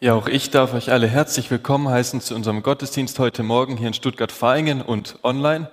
Ja, 0.00 0.14
auch 0.14 0.28
ich 0.28 0.50
darf 0.50 0.74
euch 0.74 0.92
alle 0.92 1.08
herzlich 1.08 1.50
willkommen 1.50 1.88
heißen 1.88 2.20
zu 2.20 2.36
unserem 2.36 2.62
Gottesdienst 2.62 3.18
heute 3.18 3.42
Morgen 3.42 3.76
hier 3.76 3.88
in 3.88 3.94
Stuttgart-Vaihingen 3.94 4.80
und 4.80 5.18
online. 5.24 5.72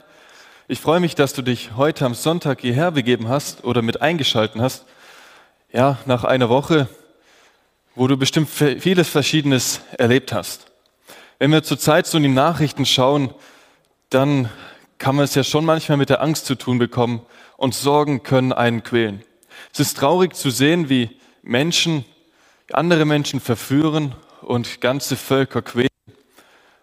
Ich 0.67 0.79
freue 0.79 0.99
mich, 0.99 1.13
dass 1.13 1.33
du 1.33 1.43
dich 1.43 1.75
heute 1.77 2.07
am 2.07 2.15
Sonntag 2.15 2.61
hierher 2.61 2.89
begeben 2.89 3.29
hast 3.29 3.63
oder 3.63 3.83
mit 3.83 4.01
eingeschalten 4.01 4.63
hast. 4.63 4.85
Ja, 5.71 5.99
nach 6.07 6.23
einer 6.23 6.49
Woche, 6.49 6.89
wo 7.93 8.07
du 8.07 8.17
bestimmt 8.17 8.49
vieles 8.49 9.09
Verschiedenes 9.09 9.81
erlebt 9.95 10.33
hast. 10.33 10.71
Wenn 11.37 11.51
wir 11.51 11.61
zurzeit 11.61 12.07
so 12.07 12.17
in 12.17 12.23
die 12.23 12.29
Nachrichten 12.29 12.87
schauen, 12.87 13.31
dann 14.09 14.49
kann 14.97 15.15
man 15.15 15.25
es 15.25 15.35
ja 15.35 15.43
schon 15.43 15.65
manchmal 15.65 15.99
mit 15.99 16.09
der 16.09 16.23
Angst 16.23 16.47
zu 16.47 16.55
tun 16.55 16.79
bekommen 16.79 17.21
und 17.57 17.75
Sorgen 17.75 18.23
können 18.23 18.53
einen 18.53 18.81
quälen. 18.81 19.23
Es 19.71 19.79
ist 19.79 19.97
traurig 19.97 20.33
zu 20.33 20.49
sehen, 20.49 20.89
wie 20.89 21.11
Menschen 21.43 22.05
andere 22.71 23.05
Menschen 23.05 23.39
verführen 23.39 24.15
und 24.41 24.81
ganze 24.81 25.15
Völker 25.15 25.61
quälen 25.61 25.89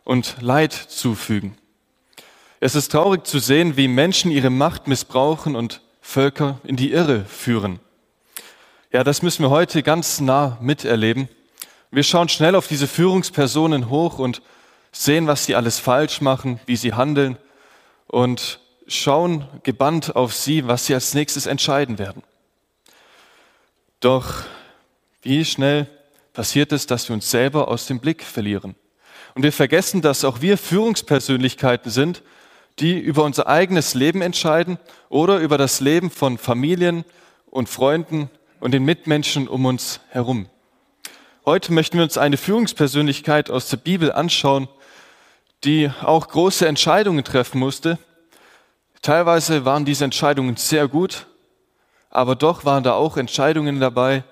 und 0.05 0.37
Leid 0.41 0.73
zufügen. 0.73 1.57
Es 2.61 2.75
ist 2.75 2.93
traurig 2.93 3.27
zu 3.27 3.39
sehen, 3.39 3.77
wie 3.77 3.89
Menschen 3.89 4.31
ihre 4.31 4.51
Macht 4.51 4.87
missbrauchen 4.87 5.57
und 5.57 5.81
Völker 6.01 6.61
in 6.65 6.77
die 6.77 6.93
Irre 6.93 7.25
führen. 7.25 7.81
Ja, 8.93 9.05
das 9.05 9.23
müssen 9.23 9.43
wir 9.43 9.51
heute 9.51 9.83
ganz 9.83 10.21
nah 10.21 10.59
miterleben. 10.61 11.29
Wir 11.91 12.03
schauen 12.03 12.29
schnell 12.29 12.55
auf 12.55 12.69
diese 12.69 12.87
Führungspersonen 12.87 13.89
hoch 13.89 14.19
und 14.19 14.43
sehen, 14.93 15.27
was 15.27 15.45
sie 15.47 15.55
alles 15.55 15.79
falsch 15.79 16.21
machen, 16.21 16.61
wie 16.67 16.77
sie 16.77 16.93
handeln 16.93 17.37
und 18.07 18.61
schauen 18.87 19.47
gebannt 19.63 20.15
auf 20.15 20.35
sie, 20.35 20.67
was 20.67 20.87
sie 20.87 20.95
als 20.95 21.15
nächstes 21.15 21.47
entscheiden 21.47 21.99
werden. 21.99 22.23
Doch 24.01 24.45
wie 25.23 25.45
schnell 25.45 25.87
passiert 26.33 26.73
es, 26.73 26.87
dass 26.87 27.09
wir 27.09 27.15
uns 27.15 27.31
selber 27.31 27.69
aus 27.69 27.87
dem 27.87 28.01
Blick 28.01 28.23
verlieren. 28.23 28.75
Und 29.35 29.43
wir 29.43 29.53
vergessen, 29.53 30.03
dass 30.03 30.25
auch 30.25 30.41
wir 30.41 30.59
Führungspersönlichkeiten 30.59 31.91
sind, 31.91 32.23
die 32.79 32.99
über 32.99 33.25
unser 33.25 33.47
eigenes 33.47 33.95
Leben 33.95 34.23
entscheiden 34.23 34.79
oder 35.09 35.39
über 35.39 35.59
das 35.59 35.81
Leben 35.81 36.11
von 36.11 36.39
Familien 36.39 37.05
und 37.47 37.69
Freunden 37.69 38.31
und 38.61 38.73
den 38.73 38.85
Mitmenschen 38.85 39.49
um 39.49 39.65
uns 39.67 40.01
herum. 40.11 40.49
Heute 41.45 41.73
möchten 41.73 41.97
wir 41.97 42.05
uns 42.05 42.19
eine 42.19 42.37
Führungspersönlichkeit 42.37 43.51
aus 43.51 43.69
der 43.69 43.77
Bibel 43.77 44.13
anschauen, 44.13 44.69
die 45.65 45.91
auch 46.03 46.29
große 46.29 46.67
Entscheidungen 46.67 47.25
treffen 47.25 47.59
musste. 47.59 47.99
Teilweise 49.01 49.65
waren 49.65 49.85
diese 49.85 50.05
Entscheidungen 50.05 50.57
sehr 50.57 50.89
gut, 50.89 51.27
aber 52.11 52.37
doch 52.37 52.65
waren 52.65 52.85
da 52.85 52.95
auch 52.95 53.17
Entscheidungen 53.17 53.81
dabei, 53.81 54.25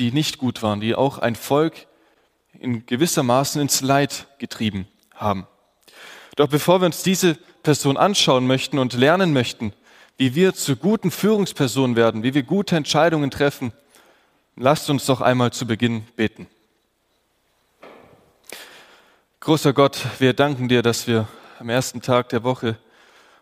die 0.00 0.12
nicht 0.12 0.38
gut 0.38 0.62
waren, 0.62 0.80
die 0.80 0.94
auch 0.94 1.18
ein 1.18 1.36
Volk 1.36 1.86
in 2.58 2.86
gewisser 2.86 3.22
Maßen 3.22 3.60
ins 3.60 3.82
Leid 3.82 4.26
getrieben 4.38 4.88
haben. 5.14 5.46
Doch 6.36 6.48
bevor 6.48 6.80
wir 6.80 6.86
uns 6.86 7.02
diese 7.02 7.34
Person 7.62 7.98
anschauen 7.98 8.46
möchten 8.46 8.78
und 8.78 8.94
lernen 8.94 9.34
möchten, 9.34 9.74
wie 10.16 10.34
wir 10.34 10.54
zu 10.54 10.76
guten 10.76 11.10
Führungspersonen 11.10 11.96
werden, 11.96 12.22
wie 12.22 12.32
wir 12.32 12.42
gute 12.42 12.76
Entscheidungen 12.76 13.30
treffen, 13.30 13.72
lasst 14.56 14.88
uns 14.88 15.04
doch 15.04 15.20
einmal 15.20 15.52
zu 15.52 15.66
Beginn 15.66 16.06
beten. 16.16 16.46
Großer 19.40 19.72
Gott, 19.74 20.00
wir 20.18 20.32
danken 20.32 20.68
dir, 20.68 20.82
dass 20.82 21.06
wir 21.06 21.28
am 21.58 21.68
ersten 21.68 22.00
Tag 22.00 22.30
der 22.30 22.42
Woche 22.42 22.78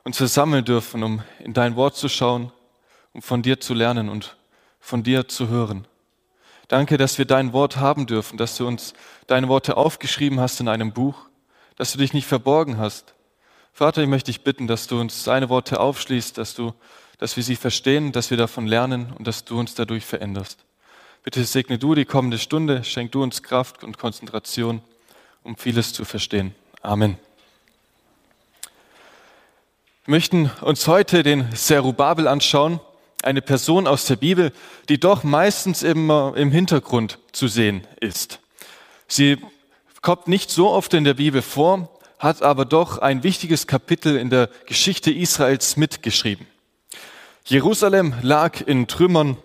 uns 0.03 0.17
versammeln 0.17 0.64
dürfen, 0.64 1.05
um 1.05 1.23
in 1.39 1.55
dein 1.55 1.77
Wort 1.77 1.97
zu 1.97 2.09
schauen, 2.09 2.51
um 3.12 3.23
von 3.23 3.42
dir 3.42 3.61
zu 3.61 3.75
lernen 3.75 4.09
und 4.09 4.36
von 4.81 5.05
dir 5.05 5.29
zu 5.29 5.48
hören. 5.48 5.86
Danke, 6.69 6.98
dass 6.98 7.16
wir 7.16 7.24
dein 7.24 7.55
Wort 7.55 7.78
haben 7.78 8.06
dürfen, 8.06 8.36
dass 8.36 8.56
du 8.58 8.66
uns 8.69 8.92
deine 9.27 9.48
Worte 9.48 9.78
aufgeschrieben 9.78 10.38
hast 10.38 10.61
in 10.61 10.69
einem 10.69 10.92
Buch, 10.92 11.16
dass 11.77 11.92
du 11.92 11.98
dich 11.98 12.12
nicht 12.12 12.27
verborgen 12.27 12.77
hast. 12.77 13.14
Vater, 13.72 14.02
ich 14.02 14.08
möchte 14.08 14.30
dich 14.30 14.42
bitten, 14.42 14.66
dass 14.66 14.86
du 14.86 15.00
uns 15.00 15.24
deine 15.24 15.48
Worte 15.48 15.80
aufschließt, 15.80 16.36
dass 16.36 16.55
du, 16.55 16.74
dass 17.17 17.36
wir 17.36 17.42
sie 17.42 17.57
verstehen, 17.57 18.12
dass 18.12 18.30
wir 18.30 18.36
davon 18.36 18.67
lernen 18.67 19.14
und 19.17 19.27
dass 19.27 19.45
du 19.45 19.58
uns 19.58 19.74
dadurch 19.74 20.05
veränderst. 20.05 20.58
Bitte 21.23 21.42
segne 21.45 21.78
du 21.78 21.95
die 21.95 22.05
kommende 22.05 22.39
Stunde, 22.39 22.84
schenk 22.84 23.12
du 23.12 23.23
uns 23.23 23.42
Kraft 23.42 23.83
und 23.83 23.96
Konzentration, 23.96 24.83
um 25.45 25.57
vieles 25.57 25.95
zu 25.95 26.05
verstehen. 26.05 26.55
Amen. 26.83 27.18
Wir 30.05 30.12
möchten 30.12 30.51
uns 30.61 30.86
heute 30.86 31.23
den 31.23 31.51
Serubabel 31.55 32.28
anschauen 32.28 32.80
eine 33.23 33.42
Person 33.42 33.86
aus 33.86 34.05
der 34.06 34.17
Bibel, 34.17 34.52
die 34.89 34.98
doch 34.98 35.24
meistens 35.24 35.83
immer 35.83 36.34
im 36.36 36.51
Hintergrund 36.51 37.18
zu 37.33 37.48
sehen 37.48 37.86
ist. 38.01 38.40
Sie 39.06 39.39
kommt 40.02 40.29
nicht 40.29 40.51
so 40.51 40.70
oft 40.70 40.95
in 40.95 41.05
der 41.05 41.14
Bibel 41.14 41.42
vor, 41.42 41.89
hat 42.18 42.42
aber 42.42 42.64
doch 42.64 42.98
ein 42.98 43.23
wichtiges 43.23 43.67
Kapitel 43.67 44.17
in 44.17 44.30
der 44.30 44.48
Geschichte 44.67 45.11
Israels 45.11 45.77
mitgeschrieben. 45.77 46.46
Jerusalem 47.45 48.14
lag 48.23 48.61
in 48.61 48.89
Trümmern, 48.89 49.36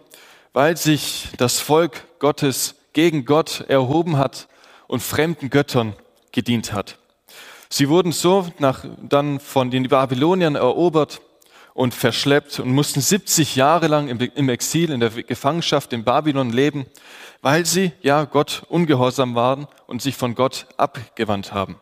weil 0.51 0.77
sich 0.77 1.29
das 1.37 1.59
Volk 1.59 2.03
Gottes 2.19 2.75
gegen 2.93 3.25
Gott 3.25 3.61
erhoben 3.67 4.17
hat 4.17 4.47
und 4.87 5.01
fremden 5.01 5.49
Göttern 5.49 5.95
gedient 6.31 6.73
hat. 6.73 6.97
Sie 7.69 7.89
wurden 7.89 8.11
so 8.11 8.47
nach, 8.59 8.85
dann 9.01 9.39
von 9.39 9.71
den 9.71 9.87
Babyloniern 9.87 10.55
erobert 10.55 11.21
und 11.73 11.93
verschleppt 11.93 12.59
und 12.59 12.71
mussten 12.71 13.01
70 13.01 13.55
Jahre 13.55 13.87
lang 13.87 14.07
im 14.07 14.49
Exil, 14.49 14.91
in 14.91 14.99
der 14.99 15.09
Gefangenschaft 15.09 15.93
in 15.93 16.03
Babylon 16.03 16.51
leben, 16.51 16.85
weil 17.41 17.65
sie 17.65 17.91
ja 18.01 18.25
Gott 18.25 18.63
ungehorsam 18.69 19.35
waren 19.35 19.67
und 19.87 20.01
sich 20.01 20.15
von 20.15 20.35
Gott 20.35 20.67
abgewandt 20.77 21.53
haben. 21.53 21.79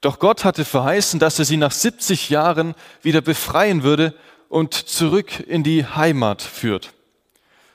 Doch 0.00 0.18
Gott 0.18 0.44
hatte 0.44 0.64
verheißen, 0.64 1.20
dass 1.20 1.38
er 1.38 1.44
sie 1.44 1.56
nach 1.56 1.70
70 1.70 2.30
Jahren 2.30 2.74
wieder 3.02 3.20
befreien 3.20 3.82
würde 3.84 4.14
und 4.48 4.74
zurück 4.74 5.40
in 5.46 5.62
die 5.62 5.86
Heimat 5.86 6.42
führt. 6.42 6.92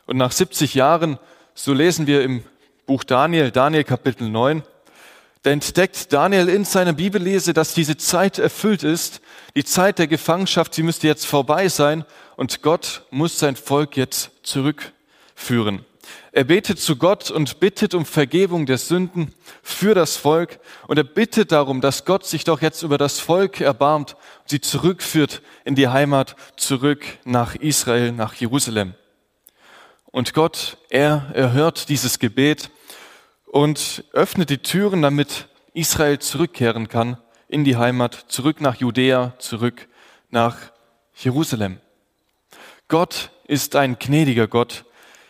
Und 0.05 0.17
nach 0.17 0.31
70 0.31 0.73
Jahren, 0.73 1.19
so 1.53 1.73
lesen 1.73 2.05
wir 2.07 2.23
im 2.23 2.43
Buch 2.85 3.03
Daniel, 3.03 3.51
Daniel 3.51 3.83
Kapitel 3.83 4.29
9, 4.29 4.63
da 5.47 5.53
entdeckt 5.53 6.11
Daniel 6.11 6.49
in 6.49 6.65
seiner 6.65 6.91
Bibellese, 6.91 7.53
dass 7.53 7.73
diese 7.73 7.95
Zeit 7.95 8.37
erfüllt 8.37 8.83
ist, 8.83 9.21
die 9.55 9.63
Zeit 9.63 9.97
der 9.97 10.07
Gefangenschaft, 10.07 10.73
sie 10.73 10.83
müsste 10.83 11.07
jetzt 11.07 11.25
vorbei 11.25 11.69
sein 11.69 12.03
und 12.35 12.61
Gott 12.61 13.03
muss 13.11 13.39
sein 13.39 13.55
Volk 13.55 13.95
jetzt 13.95 14.31
zurückführen. 14.43 15.85
Er 16.33 16.43
betet 16.43 16.79
zu 16.79 16.97
Gott 16.97 17.31
und 17.31 17.61
bittet 17.61 17.93
um 17.93 18.05
Vergebung 18.05 18.65
der 18.65 18.77
Sünden 18.77 19.33
für 19.63 19.95
das 19.95 20.17
Volk 20.17 20.59
und 20.87 20.97
er 20.97 21.05
bittet 21.05 21.53
darum, 21.53 21.79
dass 21.79 22.03
Gott 22.03 22.25
sich 22.25 22.43
doch 22.43 22.61
jetzt 22.61 22.83
über 22.83 22.97
das 22.97 23.21
Volk 23.21 23.61
erbarmt 23.61 24.17
und 24.41 24.49
sie 24.49 24.59
zurückführt 24.59 25.41
in 25.63 25.75
die 25.75 25.87
Heimat, 25.87 26.35
zurück 26.57 27.05
nach 27.23 27.55
Israel, 27.55 28.11
nach 28.11 28.33
Jerusalem. 28.33 28.95
Und 30.07 30.33
Gott, 30.33 30.75
er 30.89 31.31
erhört 31.33 31.87
dieses 31.87 32.19
Gebet 32.19 32.69
und 33.47 34.03
öffnet 34.11 34.49
die 34.49 34.59
Türen, 34.59 35.01
damit 35.01 35.47
Israel 35.73 36.19
zurückkehren 36.19 36.87
kann 36.87 37.17
in 37.47 37.63
die 37.63 37.77
Heimat, 37.77 38.25
zurück 38.27 38.61
nach 38.61 38.75
Judäa, 38.75 39.33
zurück 39.39 39.87
nach 40.29 40.57
Jerusalem. 41.15 41.79
Gott 42.87 43.31
ist 43.47 43.75
ein 43.75 43.97
gnädiger 43.97 44.47
Gott. 44.47 44.85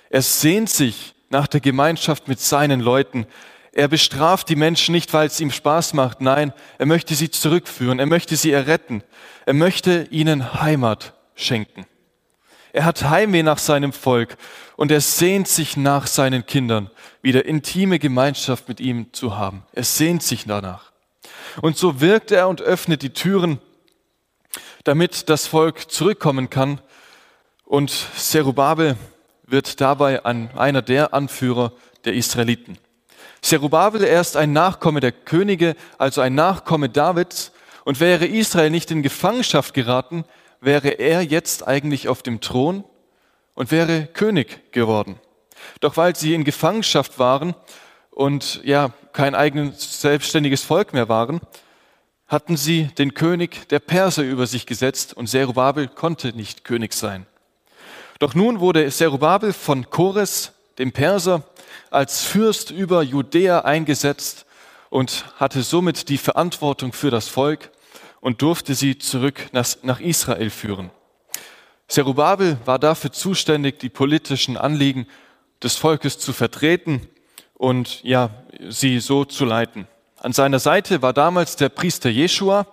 Er 0.09 0.21
sehnt 0.21 0.69
sich 0.69 1.15
nach 1.29 1.47
der 1.47 1.59
Gemeinschaft 1.59 2.27
mit 2.27 2.39
seinen 2.39 2.79
Leuten. 2.79 3.25
Er 3.71 3.87
bestraft 3.87 4.49
die 4.49 4.55
Menschen 4.55 4.93
nicht, 4.93 5.13
weil 5.13 5.27
es 5.27 5.39
ihm 5.39 5.51
Spaß 5.51 5.93
macht. 5.93 6.21
Nein, 6.21 6.53
er 6.77 6.85
möchte 6.85 7.13
sie 7.13 7.29
zurückführen. 7.29 7.99
Er 7.99 8.05
möchte 8.05 8.35
sie 8.35 8.51
erretten. 8.51 9.03
Er 9.45 9.53
möchte 9.53 10.07
ihnen 10.09 10.61
Heimat 10.61 11.13
schenken. 11.35 11.85
Er 12.77 12.85
hat 12.85 13.09
Heimweh 13.09 13.41
nach 13.41 13.57
seinem 13.57 13.91
Volk 13.91 14.37
und 14.75 14.91
er 14.91 15.01
sehnt 15.01 15.47
sich 15.47 15.77
nach 15.77 16.05
seinen 16.05 16.45
Kindern, 16.45 16.91
wieder 17.23 17.45
intime 17.45 17.97
Gemeinschaft 17.97 18.69
mit 18.69 18.79
ihm 18.79 19.11
zu 19.13 19.35
haben. 19.35 19.63
Er 19.73 19.83
sehnt 19.83 20.21
sich 20.21 20.45
danach. 20.45 20.91
Und 21.59 21.75
so 21.75 22.01
wirkt 22.01 22.29
er 22.29 22.47
und 22.47 22.61
öffnet 22.61 23.01
die 23.01 23.09
Türen, 23.09 23.59
damit 24.83 25.27
das 25.27 25.47
Volk 25.47 25.89
zurückkommen 25.89 26.51
kann. 26.51 26.79
Und 27.65 27.89
Serubabel 27.89 28.95
wird 29.47 29.81
dabei 29.81 30.23
ein, 30.23 30.55
einer 30.55 30.83
der 30.83 31.15
Anführer 31.15 31.73
der 32.05 32.13
Israeliten. 32.13 32.77
Serubabel, 33.41 34.03
er 34.03 34.21
ist 34.21 34.37
ein 34.37 34.53
Nachkomme 34.53 34.99
der 34.99 35.13
Könige, 35.13 35.75
also 35.97 36.21
ein 36.21 36.35
Nachkomme 36.35 36.89
Davids. 36.89 37.51
Und 37.85 37.99
wäre 37.99 38.27
Israel 38.27 38.69
nicht 38.69 38.91
in 38.91 39.01
Gefangenschaft 39.01 39.73
geraten, 39.73 40.25
wäre 40.61 40.89
er 40.89 41.21
jetzt 41.21 41.67
eigentlich 41.67 42.07
auf 42.07 42.23
dem 42.23 42.41
Thron 42.41 42.83
und 43.53 43.71
wäre 43.71 44.07
König 44.07 44.71
geworden. 44.71 45.19
Doch 45.79 45.97
weil 45.97 46.15
sie 46.15 46.33
in 46.33 46.43
Gefangenschaft 46.43 47.19
waren 47.19 47.55
und 48.11 48.61
ja 48.63 48.91
kein 49.13 49.35
eigenes 49.35 50.01
selbstständiges 50.01 50.63
Volk 50.63 50.93
mehr 50.93 51.09
waren, 51.09 51.41
hatten 52.27 52.57
sie 52.57 52.87
den 52.97 53.13
König 53.13 53.67
der 53.69 53.79
Perser 53.79 54.23
über 54.23 54.47
sich 54.47 54.65
gesetzt 54.65 55.13
und 55.15 55.27
Zerubabel 55.27 55.87
konnte 55.87 56.35
nicht 56.35 56.63
König 56.63 56.93
sein. 56.93 57.25
Doch 58.19 58.33
nun 58.33 58.59
wurde 58.59 58.89
Zerubabel 58.89 59.53
von 59.53 59.89
Chores, 59.89 60.53
dem 60.77 60.91
Perser, 60.91 61.43
als 61.89 62.23
Fürst 62.23 62.71
über 62.71 63.01
Judäa 63.01 63.61
eingesetzt 63.61 64.45
und 64.89 65.25
hatte 65.37 65.61
somit 65.61 66.09
die 66.09 66.17
Verantwortung 66.17 66.93
für 66.93 67.11
das 67.11 67.27
Volk 67.27 67.71
und 68.27 68.41
durfte 68.41 68.75
sie 68.75 68.97
zurück 68.97 69.47
nach 69.53 70.01
Israel 70.01 70.49
führen. 70.49 70.91
Zerubabel 71.87 72.57
war 72.65 72.77
dafür 72.77 73.13
zuständig, 73.13 73.79
die 73.79 73.87
politischen 73.87 74.57
Anliegen 74.57 75.07
des 75.63 75.77
Volkes 75.77 76.19
zu 76.19 76.33
vertreten 76.33 77.07
und 77.53 78.03
ja, 78.03 78.29
sie 78.67 78.99
so 78.99 79.23
zu 79.23 79.45
leiten. 79.45 79.87
An 80.17 80.33
seiner 80.33 80.59
Seite 80.59 81.01
war 81.01 81.13
damals 81.13 81.55
der 81.55 81.69
Priester 81.69 82.09
Jeschua, 82.09 82.67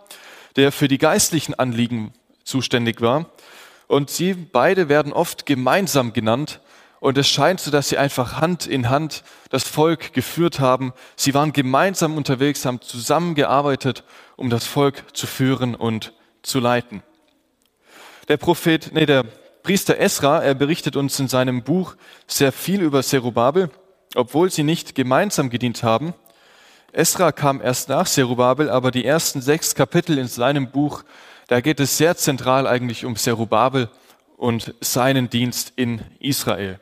der 0.56 0.72
für 0.72 0.88
die 0.88 0.98
geistlichen 0.98 1.54
Anliegen 1.54 2.12
zuständig 2.42 3.00
war. 3.00 3.26
Und 3.86 4.10
sie 4.10 4.34
beide 4.34 4.88
werden 4.88 5.12
oft 5.12 5.46
gemeinsam 5.46 6.12
genannt. 6.12 6.58
Und 6.98 7.16
es 7.16 7.28
scheint 7.28 7.60
so, 7.60 7.70
dass 7.70 7.90
sie 7.90 7.98
einfach 7.98 8.40
Hand 8.40 8.66
in 8.66 8.90
Hand 8.90 9.22
das 9.50 9.62
Volk 9.62 10.14
geführt 10.14 10.58
haben. 10.58 10.92
Sie 11.14 11.32
waren 11.32 11.52
gemeinsam 11.52 12.16
unterwegs, 12.16 12.64
haben 12.64 12.80
zusammengearbeitet, 12.80 14.02
um 14.36 14.50
das 14.50 14.66
Volk 14.66 15.16
zu 15.16 15.26
führen 15.26 15.74
und 15.74 16.12
zu 16.42 16.60
leiten. 16.60 17.02
Der 18.28 18.36
Prophet, 18.36 18.90
nee, 18.92 19.06
der 19.06 19.24
Priester 19.62 19.98
Esra, 19.98 20.42
er 20.42 20.54
berichtet 20.54 20.96
uns 20.96 21.18
in 21.18 21.28
seinem 21.28 21.62
Buch 21.62 21.96
sehr 22.26 22.52
viel 22.52 22.82
über 22.82 23.02
Zerubabel, 23.02 23.70
obwohl 24.14 24.50
sie 24.50 24.62
nicht 24.62 24.94
gemeinsam 24.94 25.50
gedient 25.50 25.82
haben. 25.82 26.14
Esra 26.92 27.32
kam 27.32 27.60
erst 27.60 27.88
nach 27.88 28.06
Zerubabel, 28.06 28.70
aber 28.70 28.90
die 28.90 29.04
ersten 29.04 29.40
sechs 29.40 29.74
Kapitel 29.74 30.18
in 30.18 30.28
seinem 30.28 30.70
Buch, 30.70 31.02
da 31.48 31.60
geht 31.60 31.80
es 31.80 31.96
sehr 31.96 32.16
zentral 32.16 32.66
eigentlich 32.66 33.04
um 33.04 33.16
Zerubabel 33.16 33.88
und 34.36 34.74
seinen 34.80 35.30
Dienst 35.30 35.72
in 35.76 36.02
Israel. 36.20 36.78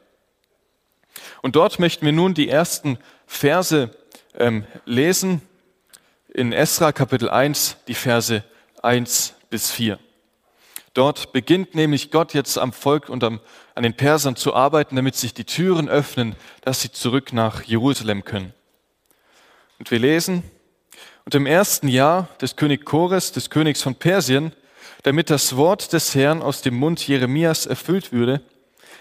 Und 1.40 1.56
dort 1.56 1.78
möchten 1.78 2.04
wir 2.04 2.12
nun 2.12 2.34
die 2.34 2.48
ersten 2.48 2.98
Verse 3.26 3.90
ähm, 4.38 4.64
lesen 4.84 5.42
in 6.34 6.52
Esra 6.52 6.92
Kapitel 6.92 7.28
1, 7.28 7.76
die 7.88 7.94
Verse 7.94 8.42
1 8.82 9.34
bis 9.50 9.70
4. 9.70 9.98
Dort 10.94 11.32
beginnt 11.32 11.74
nämlich 11.74 12.10
Gott 12.10 12.34
jetzt 12.34 12.58
am 12.58 12.72
Volk 12.72 13.08
und 13.08 13.24
am, 13.24 13.40
an 13.74 13.82
den 13.82 13.94
Persern 13.94 14.36
zu 14.36 14.54
arbeiten, 14.54 14.96
damit 14.96 15.14
sich 15.14 15.34
die 15.34 15.44
Türen 15.44 15.88
öffnen, 15.88 16.36
dass 16.62 16.80
sie 16.80 16.90
zurück 16.90 17.32
nach 17.32 17.62
Jerusalem 17.62 18.24
können. 18.24 18.52
Und 19.78 19.90
wir 19.90 19.98
lesen, 19.98 20.42
und 21.24 21.34
im 21.34 21.46
ersten 21.46 21.88
Jahr 21.88 22.28
des 22.40 22.56
König 22.56 22.84
Chores, 22.84 23.32
des 23.32 23.48
Königs 23.48 23.82
von 23.82 23.94
Persien, 23.94 24.52
damit 25.02 25.30
das 25.30 25.56
Wort 25.56 25.92
des 25.92 26.14
Herrn 26.14 26.42
aus 26.42 26.62
dem 26.62 26.74
Mund 26.74 27.06
Jeremias 27.06 27.66
erfüllt 27.66 28.12
würde, 28.12 28.42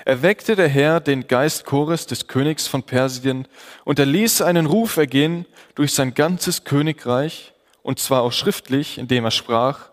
erweckte 0.06 0.56
der 0.56 0.68
Herr 0.68 1.00
den 1.00 1.28
Geist 1.28 1.66
Chores 1.66 2.06
des 2.06 2.28
Königs 2.28 2.68
von 2.68 2.84
Persien 2.84 3.48
und 3.86 4.00
er 4.00 4.06
ließ 4.06 4.42
einen 4.42 4.66
Ruf 4.66 4.98
ergehen 4.98 5.46
durch 5.76 5.94
sein 5.94 6.14
ganzes 6.14 6.64
Königreich, 6.64 7.54
und 7.84 8.00
zwar 8.00 8.22
auch 8.22 8.32
schriftlich, 8.32 8.98
indem 8.98 9.26
er 9.26 9.32
sprach, 9.32 9.92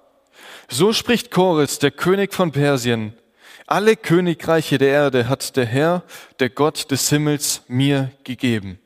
so 0.69 0.93
spricht 0.93 1.31
Chores, 1.31 1.79
der 1.79 1.91
König 1.91 2.35
von 2.35 2.53
Persien, 2.53 3.15
alle 3.67 3.97
Königreiche 3.97 4.79
der 4.79 4.89
Erde 4.89 5.29
hat 5.29 5.57
der 5.57 5.67
Herr, 5.67 6.03
der 6.41 6.49
Gott 6.49 6.91
des 6.91 7.11
Himmels, 7.11 7.63
mir 7.69 8.11
gegeben. 8.25 8.79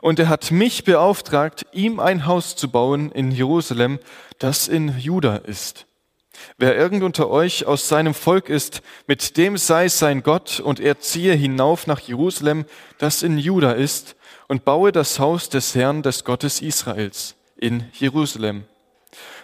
Und 0.00 0.18
er 0.18 0.28
hat 0.28 0.50
mich 0.50 0.84
beauftragt, 0.84 1.66
ihm 1.72 2.00
ein 2.00 2.24
Haus 2.24 2.56
zu 2.56 2.70
bauen 2.70 3.12
in 3.12 3.30
Jerusalem, 3.30 3.98
das 4.38 4.66
in 4.66 4.98
Juda 4.98 5.36
ist. 5.36 5.87
Wer 6.56 6.76
irgend 6.76 7.02
unter 7.02 7.28
euch 7.30 7.66
aus 7.66 7.88
seinem 7.88 8.14
Volk 8.14 8.48
ist, 8.48 8.82
mit 9.06 9.36
dem 9.36 9.56
sei 9.56 9.88
sein 9.88 10.22
Gott, 10.22 10.60
und 10.60 10.80
er 10.80 10.98
ziehe 10.98 11.34
hinauf 11.34 11.86
nach 11.86 12.00
Jerusalem, 12.00 12.64
das 12.98 13.22
in 13.22 13.38
Juda 13.38 13.72
ist, 13.72 14.16
und 14.48 14.64
baue 14.64 14.92
das 14.92 15.18
Haus 15.18 15.48
des 15.48 15.74
Herrn, 15.74 16.02
des 16.02 16.24
Gottes 16.24 16.60
Israels, 16.60 17.36
in 17.56 17.84
Jerusalem. 17.92 18.64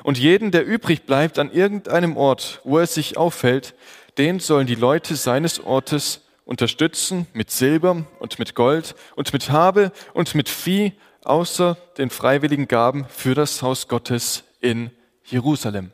Und 0.03 0.19
jeden, 0.19 0.51
der 0.51 0.67
übrig 0.67 1.05
bleibt 1.07 1.39
an 1.39 1.51
irgendeinem 1.53 2.17
Ort, 2.17 2.61
wo 2.65 2.79
er 2.79 2.87
sich 2.87 3.17
aufhält, 3.17 3.75
den 4.19 4.41
sollen 4.41 4.67
die 4.67 4.75
Leute 4.75 5.17
seines 5.17 5.61
Ortes 5.61 6.21
unterstützen 6.45 7.27
mit 7.33 7.51
Silber 7.51 8.05
und 8.19 8.39
mit 8.39 8.55
Gold 8.55 8.95
und 9.17 9.33
mit 9.33 9.51
Habe 9.51 9.93
und 10.13 10.35
mit 10.35 10.49
Vieh, 10.49 10.93
außer 11.25 11.77
den 11.97 12.11
freiwilligen 12.11 12.69
Gaben 12.69 13.07
für 13.09 13.35
das 13.35 13.63
Haus 13.63 13.89
Gottes 13.89 14.45
in 14.61 14.91
Jerusalem. 15.25 15.91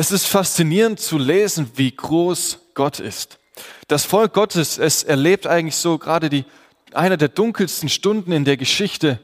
Es 0.00 0.12
ist 0.12 0.28
faszinierend 0.28 0.98
zu 0.98 1.18
lesen, 1.18 1.72
wie 1.74 1.94
groß 1.94 2.58
Gott 2.72 3.00
ist. 3.00 3.38
Das 3.86 4.06
Volk 4.06 4.32
Gottes, 4.32 4.78
es 4.78 5.02
erlebt 5.02 5.46
eigentlich 5.46 5.76
so 5.76 5.98
gerade 5.98 6.30
die, 6.30 6.46
einer 6.94 7.18
der 7.18 7.28
dunkelsten 7.28 7.90
Stunden 7.90 8.32
in 8.32 8.46
der 8.46 8.56
Geschichte. 8.56 9.18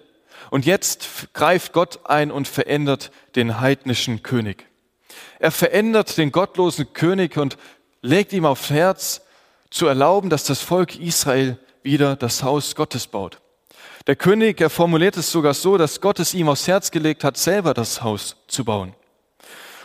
Und 0.51 0.67
jetzt 0.67 1.33
greift 1.33 1.73
Gott 1.73 2.01
ein 2.05 2.31
und 2.31 2.47
verändert 2.47 3.11
den 3.37 3.59
heidnischen 3.59 4.23
König. 4.23 4.67
Er 5.39 5.51
verändert 5.51 6.19
den 6.19 6.31
gottlosen 6.31 6.93
König 6.93 7.39
und 7.39 7.57
legt 8.03 8.35
ihm 8.35 8.45
aufs 8.45 8.69
Herz, 8.69 9.23
zu 9.71 9.87
erlauben, 9.87 10.29
dass 10.29 10.45
das 10.45 10.61
Volk 10.61 11.01
Israel 11.01 11.59
wieder 11.85 12.17
das 12.17 12.43
Haus 12.43 12.75
Gottes 12.75 13.07
baut. 13.07 13.41
Der 14.07 14.17
König, 14.17 14.61
er 14.61 14.69
formuliert 14.69 15.17
es 15.17 15.33
sogar 15.33 15.55
so, 15.55 15.79
dass 15.79 16.03
Gott 16.03 16.21
es 16.21 16.35
ihm 16.35 16.51
aufs 16.51 16.69
Herz 16.69 16.91
gelegt 16.91 17.25
hat, 17.25 17.39
selber 17.39 17.73
das 17.73 18.03
Haus 18.03 18.37
zu 18.47 18.63
bauen. 18.63 18.95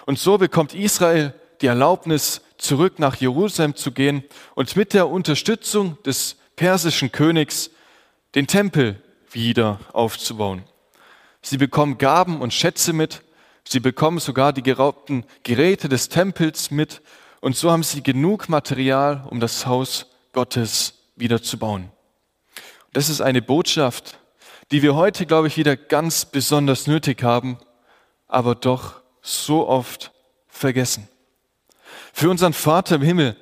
Und 0.06 0.19
so 0.19 0.38
bekommt 0.38 0.74
Israel 0.74 1.33
die 1.62 1.68
Erlaubnis, 1.68 2.42
zurück 2.57 3.00
nach 3.00 3.15
Jerusalem 3.15 3.75
zu 3.75 3.92
gehen 3.92 4.24
und 4.56 4.75
mit 4.75 4.94
der 4.94 5.09
Unterstützung 5.09 5.98
des 6.03 6.38
persischen 6.56 7.12
Königs 7.12 7.71
den 8.36 8.48
Tempel 8.48 9.01
wieder 9.31 9.80
aufzubauen. 9.94 10.63
Sie 11.42 11.57
bekommen 11.57 11.98
Gaben 11.98 12.42
und 12.42 12.53
Schätze 12.53 12.94
mit, 12.94 13.24
sie 13.63 13.80
bekommen 13.80 14.19
sogar 14.19 14.53
die 14.53 14.62
geraubten 14.62 15.25
Geräte 15.44 15.89
des 15.89 16.09
Tempels 16.09 16.69
mit 16.69 17.01
und 17.39 17.56
so 17.56 17.71
haben 17.71 17.83
sie 17.83 18.04
genug 18.04 18.50
Material, 18.50 19.25
um 19.30 19.39
das 19.39 19.65
Haus 19.65 20.06
Gottes 20.33 20.94
wieder 21.15 21.42
zu 21.42 21.57
bauen. 21.57 21.92
Das 22.94 23.09
ist 23.09 23.21
eine 23.21 23.42
Botschaft, 23.42 24.19
die 24.69 24.83
wir 24.83 24.95
heute, 24.95 25.25
glaube 25.25 25.47
ich, 25.47 25.57
wieder 25.57 25.75
ganz 25.75 26.25
besonders 26.25 26.86
nötig 26.88 27.24
haben, 27.24 27.57
aber 28.27 28.54
doch 28.54 29.00
so 29.21 29.68
oft 29.68 30.12
vergessen. 30.47 31.07
Für 32.13 32.29
unseren 32.29 32.53
Vater 32.53 32.95
im 32.95 33.01
Himmel 33.01 33.38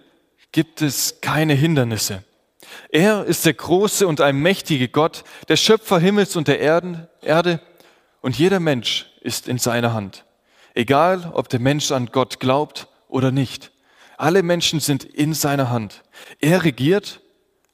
gibt 0.51 0.81
es 0.81 1.21
keine 1.21 1.53
Hindernisse. 1.53 2.23
Er 2.91 3.25
ist 3.25 3.45
der 3.45 3.53
große 3.53 4.07
und 4.07 4.21
allmächtige 4.21 4.89
Gott, 4.89 5.23
der 5.47 5.55
Schöpfer 5.55 5.99
Himmels 5.99 6.35
und 6.35 6.47
der 6.47 6.59
Erde, 6.59 7.61
und 8.21 8.37
jeder 8.37 8.59
Mensch 8.59 9.11
ist 9.21 9.47
in 9.47 9.57
seiner 9.57 9.93
Hand. 9.93 10.25
Egal, 10.73 11.31
ob 11.33 11.49
der 11.49 11.59
Mensch 11.59 11.91
an 11.91 12.07
Gott 12.07 12.39
glaubt 12.39 12.87
oder 13.07 13.31
nicht. 13.31 13.71
Alle 14.17 14.43
Menschen 14.43 14.79
sind 14.79 15.03
in 15.03 15.33
seiner 15.33 15.69
Hand. 15.69 16.03
Er 16.39 16.63
regiert, 16.63 17.21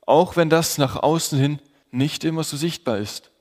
auch 0.06 0.38
wenn 0.38 0.50
das 0.50 0.78
nach 0.78 0.96
außen 0.96 1.40
hin 1.40 1.60
nicht 1.92 2.24
immer 2.24 2.44
so 2.44 2.58
sichtbar 2.58 3.00
ist. 3.00 3.32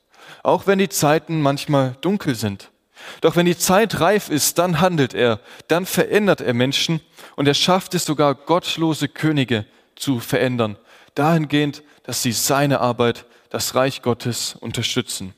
Auch 0.42 0.66
wenn 0.66 0.78
die 0.78 0.88
Zeiten 0.88 1.42
manchmal 1.42 1.96
dunkel 2.00 2.34
sind. 2.34 2.70
Doch 3.20 3.36
wenn 3.36 3.46
die 3.46 3.56
Zeit 3.56 4.00
reif 4.00 4.28
ist, 4.28 4.58
dann 4.58 4.80
handelt 4.80 5.14
er, 5.14 5.40
dann 5.68 5.86
verändert 5.86 6.40
er 6.40 6.54
Menschen 6.54 7.00
und 7.36 7.46
er 7.46 7.54
schafft 7.54 7.94
es 7.94 8.04
sogar, 8.04 8.34
gottlose 8.34 9.08
Könige 9.08 9.66
zu 9.96 10.20
verändern, 10.20 10.76
dahingehend, 11.14 11.82
dass 12.04 12.22
sie 12.22 12.32
seine 12.32 12.80
Arbeit, 12.80 13.26
das 13.50 13.74
Reich 13.74 14.02
Gottes 14.02 14.56
unterstützen. 14.58 15.34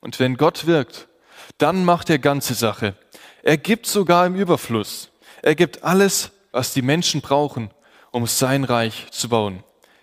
Und 0.00 0.20
wenn 0.20 0.36
Gott 0.36 0.66
wirkt, 0.66 1.08
dann 1.58 1.84
macht 1.84 2.08
er 2.10 2.18
ganze 2.18 2.54
Sache. 2.54 2.94
Er 3.42 3.56
gibt 3.56 3.86
sogar 3.86 4.26
im 4.26 4.34
Überfluss. 4.34 5.10
Er 5.42 5.54
gibt 5.54 5.82
alles, 5.82 6.30
was 6.52 6.72
die 6.72 6.82
Menschen 6.82 7.20
brauchen, 7.20 7.70
um 8.10 8.26
sein 8.26 8.64
Reich 8.64 9.06
zu 9.10 9.28
bauen. 9.28 9.62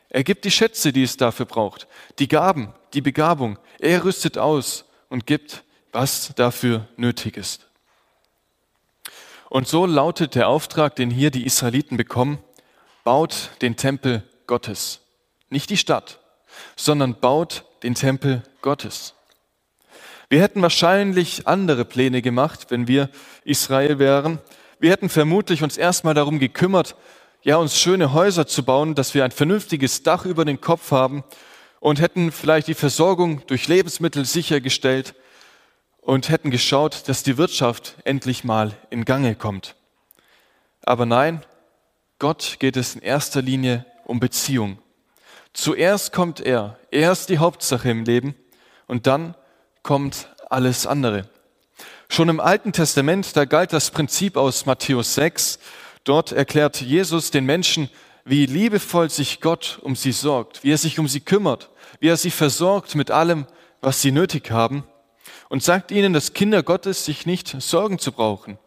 Er 0.09 0.23
gibt 0.23 0.45
die 0.45 0.51
Schätze, 0.51 0.93
die 0.93 1.03
es 1.03 1.17
dafür 1.17 1.45
braucht, 1.45 1.87
die 2.19 2.27
Gaben, 2.27 2.73
die 2.93 3.01
Begabung. 3.01 3.59
Er 3.79 4.03
rüstet 4.03 4.37
aus 4.37 4.85
und 5.09 5.25
gibt, 5.25 5.63
was 5.91 6.33
dafür 6.35 6.87
nötig 6.97 7.37
ist. 7.37 7.67
Und 9.49 9.67
so 9.67 9.85
lautet 9.85 10.35
der 10.35 10.49
Auftrag, 10.49 10.95
den 10.95 11.09
hier 11.09 11.31
die 11.31 11.45
Israeliten 11.45 11.97
bekommen, 11.97 12.39
baut 13.03 13.51
den 13.61 13.77
Tempel 13.77 14.23
Gottes. 14.45 14.99
Nicht 15.49 15.69
die 15.69 15.77
Stadt, 15.77 16.19
sondern 16.75 17.19
baut 17.19 17.63
den 17.83 17.95
Tempel 17.95 18.43
Gottes. 18.61 19.13
Wir 20.29 20.41
hätten 20.41 20.61
wahrscheinlich 20.61 21.47
andere 21.47 21.85
Pläne 21.85 22.21
gemacht, 22.21 22.67
wenn 22.69 22.89
wir 22.89 23.09
Israel 23.45 23.97
wären. 23.97 24.39
Wir 24.79 24.91
hätten 24.91 25.07
vermutlich 25.07 25.63
uns 25.63 25.77
erstmal 25.77 26.13
darum 26.13 26.39
gekümmert, 26.39 26.97
ja, 27.43 27.55
uns 27.55 27.79
schöne 27.79 28.11
Häuser 28.11 28.45
zu 28.45 28.63
bauen, 28.63 28.93
dass 28.93 29.13
wir 29.13 29.23
ein 29.23 29.31
vernünftiges 29.31 30.03
Dach 30.03 30.25
über 30.25 30.43
den 30.43 30.59
Kopf 30.59 30.91
haben 30.91 31.23
und 31.79 32.01
hätten 32.01 32.33
vielleicht 32.33 32.67
die 32.67 32.73
Versorgung 32.73 33.41
durch 33.47 33.69
Lebensmittel 33.69 34.25
sichergestellt 34.25 35.15
und 36.07 36.29
hätten 36.29 36.51
geschaut, 36.51 37.09
dass 37.09 37.23
die 37.23 37.37
Wirtschaft 37.37 37.97
endlich 38.05 38.45
mal 38.45 38.71
in 38.89 39.03
Gange 39.03 39.35
kommt. 39.35 39.75
Aber 40.83 41.05
nein, 41.05 41.43
Gott 42.17 42.55
geht 42.59 42.77
es 42.77 42.95
in 42.95 43.01
erster 43.01 43.41
Linie 43.41 43.85
um 44.05 44.21
Beziehung. 44.21 44.79
Zuerst 45.51 46.13
kommt 46.13 46.39
er, 46.39 46.79
er 46.91 47.11
ist 47.11 47.27
die 47.27 47.39
Hauptsache 47.39 47.89
im 47.89 48.05
Leben 48.05 48.35
und 48.87 49.05
dann 49.05 49.35
kommt 49.83 50.29
alles 50.49 50.87
andere. 50.87 51.29
Schon 52.07 52.29
im 52.29 52.39
Alten 52.39 52.71
Testament, 52.71 53.35
da 53.35 53.43
galt 53.43 53.73
das 53.73 53.91
Prinzip 53.91 54.37
aus 54.37 54.65
Matthäus 54.65 55.13
6. 55.15 55.59
Dort 56.05 56.31
erklärt 56.31 56.79
Jesus 56.79 57.31
den 57.31 57.43
Menschen, 57.43 57.89
wie 58.23 58.45
liebevoll 58.45 59.09
sich 59.09 59.41
Gott 59.41 59.77
um 59.81 59.97
sie 59.97 60.13
sorgt, 60.13 60.63
wie 60.63 60.71
er 60.71 60.77
sich 60.77 60.99
um 60.99 61.09
sie 61.09 61.19
kümmert, 61.19 61.69
wie 61.99 62.07
er 62.07 62.15
sie 62.15 62.31
versorgt 62.31 62.95
mit 62.95 63.11
allem, 63.11 63.45
was 63.81 64.01
sie 64.01 64.13
nötig 64.13 64.51
haben 64.51 64.85
und 65.49 65.63
sagt 65.63 65.91
ihnen, 65.91 66.13
dass 66.13 66.33
Kinder 66.33 66.63
Gottes 66.63 67.05
sich 67.05 67.25
nicht 67.25 67.61
sorgen 67.61 67.99
zu 67.99 68.11
brauchen. 68.11 68.57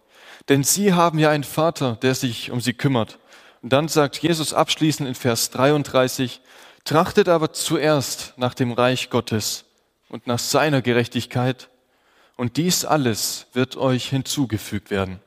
Denn 0.48 0.64
sie 0.64 0.94
haben 0.94 1.18
ja 1.18 1.30
einen 1.30 1.44
Vater, 1.44 1.96
der 1.96 2.14
sich 2.14 2.50
um 2.50 2.60
sie 2.60 2.72
kümmert. 2.72 3.18
Und 3.62 3.72
dann 3.72 3.88
sagt 3.88 4.18
Jesus 4.18 4.54
abschließend 4.54 5.08
in 5.08 5.14
Vers 5.14 5.50
33, 5.50 6.40
trachtet 6.84 7.28
aber 7.28 7.52
zuerst 7.52 8.34
nach 8.36 8.54
dem 8.54 8.72
Reich 8.72 9.10
Gottes 9.10 9.64
und 10.08 10.26
nach 10.26 10.38
seiner 10.38 10.82
Gerechtigkeit, 10.82 11.68
und 12.36 12.56
dies 12.56 12.86
alles 12.86 13.48
wird 13.52 13.76
euch 13.76 14.08
hinzugefügt 14.08 14.90
werden. 14.90 15.20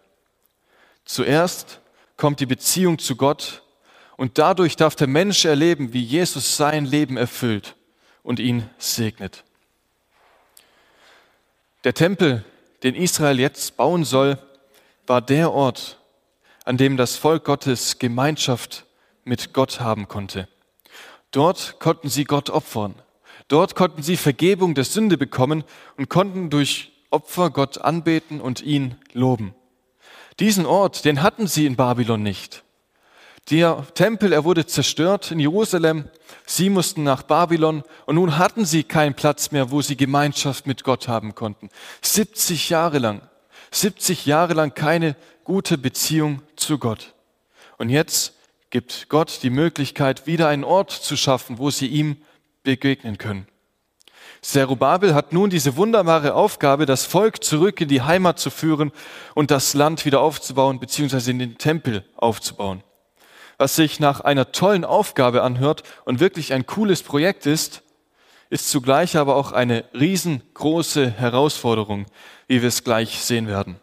Zuerst 1.05 1.79
kommt 2.17 2.39
die 2.39 2.47
Beziehung 2.47 2.97
zu 2.97 3.15
Gott 3.15 3.61
und 4.17 4.39
dadurch 4.39 4.77
darf 4.77 4.95
der 4.95 5.05
Mensch 5.05 5.45
erleben, 5.45 5.93
wie 5.93 6.01
Jesus 6.01 6.57
sein 6.57 6.85
Leben 6.85 7.15
erfüllt 7.15 7.75
und 8.23 8.39
ihn 8.39 8.67
segnet. 8.79 9.43
Der 11.83 11.93
Tempel, 11.93 12.45
den 12.83 12.95
Israel 12.95 13.39
jetzt 13.39 13.75
bauen 13.75 14.05
soll, 14.05 14.37
war 15.05 15.21
der 15.21 15.51
Ort, 15.51 15.99
an 16.63 16.77
dem 16.77 16.95
das 16.95 17.17
Volk 17.17 17.43
Gottes 17.43 17.99
Gemeinschaft 17.99 18.85
mit 19.25 19.53
Gott 19.53 19.81
haben 19.81 20.07
konnte. 20.07 20.47
Dort 21.31 21.79
konnten 21.79 22.07
sie 22.07 22.23
Gott 22.23 22.49
opfern. 22.49 22.95
Dort 23.49 23.75
konnten 23.75 24.01
sie 24.01 24.15
Vergebung 24.15 24.75
der 24.75 24.85
Sünde 24.85 25.17
bekommen 25.17 25.65
und 25.97 26.09
konnten 26.09 26.49
durch 26.49 26.93
Opfer 27.09 27.49
Gott 27.49 27.79
anbeten 27.79 28.39
und 28.39 28.61
ihn 28.61 28.95
loben. 29.11 29.53
Diesen 30.39 30.65
Ort, 30.65 31.03
den 31.03 31.21
hatten 31.21 31.47
sie 31.47 31.65
in 31.65 31.75
Babylon 31.75 32.23
nicht. 32.23 32.63
Der 33.49 33.85
Tempel, 33.93 34.31
er 34.31 34.45
wurde 34.45 34.65
zerstört 34.65 35.31
in 35.31 35.39
Jerusalem. 35.39 36.05
Sie 36.45 36.69
mussten 36.69 37.03
nach 37.03 37.23
Babylon 37.23 37.83
und 38.05 38.15
nun 38.15 38.37
hatten 38.37 38.65
sie 38.65 38.83
keinen 38.83 39.15
Platz 39.15 39.51
mehr, 39.51 39.69
wo 39.69 39.81
sie 39.81 39.97
Gemeinschaft 39.97 40.65
mit 40.65 40.83
Gott 40.83 41.07
haben 41.07 41.35
konnten. 41.35 41.69
70 42.01 42.69
Jahre 42.69 42.99
lang, 42.99 43.21
70 43.71 44.25
Jahre 44.25 44.53
lang 44.53 44.73
keine 44.73 45.15
gute 45.43 45.77
Beziehung 45.77 46.41
zu 46.55 46.77
Gott. 46.77 47.13
Und 47.77 47.89
jetzt 47.89 48.33
gibt 48.69 49.09
Gott 49.09 49.39
die 49.43 49.49
Möglichkeit, 49.49 50.25
wieder 50.25 50.47
einen 50.47 50.63
Ort 50.63 50.91
zu 50.91 51.17
schaffen, 51.17 51.57
wo 51.57 51.69
sie 51.69 51.87
ihm 51.87 52.17
begegnen 52.63 53.17
können. 53.17 53.47
Zerubabel 54.41 55.13
hat 55.13 55.31
nun 55.31 55.49
diese 55.49 55.77
wunderbare 55.77 56.33
Aufgabe, 56.33 56.85
das 56.85 57.05
Volk 57.05 57.43
zurück 57.43 57.79
in 57.81 57.87
die 57.87 58.01
Heimat 58.01 58.39
zu 58.39 58.49
führen 58.49 58.91
und 59.35 59.51
das 59.51 59.73
Land 59.73 60.05
wieder 60.05 60.21
aufzubauen, 60.21 60.79
beziehungsweise 60.79 61.31
in 61.31 61.39
den 61.39 61.57
Tempel 61.57 62.05
aufzubauen. 62.15 62.83
Was 63.57 63.75
sich 63.75 63.99
nach 63.99 64.21
einer 64.21 64.51
tollen 64.51 64.85
Aufgabe 64.85 65.43
anhört 65.43 65.83
und 66.05 66.19
wirklich 66.19 66.53
ein 66.53 66.65
cooles 66.65 67.03
Projekt 67.03 67.45
ist, 67.45 67.83
ist 68.49 68.69
zugleich 68.69 69.17
aber 69.17 69.35
auch 69.35 69.51
eine 69.51 69.85
riesengroße 69.93 71.11
Herausforderung, 71.11 72.05
wie 72.47 72.61
wir 72.61 72.69
es 72.69 72.83
gleich 72.83 73.23
sehen 73.23 73.47
werden. 73.47 73.79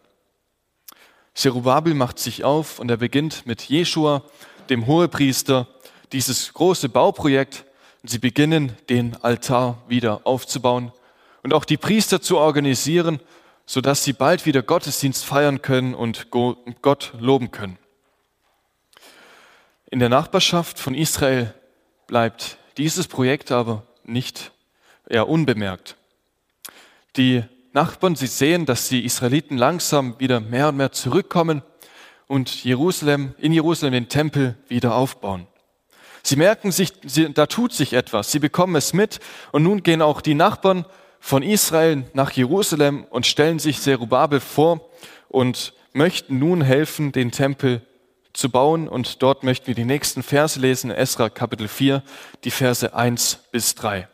Zerubabel 1.35 1.95
macht 1.95 2.19
sich 2.19 2.45
auf 2.45 2.79
und 2.79 2.91
er 2.91 2.97
beginnt 2.97 3.47
mit 3.47 3.63
Jeschua, 3.63 4.23
dem 4.69 4.87
Hohepriester, 4.87 5.67
dieses 6.13 6.53
große 6.53 6.89
Bauprojekt 6.89 7.65
Sie 8.03 8.19
beginnen, 8.19 8.73
den 8.89 9.15
Altar 9.23 9.83
wieder 9.87 10.23
aufzubauen 10.25 10.91
und 11.43 11.53
auch 11.53 11.67
die 11.67 11.77
Priester 11.77 12.23
zu 12.23 12.39
organisieren, 12.39 13.21
sodass 13.67 14.05
sie 14.05 14.15
bald 14.15 14.47
wieder 14.47 14.63
Gottesdienst 14.63 15.25
feiern 15.25 15.61
können 15.61 15.95
und 15.95 16.29
Gott 16.31 17.13
loben 17.19 17.51
können. 17.51 17.79
In 19.93 19.99
der 19.99 20.09
Nachbarschaft 20.09 20.79
von 20.79 20.95
Israel 20.95 21.53
bleibt 22.07 22.59
dieses 22.77 23.09
Projekt 23.09 23.51
aber 23.51 23.83
nicht 24.05 24.53
eher 25.09 25.29
unbemerkt. 25.29 25.97
Die 27.17 27.43
Nachbarn, 27.73 28.15
sie 28.15 28.29
sehen, 28.29 28.67
dass 28.67 28.89
die 28.89 29.05
Israeliten 29.05 29.59
langsam 29.59 30.15
wieder 30.21 30.39
mehr 30.39 30.69
und 30.69 30.77
mehr 30.77 30.93
zurückkommen 30.93 31.63
und 32.29 32.63
Jerusalem, 32.63 33.35
in 33.39 33.53
Jerusalem 33.53 33.93
den 33.93 34.09
Tempel 34.09 34.57
wieder 34.69 34.95
aufbauen. 34.95 35.49
Sie 36.23 36.37
merken 36.37 36.71
sich, 36.71 36.93
sie, 37.05 37.33
da 37.33 37.47
tut 37.47 37.73
sich 37.73 37.93
etwas. 37.93 38.31
Sie 38.31 38.39
bekommen 38.39 38.77
es 38.77 38.93
mit 38.93 39.19
und 39.51 39.65
nun 39.65 39.83
gehen 39.83 40.03
auch 40.03 40.21
die 40.21 40.35
Nachbarn 40.35 40.87
von 41.19 41.43
Israel 41.43 42.05
nach 42.13 42.31
Jerusalem 42.31 43.07
und 43.11 43.27
stellen 43.27 43.59
sich 43.59 43.81
Zerubabel 43.81 44.39
vor 44.39 44.89
und 45.29 45.73
möchten 45.93 46.39
nun 46.39 46.63
helfen, 46.63 47.11
den 47.11 47.33
Tempel 47.33 47.83
zu 48.33 48.51
bauen. 48.51 48.89
Und 48.89 49.23
dort 49.23 49.43
möchten 49.43 49.67
wir 49.67 49.75
die 49.75 49.85
nächsten 49.85 50.23
Verse 50.23 50.59
lesen, 50.59 50.91
Esra 50.91 51.29
Kapitel 51.29 51.69
4, 51.69 52.03
die 52.45 52.51
Verse 52.51 52.95
1 52.95 53.41
bis 53.51 53.75
3. 53.75 54.09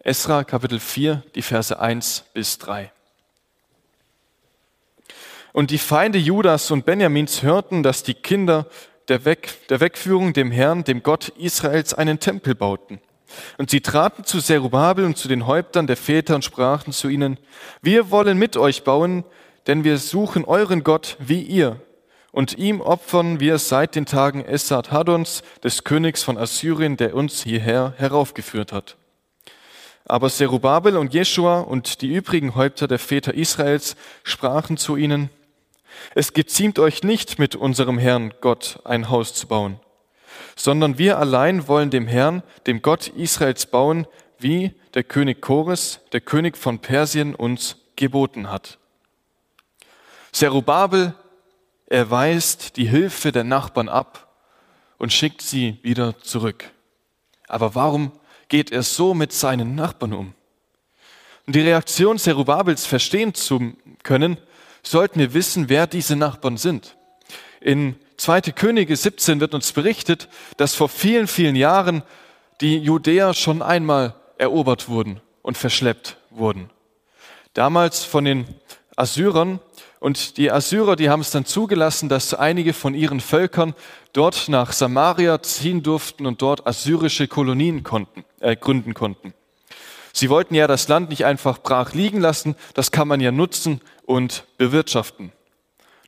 Esra 0.00 0.44
Kapitel 0.44 0.80
4, 0.80 1.22
die 1.34 1.42
Verse 1.42 1.78
1 1.78 2.24
bis 2.34 2.58
3. 2.58 2.92
Und 5.52 5.70
die 5.70 5.78
Feinde 5.78 6.18
Judas 6.18 6.70
und 6.70 6.84
Benjamins 6.84 7.42
hörten, 7.42 7.82
dass 7.82 8.02
die 8.02 8.14
Kinder 8.14 8.66
der, 9.08 9.24
Weg, 9.24 9.68
der 9.68 9.80
Wegführung 9.80 10.32
dem 10.32 10.50
Herrn, 10.50 10.84
dem 10.84 11.02
Gott 11.02 11.28
Israels, 11.38 11.94
einen 11.94 12.18
Tempel 12.18 12.54
bauten. 12.54 13.00
Und 13.58 13.70
sie 13.70 13.80
traten 13.80 14.24
zu 14.24 14.40
Zerubabel 14.40 15.04
und 15.04 15.16
zu 15.16 15.28
den 15.28 15.46
Häuptern 15.46 15.86
der 15.86 15.96
Väter 15.96 16.34
und 16.34 16.44
sprachen 16.44 16.92
zu 16.92 17.08
ihnen, 17.08 17.38
wir 17.82 18.10
wollen 18.10 18.38
mit 18.38 18.56
euch 18.56 18.84
bauen, 18.84 19.24
denn 19.66 19.84
wir 19.84 19.98
suchen 19.98 20.44
euren 20.44 20.84
Gott 20.84 21.16
wie 21.18 21.42
ihr. 21.42 21.80
Und 22.34 22.58
ihm 22.58 22.80
opfern 22.80 23.38
wir 23.38 23.58
seit 23.58 23.94
den 23.94 24.06
Tagen 24.06 24.44
Essad 24.44 24.90
Hadons, 24.90 25.44
des 25.62 25.84
Königs 25.84 26.24
von 26.24 26.36
Assyrien, 26.36 26.96
der 26.96 27.14
uns 27.14 27.44
hierher 27.44 27.94
heraufgeführt 27.96 28.72
hat. 28.72 28.96
Aber 30.04 30.28
Zerubabel 30.28 30.96
und 30.96 31.14
Jeschua 31.14 31.60
und 31.60 32.02
die 32.02 32.12
übrigen 32.12 32.56
Häupter 32.56 32.88
der 32.88 32.98
Väter 32.98 33.34
Israels 33.34 33.94
sprachen 34.24 34.76
zu 34.76 34.96
ihnen, 34.96 35.30
es 36.16 36.32
geziemt 36.32 36.80
euch 36.80 37.04
nicht, 37.04 37.38
mit 37.38 37.54
unserem 37.54 37.98
Herrn 37.98 38.34
Gott 38.40 38.80
ein 38.82 39.10
Haus 39.10 39.32
zu 39.34 39.46
bauen, 39.46 39.78
sondern 40.56 40.98
wir 40.98 41.20
allein 41.20 41.68
wollen 41.68 41.90
dem 41.90 42.08
Herrn, 42.08 42.42
dem 42.66 42.82
Gott 42.82 43.06
Israels 43.06 43.66
bauen, 43.66 44.08
wie 44.40 44.72
der 44.94 45.04
König 45.04 45.40
Chores, 45.40 46.00
der 46.12 46.20
König 46.20 46.56
von 46.56 46.80
Persien, 46.80 47.36
uns 47.36 47.76
geboten 47.94 48.50
hat. 48.50 48.78
Zerubabel 51.84 51.94
erweist 51.94 52.76
die 52.76 52.88
Hilfe 52.88 53.32
der 53.32 53.44
Nachbarn 53.44 53.88
ab 53.88 54.28
und 54.98 55.12
schickt 55.12 55.42
sie 55.42 55.78
wieder 55.82 56.18
zurück. 56.20 56.70
Aber 57.48 57.74
warum 57.74 58.12
geht 58.48 58.70
er 58.72 58.82
so 58.82 59.14
mit 59.14 59.32
seinen 59.32 59.74
Nachbarn 59.74 60.12
um? 60.12 60.34
Und 61.46 61.56
die 61.56 61.60
Reaktion 61.60 62.18
Zerubabels 62.18 62.86
verstehen 62.86 63.34
zu 63.34 63.74
können, 64.02 64.38
sollten 64.82 65.18
wir 65.18 65.34
wissen, 65.34 65.68
wer 65.68 65.86
diese 65.86 66.16
Nachbarn 66.16 66.56
sind. 66.56 66.96
In 67.60 67.96
2. 68.16 68.52
Könige 68.52 68.96
17 68.96 69.40
wird 69.40 69.54
uns 69.54 69.72
berichtet, 69.72 70.28
dass 70.56 70.74
vor 70.74 70.88
vielen, 70.88 71.26
vielen 71.26 71.56
Jahren 71.56 72.02
die 72.60 72.78
Judäer 72.78 73.34
schon 73.34 73.62
einmal 73.62 74.14
erobert 74.38 74.88
wurden 74.88 75.20
und 75.42 75.58
verschleppt 75.58 76.16
wurden. 76.30 76.70
Damals 77.52 78.04
von 78.04 78.24
den 78.24 78.46
Assyrern 78.96 79.60
und 80.04 80.36
die 80.36 80.52
Assyrer, 80.52 80.96
die 80.96 81.08
haben 81.08 81.20
es 81.20 81.30
dann 81.30 81.46
zugelassen, 81.46 82.10
dass 82.10 82.34
einige 82.34 82.74
von 82.74 82.92
ihren 82.92 83.20
Völkern 83.20 83.72
dort 84.12 84.50
nach 84.50 84.74
Samaria 84.74 85.40
ziehen 85.40 85.82
durften 85.82 86.26
und 86.26 86.42
dort 86.42 86.66
assyrische 86.66 87.26
Kolonien 87.26 87.84
konnten, 87.84 88.22
äh, 88.40 88.54
gründen 88.54 88.92
konnten. 88.92 89.32
Sie 90.12 90.28
wollten 90.28 90.54
ja 90.54 90.66
das 90.66 90.88
Land 90.88 91.08
nicht 91.08 91.24
einfach 91.24 91.56
brach 91.56 91.94
liegen 91.94 92.20
lassen, 92.20 92.54
das 92.74 92.90
kann 92.90 93.08
man 93.08 93.22
ja 93.22 93.32
nutzen 93.32 93.80
und 94.04 94.44
bewirtschaften. 94.58 95.32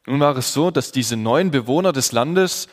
Nun 0.05 0.21
war 0.21 0.37
es 0.37 0.53
so, 0.53 0.71
dass 0.71 0.93
diese 0.93 1.17
neuen 1.17 1.51
Bewohner 1.51 1.95
des 1.95 2.13
Landes 2.13 2.69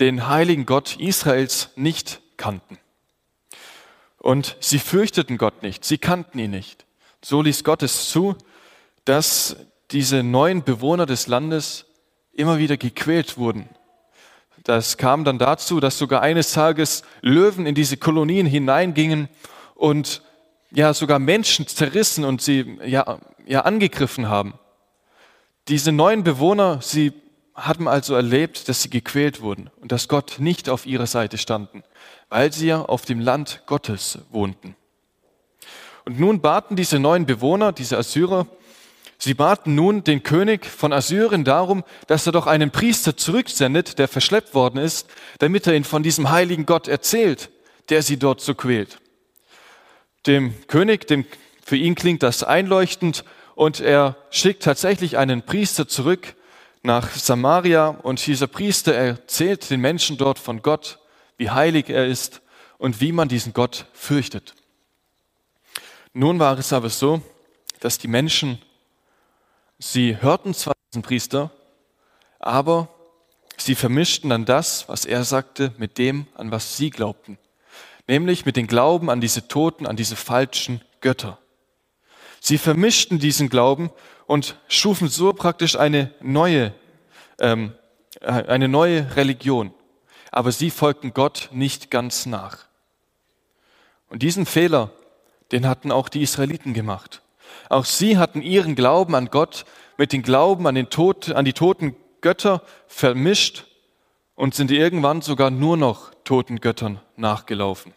den 0.00 0.28
heiligen 0.28 0.66
Gott 0.66 0.96
Israels 1.00 1.70
nicht 1.76 2.20
kannten. 2.36 2.76
Und 4.18 4.58
sie 4.60 4.78
fürchteten 4.78 5.38
Gott 5.38 5.62
nicht, 5.62 5.82
sie 5.86 5.96
kannten 5.96 6.38
ihn 6.38 6.50
nicht. 6.50 6.84
So 7.22 7.40
ließ 7.40 7.64
Gott 7.64 7.82
es 7.82 8.10
zu, 8.10 8.36
dass 9.06 9.56
diese 9.92 10.22
neuen 10.22 10.64
Bewohner 10.64 11.06
des 11.06 11.26
Landes 11.26 11.86
immer 12.32 12.58
wieder 12.58 12.76
gequält 12.76 13.36
wurden. 13.36 13.68
Das 14.64 14.96
kam 14.96 15.24
dann 15.24 15.38
dazu, 15.38 15.80
dass 15.80 15.98
sogar 15.98 16.22
eines 16.22 16.52
Tages 16.52 17.02
Löwen 17.20 17.66
in 17.66 17.74
diese 17.74 17.96
Kolonien 17.96 18.46
hineingingen 18.46 19.28
und 19.74 20.22
ja 20.70 20.94
sogar 20.94 21.18
Menschen 21.18 21.66
zerrissen 21.66 22.24
und 22.24 22.40
sie 22.40 22.78
ja, 22.84 23.18
ja 23.44 23.62
angegriffen 23.62 24.28
haben. 24.28 24.54
Diese 25.68 25.92
neuen 25.92 26.24
Bewohner, 26.24 26.80
sie 26.80 27.12
hatten 27.54 27.86
also 27.86 28.14
erlebt, 28.14 28.68
dass 28.68 28.82
sie 28.82 28.90
gequält 28.90 29.42
wurden 29.42 29.70
und 29.80 29.92
dass 29.92 30.08
Gott 30.08 30.36
nicht 30.38 30.68
auf 30.68 30.86
ihrer 30.86 31.06
Seite 31.06 31.38
standen, 31.38 31.82
weil 32.30 32.52
sie 32.52 32.68
ja 32.68 32.82
auf 32.82 33.04
dem 33.04 33.20
Land 33.20 33.62
Gottes 33.66 34.20
wohnten. 34.30 34.74
Und 36.04 36.18
nun 36.18 36.40
baten 36.40 36.76
diese 36.76 36.98
neuen 36.98 37.26
Bewohner, 37.26 37.72
diese 37.72 37.98
Assyrer, 37.98 38.46
sie 39.22 39.34
baten 39.34 39.76
nun 39.76 40.02
den 40.02 40.24
König 40.24 40.66
von 40.66 40.92
Assyrien 40.92 41.44
darum, 41.44 41.84
dass 42.08 42.26
er 42.26 42.32
doch 42.32 42.48
einen 42.48 42.72
Priester 42.72 43.16
zurücksendet, 43.16 43.98
der 44.00 44.08
verschleppt 44.08 44.52
worden 44.52 44.78
ist, 44.78 45.06
damit 45.38 45.66
er 45.66 45.74
ihn 45.74 45.84
von 45.84 46.02
diesem 46.02 46.30
heiligen 46.30 46.66
Gott 46.66 46.88
erzählt, 46.88 47.50
der 47.88 48.02
sie 48.02 48.18
dort 48.18 48.40
so 48.40 48.54
quält. 48.54 48.98
Dem 50.26 50.54
König, 50.66 51.06
dem, 51.06 51.24
für 51.64 51.76
ihn 51.76 51.94
klingt 51.94 52.24
das 52.24 52.42
einleuchtend 52.42 53.24
und 53.54 53.78
er 53.78 54.16
schickt 54.30 54.64
tatsächlich 54.64 55.18
einen 55.18 55.42
Priester 55.42 55.86
zurück 55.86 56.34
nach 56.82 57.10
Samaria 57.10 57.88
und 57.88 58.26
dieser 58.26 58.48
Priester 58.48 58.92
erzählt 58.92 59.70
den 59.70 59.80
Menschen 59.80 60.16
dort 60.16 60.40
von 60.40 60.62
Gott, 60.62 60.98
wie 61.36 61.50
heilig 61.50 61.88
er 61.88 62.06
ist 62.06 62.42
und 62.78 63.00
wie 63.00 63.12
man 63.12 63.28
diesen 63.28 63.52
Gott 63.52 63.86
fürchtet. 63.92 64.54
Nun 66.12 66.40
war 66.40 66.58
es 66.58 66.72
aber 66.72 66.88
so, 66.88 67.22
dass 67.78 67.98
die 67.98 68.08
Menschen, 68.08 68.58
sie 69.82 70.20
hörten 70.20 70.54
zwar 70.54 70.74
diesen 70.90 71.02
Priester, 71.02 71.50
aber 72.38 72.88
sie 73.56 73.74
vermischten 73.74 74.30
dann 74.30 74.44
das, 74.44 74.88
was 74.88 75.04
er 75.04 75.24
sagte, 75.24 75.72
mit 75.78 75.98
dem, 75.98 76.26
an 76.34 76.50
was 76.50 76.76
sie 76.76 76.90
glaubten, 76.90 77.38
nämlich 78.06 78.46
mit 78.46 78.56
dem 78.56 78.66
Glauben 78.66 79.10
an 79.10 79.20
diese 79.20 79.48
Toten, 79.48 79.86
an 79.86 79.96
diese 79.96 80.16
falschen 80.16 80.80
Götter. 81.00 81.38
Sie 82.40 82.58
vermischten 82.58 83.18
diesen 83.18 83.48
Glauben 83.48 83.90
und 84.26 84.56
schufen 84.68 85.08
so 85.08 85.32
praktisch 85.32 85.76
eine 85.76 86.12
neue, 86.20 86.74
ähm, 87.38 87.74
eine 88.20 88.68
neue 88.68 89.16
Religion. 89.16 89.72
Aber 90.30 90.50
sie 90.50 90.70
folgten 90.70 91.14
Gott 91.14 91.50
nicht 91.52 91.90
ganz 91.90 92.26
nach. 92.26 92.66
Und 94.08 94.22
diesen 94.22 94.46
Fehler 94.46 94.90
den 95.52 95.68
hatten 95.68 95.92
auch 95.92 96.08
die 96.08 96.22
Israeliten 96.22 96.72
gemacht. 96.72 97.20
Auch 97.68 97.84
sie 97.84 98.18
hatten 98.18 98.42
ihren 98.42 98.74
Glauben 98.74 99.14
an 99.14 99.26
Gott 99.26 99.64
mit 99.98 100.12
dem 100.12 100.22
Glauben 100.22 100.66
an, 100.66 100.74
den 100.74 100.90
Tod, 100.90 101.30
an 101.32 101.44
die 101.44 101.52
toten 101.52 101.96
Götter 102.20 102.62
vermischt 102.86 103.66
und 104.34 104.54
sind 104.54 104.70
irgendwann 104.70 105.22
sogar 105.22 105.50
nur 105.50 105.76
noch 105.76 106.12
toten 106.24 106.60
Göttern 106.60 107.00
nachgelaufen. 107.16 107.92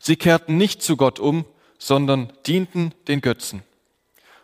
Sie 0.00 0.16
kehrten 0.16 0.56
nicht 0.56 0.82
zu 0.82 0.96
Gott 0.96 1.18
um, 1.18 1.44
sondern 1.78 2.32
dienten 2.46 2.94
den 3.06 3.20
Götzen. 3.20 3.62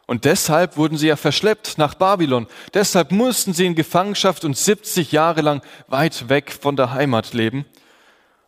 Und 0.07 0.25
deshalb 0.25 0.77
wurden 0.77 0.99
sie 0.99 1.07
ja 1.07 1.17
verschleppt 1.17 1.79
nach 1.79 1.95
Babylon. 1.95 2.47
Deshalb 2.75 3.11
mussten 3.11 3.55
sie 3.55 3.67
in 3.67 3.75
Gefangenschaft 3.75 4.45
und 4.45 4.57
70 4.57 5.13
Jahre 5.13 5.41
lang 5.41 5.63
weit 5.89 6.29
weg 6.29 6.53
von 6.61 6.77
der 6.77 6.93
Heimat 6.93 7.33
leben. 7.33 7.65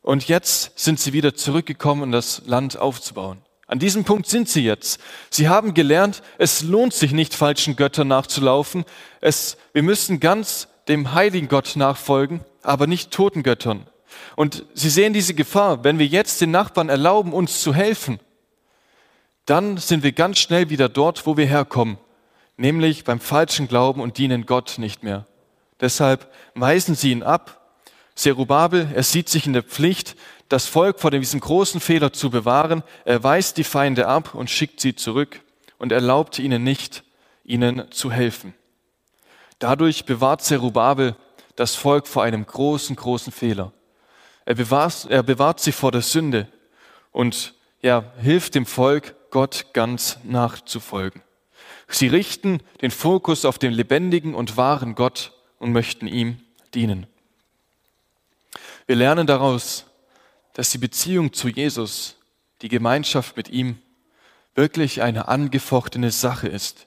Und 0.02 0.28
jetzt 0.28 0.78
sind 0.78 1.00
sie 1.00 1.12
wieder 1.12 1.34
zurückgekommen, 1.34 2.02
um 2.02 2.12
das 2.12 2.42
Land 2.46 2.78
aufzubauen. 2.78 3.38
An 3.66 3.78
diesem 3.80 4.04
Punkt 4.04 4.28
sind 4.28 4.48
sie 4.48 4.62
jetzt. 4.64 5.00
Sie 5.28 5.48
haben 5.48 5.74
gelernt, 5.74 6.22
es 6.38 6.62
lohnt 6.62 6.94
sich 6.94 7.12
nicht, 7.12 7.34
falschen 7.34 7.74
Göttern 7.74 8.08
nachzulaufen. 8.08 8.84
Es, 9.20 9.56
wir 9.72 9.82
müssen 9.82 10.20
ganz 10.20 10.68
dem 10.88 11.14
heiligen 11.14 11.48
Gott 11.48 11.74
nachfolgen, 11.74 12.44
aber 12.62 12.86
nicht 12.86 13.10
toten 13.10 13.42
Göttern. 13.42 13.86
Und 14.36 14.64
sie 14.74 14.90
sehen 14.90 15.12
diese 15.12 15.34
Gefahr, 15.34 15.82
wenn 15.82 15.98
wir 15.98 16.06
jetzt 16.06 16.40
den 16.40 16.52
Nachbarn 16.52 16.88
erlauben, 16.88 17.32
uns 17.32 17.60
zu 17.60 17.74
helfen, 17.74 18.20
dann 19.46 19.78
sind 19.78 20.02
wir 20.02 20.12
ganz 20.12 20.38
schnell 20.38 20.70
wieder 20.70 20.88
dort, 20.88 21.26
wo 21.26 21.36
wir 21.36 21.46
herkommen, 21.46 21.98
nämlich 22.56 23.04
beim 23.04 23.20
falschen 23.20 23.68
Glauben 23.68 24.00
und 24.00 24.18
dienen 24.18 24.46
Gott 24.46 24.74
nicht 24.78 25.02
mehr. 25.02 25.26
Deshalb 25.80 26.32
weisen 26.54 26.94
sie 26.94 27.12
ihn 27.12 27.22
ab. 27.22 27.62
Serubabel, 28.14 28.88
er 28.94 29.02
sieht 29.02 29.28
sich 29.28 29.46
in 29.46 29.52
der 29.52 29.62
Pflicht, 29.62 30.16
das 30.48 30.66
Volk 30.66 31.00
vor 31.00 31.10
diesem 31.10 31.40
großen 31.40 31.80
Fehler 31.80 32.12
zu 32.12 32.30
bewahren. 32.30 32.82
Er 33.04 33.22
weist 33.22 33.56
die 33.56 33.64
Feinde 33.64 34.06
ab 34.06 34.34
und 34.34 34.50
schickt 34.50 34.80
sie 34.80 34.94
zurück 34.94 35.40
und 35.78 35.92
erlaubt 35.92 36.38
ihnen 36.38 36.62
nicht, 36.62 37.04
ihnen 37.44 37.90
zu 37.90 38.10
helfen. 38.10 38.54
Dadurch 39.58 40.04
bewahrt 40.04 40.42
Zerubabel 40.42 41.16
das 41.56 41.74
Volk 41.74 42.06
vor 42.06 42.22
einem 42.22 42.46
großen, 42.46 42.94
großen 42.94 43.32
Fehler. 43.32 43.72
Er 44.44 44.54
bewahrt, 44.54 45.06
er 45.10 45.22
bewahrt 45.22 45.60
sie 45.60 45.72
vor 45.72 45.90
der 45.90 46.02
Sünde 46.02 46.48
und 47.10 47.54
ja, 47.82 48.04
hilft 48.20 48.54
dem 48.54 48.66
Volk, 48.66 49.14
Gott 49.30 49.66
ganz 49.72 50.18
nachzufolgen. 50.22 51.22
Sie 51.88 52.08
richten 52.08 52.60
den 52.80 52.90
Fokus 52.90 53.44
auf 53.44 53.58
den 53.58 53.72
lebendigen 53.72 54.34
und 54.34 54.56
wahren 54.56 54.94
Gott 54.94 55.32
und 55.58 55.72
möchten 55.72 56.06
ihm 56.06 56.40
dienen. 56.74 57.06
Wir 58.86 58.96
lernen 58.96 59.26
daraus, 59.26 59.85
dass 60.56 60.70
die 60.70 60.78
Beziehung 60.78 61.34
zu 61.34 61.48
Jesus, 61.48 62.16
die 62.62 62.70
Gemeinschaft 62.70 63.36
mit 63.36 63.50
ihm, 63.50 63.76
wirklich 64.54 65.02
eine 65.02 65.28
angefochtene 65.28 66.10
Sache 66.10 66.48
ist. 66.48 66.86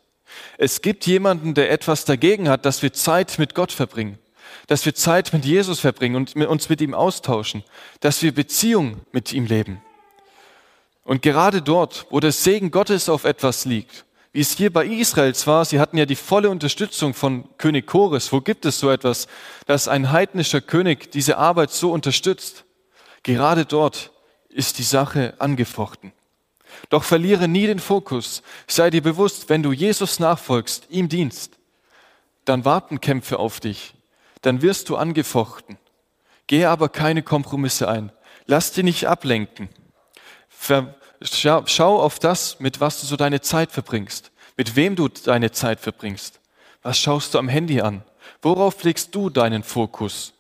Es 0.58 0.82
gibt 0.82 1.06
jemanden, 1.06 1.54
der 1.54 1.70
etwas 1.70 2.04
dagegen 2.04 2.50
hat, 2.50 2.66
dass 2.66 2.82
wir 2.82 2.94
Zeit 2.94 3.38
mit 3.38 3.54
Gott 3.54 3.72
verbringen, 3.72 4.18
dass 4.66 4.88
wir 4.88 4.96
Zeit 4.96 5.34
mit 5.34 5.46
Jesus 5.46 5.82
verbringen 5.82 6.16
und 6.16 6.36
uns 6.36 6.68
mit 6.68 6.82
ihm 6.82 6.96
austauschen, 6.96 7.64
dass 8.00 8.24
wir 8.24 8.34
Beziehung 8.34 9.02
mit 9.12 9.34
ihm 9.34 9.46
leben. 9.46 9.84
Und 11.04 11.22
gerade 11.22 11.62
dort, 11.62 12.08
wo 12.10 12.20
der 12.20 12.32
Segen 12.32 12.72
Gottes 12.72 13.08
auf 13.08 13.24
etwas 13.24 13.66
liegt, 13.66 14.04
wie 14.32 14.42
es 14.42 14.58
hier 14.58 14.74
bei 14.74 14.88
Israels 14.88 15.46
war, 15.46 15.64
sie 15.64 15.80
hatten 15.80 15.98
ja 15.98 16.08
die 16.08 16.16
volle 16.16 16.50
Unterstützung 16.50 17.14
von 17.14 17.48
König 17.60 17.86
Chores. 17.86 18.32
Wo 18.32 18.42
gibt 18.42 18.66
es 18.66 18.80
so 18.80 18.90
etwas, 18.90 19.28
dass 19.68 19.88
ein 19.88 20.12
heidnischer 20.12 20.62
König 20.62 21.12
diese 21.12 21.38
Arbeit 21.38 21.70
so 21.70 21.92
unterstützt? 21.92 22.66
Gerade 23.24 23.66
dort 23.66 24.12
ist 24.50 24.78
die 24.78 24.84
Sache 24.84 25.34
angefochten. 25.40 26.12
Doch 26.90 27.04
verliere 27.04 27.48
nie 27.48 27.68
den 27.68 27.80
Fokus. 27.80 28.42
Sei 28.68 28.90
dir 28.90 29.02
bewusst, 29.02 29.50
wenn 29.50 29.64
du 29.64 29.72
Jesus 29.72 30.20
nachfolgst, 30.20 30.88
ihm 30.90 31.10
dienst, 31.10 31.58
dann 32.46 32.66
warten 32.66 33.02
Kämpfe 33.02 33.40
auf 33.40 33.60
dich. 33.60 33.94
Dann 34.42 34.62
wirst 34.62 34.90
du 34.90 34.96
angefochten. 34.96 35.78
Gehe 36.48 36.70
aber 36.70 36.90
keine 36.90 37.22
Kompromisse 37.22 37.88
ein. 37.88 38.12
Lass 38.46 38.72
dich 38.72 38.84
nicht 38.84 39.08
ablenken. 39.08 39.70
schau 41.22 42.00
auf 42.00 42.20
das, 42.20 42.60
mit 42.60 42.80
was 42.80 43.02
du 43.02 43.06
so 43.06 43.16
deine 43.18 43.42
Zeit 43.42 43.72
verbringst, 43.72 44.32
mit 44.58 44.76
wem 44.76 44.96
du 44.96 45.08
deine 45.10 45.52
Zeit 45.52 45.80
verbringst. 45.80 46.40
Was 46.82 46.98
schaust 46.98 47.34
du 47.34 47.38
am 47.38 47.50
Handy 47.50 47.82
an? 47.82 48.04
Worauf 48.42 48.84
legst 48.84 49.14
du 49.14 49.30
deinen 49.30 49.64
Fokus? 49.64 50.34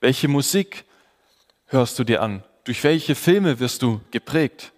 Welche 0.00 0.26
Musik 0.26 0.84
hörst 1.72 1.98
du 1.98 2.04
dir 2.04 2.22
an? 2.22 2.44
Durch 2.64 2.84
welche 2.84 3.14
Filme 3.14 3.58
wirst 3.58 3.82
du 3.82 4.00
geprägt? 4.10 4.72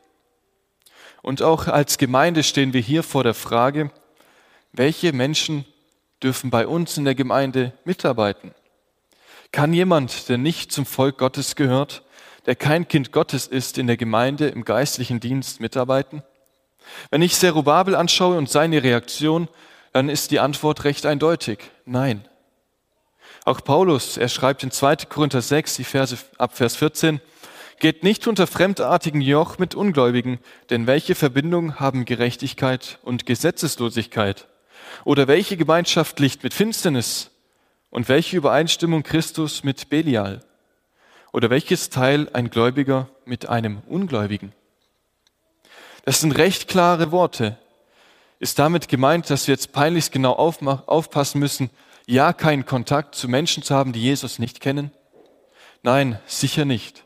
Und 1.23 1.43
auch 1.43 1.69
als 1.69 1.99
Gemeinde 1.99 2.43
stehen 2.43 2.73
wir 2.73 2.81
hier 2.81 3.03
vor 3.03 3.25
der 3.25 3.35
Frage, 3.35 3.91
welche 4.73 5.13
Menschen 5.13 5.65
dürfen 6.23 6.51
bei 6.51 6.67
uns 6.67 6.97
in 6.97 7.05
der 7.05 7.15
Gemeinde 7.15 7.73
mitarbeiten? 7.85 8.55
Kann 9.53 9.73
jemand, 9.73 10.29
der 10.29 10.39
nicht 10.39 10.73
zum 10.73 10.87
Volk 10.87 11.19
Gottes 11.19 11.57
gehört, 11.57 12.03
der 12.47 12.57
kein 12.57 12.89
Kind 12.89 13.13
Gottes 13.13 13.47
ist, 13.47 13.79
in 13.79 13.87
der 13.87 13.97
Gemeinde 13.97 14.49
im 14.49 14.65
geistlichen 14.65 15.21
Dienst 15.21 15.61
mitarbeiten? 15.61 16.23
Wenn 17.11 17.23
ich 17.23 17.35
Zerubabel 17.35 17.95
anschaue 17.95 18.37
und 18.37 18.51
seine 18.51 18.83
Reaktion, 18.83 19.49
dann 19.93 20.09
ist 20.09 20.31
die 20.31 20.41
Antwort 20.41 20.85
recht 20.85 21.07
eindeutig. 21.07 21.59
Nein. 21.87 22.29
Auch 23.45 23.63
Paulus, 23.63 24.17
er 24.17 24.31
schreibt 24.31 24.63
in 24.63 24.71
2. 24.71 24.97
Korinther 25.09 25.43
6, 25.43 25.77
die 25.77 25.85
Verse 25.85 26.17
ab 26.39 26.57
Vers 26.57 26.77
14, 26.77 27.21
geht 27.79 28.03
nicht 28.03 28.27
unter 28.27 28.47
fremdartigen 28.47 29.21
Joch 29.21 29.59
mit 29.59 29.75
Ungläubigen, 29.75 30.39
denn 30.71 30.87
welche 30.87 31.15
Verbindung 31.15 31.79
haben 31.79 32.07
Gerechtigkeit 32.07 32.99
und 33.03 33.27
Gesetzeslosigkeit? 33.27 34.49
Oder 35.05 35.29
welche 35.29 35.59
Gemeinschaft 35.59 36.21
liegt 36.21 36.43
mit 36.43 36.55
Finsternis? 36.55 37.31
Und 37.91 38.09
welche 38.09 38.39
Übereinstimmung 38.39 39.03
Christus 39.03 39.63
mit 39.63 39.91
Belial? 39.91 40.41
Oder 41.33 41.51
welches 41.51 41.91
Teil 41.91 42.31
ein 42.33 42.49
Gläubiger 42.49 43.11
mit 43.27 43.49
einem 43.51 43.83
Ungläubigen? 43.87 44.53
Das 46.07 46.21
sind 46.21 46.33
recht 46.33 46.67
klare 46.67 47.13
Worte. 47.13 47.59
Ist 48.39 48.59
damit 48.59 48.89
gemeint, 48.89 49.29
dass 49.29 49.47
wir 49.47 49.53
jetzt 49.53 49.73
peinlichst 49.73 50.13
genau 50.13 50.33
aufpassen 50.33 51.39
müssen, 51.39 51.71
ja 52.07 52.33
keinen 52.33 52.67
Kontakt 52.67 53.15
zu 53.15 53.29
Menschen 53.29 53.63
zu 53.63 53.75
haben, 53.75 53.93
die 53.93 54.03
Jesus 54.03 54.39
nicht 54.39 54.61
kennen? 54.61 54.91
Nein, 55.83 56.19
sicher 56.27 56.65
nicht. 56.65 57.05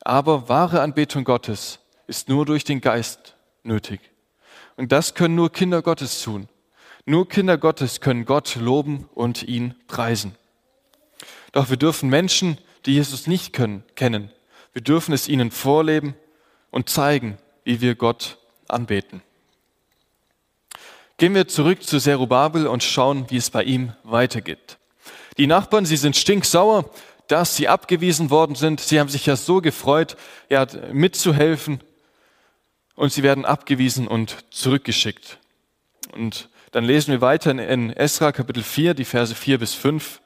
Aber 0.00 0.48
wahre 0.48 0.80
Anbetung 0.80 1.24
Gottes 1.24 1.80
ist 2.06 2.28
nur 2.28 2.46
durch 2.46 2.64
den 2.64 2.80
Geist 2.80 3.36
nötig. 3.62 4.00
Und 4.76 4.92
das 4.92 5.14
können 5.14 5.34
nur 5.34 5.50
Kinder 5.50 5.82
Gottes 5.82 6.22
tun. 6.22 6.48
Nur 7.06 7.28
Kinder 7.28 7.58
Gottes 7.58 8.00
können 8.00 8.24
Gott 8.24 8.56
loben 8.56 9.08
und 9.14 9.42
ihn 9.42 9.74
preisen. 9.86 10.34
Doch 11.52 11.70
wir 11.70 11.76
dürfen 11.76 12.08
Menschen, 12.08 12.58
die 12.86 12.94
Jesus 12.94 13.26
nicht 13.26 13.52
können, 13.52 13.84
kennen. 13.94 14.30
Wir 14.72 14.82
dürfen 14.82 15.12
es 15.12 15.28
ihnen 15.28 15.50
vorleben 15.50 16.14
und 16.70 16.88
zeigen, 16.88 17.38
wie 17.62 17.80
wir 17.80 17.94
Gott 17.94 18.38
anbeten. 18.68 19.22
Gehen 21.24 21.34
wir 21.34 21.48
zurück 21.48 21.82
zu 21.82 21.98
Zerubabel 21.98 22.66
und 22.66 22.84
schauen, 22.84 23.24
wie 23.30 23.38
es 23.38 23.48
bei 23.48 23.64
ihm 23.64 23.94
weitergeht. 24.02 24.76
Die 25.38 25.46
Nachbarn, 25.46 25.86
sie 25.86 25.96
sind 25.96 26.16
stinksauer, 26.16 26.90
dass 27.28 27.56
sie 27.56 27.66
abgewiesen 27.66 28.28
worden 28.28 28.56
sind. 28.56 28.78
Sie 28.80 29.00
haben 29.00 29.08
sich 29.08 29.24
ja 29.24 29.34
so 29.34 29.62
gefreut, 29.62 30.18
ja, 30.50 30.66
mitzuhelfen. 30.92 31.80
Und 32.94 33.10
sie 33.14 33.22
werden 33.22 33.46
abgewiesen 33.46 34.06
und 34.06 34.36
zurückgeschickt. 34.50 35.38
Und 36.12 36.50
dann 36.72 36.84
lesen 36.84 37.12
wir 37.12 37.22
weiter 37.22 37.52
in 37.52 37.88
Esra 37.88 38.30
Kapitel 38.30 38.62
4, 38.62 38.92
die 38.92 39.06
Verse 39.06 39.34
4 39.34 39.58
bis 39.58 39.72
5. 39.72 40.20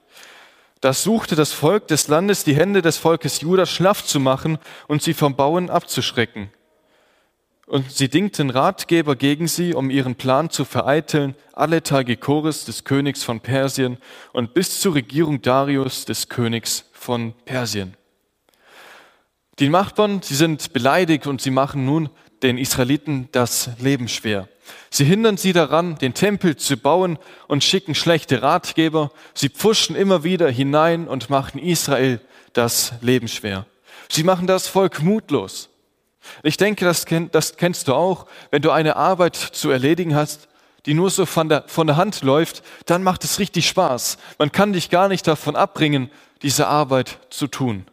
Da 0.81 0.93
suchte 0.93 1.37
das 1.37 1.53
Volk 1.53 1.87
des 1.87 2.09
Landes 2.09 2.43
die 2.43 2.57
Hände 2.57 2.83
des 2.83 2.97
Volkes 2.97 3.41
Juda 3.41 3.67
schlaff 3.67 4.05
zu 4.05 4.19
machen 4.19 4.59
und 4.89 5.01
sie 5.01 5.15
vom 5.15 5.37
Bauen 5.37 5.71
abzuschrecken. 5.71 6.51
Und 7.69 7.93
sie 7.93 8.09
dingten 8.09 8.49
Ratgeber 8.49 9.15
gegen 9.15 9.47
sie, 9.47 9.75
um 9.75 9.91
ihren 9.91 10.15
Plan 10.15 10.49
zu 10.49 10.65
vereiteln, 10.65 11.35
alle 11.53 11.83
Tage 11.83 12.17
Chores 12.17 12.65
des 12.65 12.85
Königs 12.85 13.23
von 13.23 13.41
Persien 13.41 13.99
und 14.33 14.55
bis 14.55 14.81
zur 14.81 14.95
Regierung 14.95 15.43
Darius 15.43 16.07
des 16.07 16.31
Königs 16.31 16.87
von 16.93 17.35
Persien. 17.45 17.95
Die 19.59 19.69
Nachbarn, 19.69 20.23
sie 20.23 20.35
sind 20.35 20.73
beleidigt 20.73 21.27
und 21.27 21.43
sie 21.43 21.51
machen 21.51 21.85
nun 21.85 22.09
den 22.43 22.57
Israeliten 22.57 23.29
das 23.33 23.69
Leben 23.79 24.09
schwer. 24.09 24.49
Sie 24.89 25.05
hindern 25.05 25.37
sie 25.37 25.53
daran, 25.53 25.97
den 25.97 26.15
Tempel 26.15 26.57
zu 26.57 26.79
bauen 26.79 27.19
und 27.49 27.65
schicken 27.65 27.95
schlechte 27.95 28.41
Ratgeber. 28.41 29.11
Sie 29.35 29.51
pfuschen 29.51 29.95
immer 29.95 30.25
wieder 30.25 30.49
hinein 30.51 31.07
und 31.07 31.29
machen 31.29 31.59
Israel 31.59 32.19
das 32.55 32.95
Leben 33.03 33.29
schwer. 33.29 33.67
Sie 34.11 34.23
machen 34.23 34.47
das 34.47 34.69
Volk 34.69 35.03
mutlos. 35.03 35.69
Ich 36.43 36.57
denke, 36.57 36.85
das, 36.85 37.05
das 37.33 37.57
kennst 37.57 37.89
du 37.89 37.95
auch. 37.95 38.27
Wenn 38.51 38.63
du 38.63 38.71
eine 38.71 38.97
Arbeit 38.97 39.37
zu 39.37 39.71
erledigen 39.71 40.15
hast, 40.15 40.49
die 40.87 40.95
nur 40.95 41.11
so 41.11 41.27
von 41.27 41.49
der, 41.49 41.65
von 41.67 41.87
der 41.87 41.97
Hand 41.97 42.23
läuft, 42.23 42.63
dann 42.87 43.03
macht 43.03 43.25
es 43.25 43.39
richtig 43.39 43.69
Spaß. 43.69 44.19
Man 44.39 44.53
kann 44.53 44.73
dich 44.73 44.91
gar 44.91 45.09
nicht 45.09 45.27
davon 45.27 45.57
abbringen, 45.57 46.11
diese 46.43 46.67
Arbeit 46.67 47.19
zu 47.31 47.47
tun. 47.47 47.87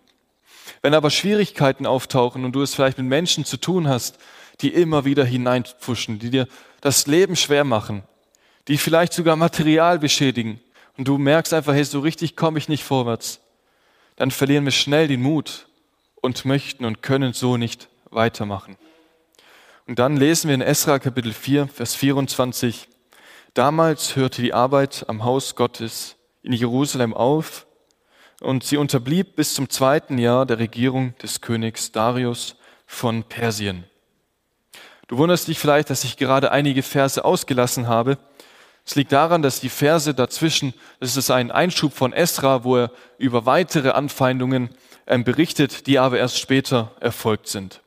Wenn 0.81 0.93
aber 0.93 1.09
Schwierigkeiten 1.09 1.85
auftauchen 1.85 2.45
und 2.45 2.53
du 2.53 2.61
es 2.61 2.75
vielleicht 2.75 2.97
mit 2.97 3.07
Menschen 3.07 3.43
zu 3.43 3.57
tun 3.57 3.87
hast, 3.87 4.17
die 4.61 4.69
immer 4.69 5.03
wieder 5.03 5.25
hineinpfuschen, 5.25 6.19
die 6.19 6.29
dir 6.29 6.47
das 6.81 7.07
Leben 7.07 7.35
schwer 7.35 7.63
machen, 7.63 8.03
die 8.67 8.77
vielleicht 8.77 9.13
sogar 9.13 9.35
Material 9.35 9.99
beschädigen 9.99 10.61
und 10.97 11.07
du 11.07 11.17
merkst 11.17 11.53
einfach, 11.53 11.73
hey, 11.73 11.83
so 11.83 11.99
richtig 11.99 12.35
komme 12.35 12.59
ich 12.59 12.69
nicht 12.69 12.83
vorwärts, 12.83 13.39
dann 14.15 14.31
verlieren 14.31 14.65
wir 14.65 14.71
schnell 14.71 15.07
den 15.07 15.21
Mut 15.21 15.67
und 16.21 16.45
möchten 16.45 16.85
und 16.85 17.01
können 17.01 17.33
so 17.33 17.57
nicht 17.57 17.89
weitermachen. 18.15 18.77
Und 19.87 19.99
dann 19.99 20.17
lesen 20.17 20.47
wir 20.47 20.55
in 20.55 20.61
Esra 20.61 20.97
Kapitel 20.97 21.31
4, 21.31 21.67
Vers 21.67 21.93
24, 21.93 22.87
damals 23.53 24.15
hörte 24.15 24.41
die 24.41 24.53
Arbeit 24.53 25.05
am 25.07 25.23
Haus 25.23 25.55
Gottes 25.55 26.15
in 26.41 26.53
Jerusalem 26.53 27.13
auf 27.13 27.67
und 28.41 28.63
sie 28.63 28.77
unterblieb 28.77 29.35
bis 29.35 29.53
zum 29.53 29.69
zweiten 29.69 30.17
Jahr 30.17 30.45
der 30.45 30.57
Regierung 30.57 31.15
des 31.21 31.41
Königs 31.41 31.91
Darius 31.91 32.55
von 32.87 33.23
Persien. 33.23 33.83
Du 35.07 35.17
wunderst 35.17 35.47
dich 35.47 35.59
vielleicht, 35.59 35.91
dass 35.91 36.03
ich 36.03 36.17
gerade 36.17 36.51
einige 36.51 36.81
Verse 36.81 37.23
ausgelassen 37.23 37.87
habe. 37.87 38.17
Es 38.85 38.95
liegt 38.95 39.11
daran, 39.11 39.43
dass 39.43 39.59
die 39.59 39.69
Verse 39.69 40.13
dazwischen, 40.13 40.73
das 40.99 41.15
ist 41.15 41.29
ein 41.29 41.51
Einschub 41.51 41.93
von 41.93 42.11
Esra, 42.11 42.63
wo 42.63 42.77
er 42.77 42.91
über 43.19 43.45
weitere 43.45 43.91
Anfeindungen 43.91 44.69
ähm, 45.05 45.23
berichtet, 45.23 45.85
die 45.85 45.99
aber 45.99 46.17
erst 46.17 46.39
später 46.39 46.91
erfolgt 46.99 47.47
sind. 47.47 47.81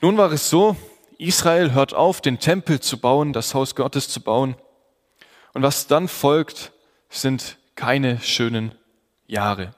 Nun 0.00 0.16
war 0.16 0.30
es 0.30 0.48
so, 0.48 0.76
Israel 1.18 1.72
hört 1.72 1.92
auf, 1.92 2.20
den 2.20 2.38
Tempel 2.38 2.78
zu 2.78 2.98
bauen, 2.98 3.32
das 3.32 3.52
Haus 3.52 3.74
Gottes 3.74 4.08
zu 4.08 4.20
bauen. 4.20 4.54
Und 5.54 5.62
was 5.62 5.88
dann 5.88 6.06
folgt, 6.06 6.70
sind 7.08 7.58
keine 7.74 8.20
schönen 8.20 8.76
Jahre. 9.26 9.74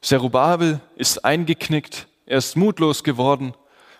Zerubabel 0.00 0.80
ist 0.94 1.24
eingeknickt, 1.24 2.06
er 2.24 2.38
ist 2.38 2.56
mutlos 2.56 3.02
geworden 3.02 3.54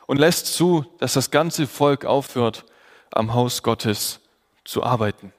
und 0.06 0.18
lässt 0.18 0.46
zu, 0.46 0.86
dass 0.98 1.14
das 1.14 1.32
ganze 1.32 1.66
Volk 1.66 2.04
aufhört, 2.04 2.64
am 3.10 3.34
Haus 3.34 3.64
Gottes 3.64 4.20
zu 4.64 4.84
arbeiten. 4.84 5.32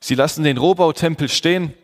Sie 0.00 0.16
lassen 0.16 0.42
den 0.42 0.58
Rohbautempel 0.58 1.28
stehen 1.28 1.74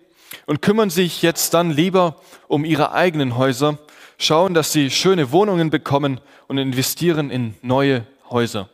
und 0.47 0.61
kümmern 0.61 0.91
sich 0.91 1.23
jetzt 1.23 1.55
dann 1.55 1.71
lieber 1.71 2.21
um 2.49 2.65
ihre 2.65 2.91
eigenen 2.91 3.37
Häuser 3.37 3.79
schauen, 4.19 4.55
dass 4.55 4.73
sie 4.73 4.91
schöne 4.91 5.33
Wohnungen 5.33 5.71
bekommen 5.71 6.21
und 6.49 6.59
investieren 6.59 7.31
in 7.31 7.55
neue 7.63 8.07
Häuser. 8.31 8.69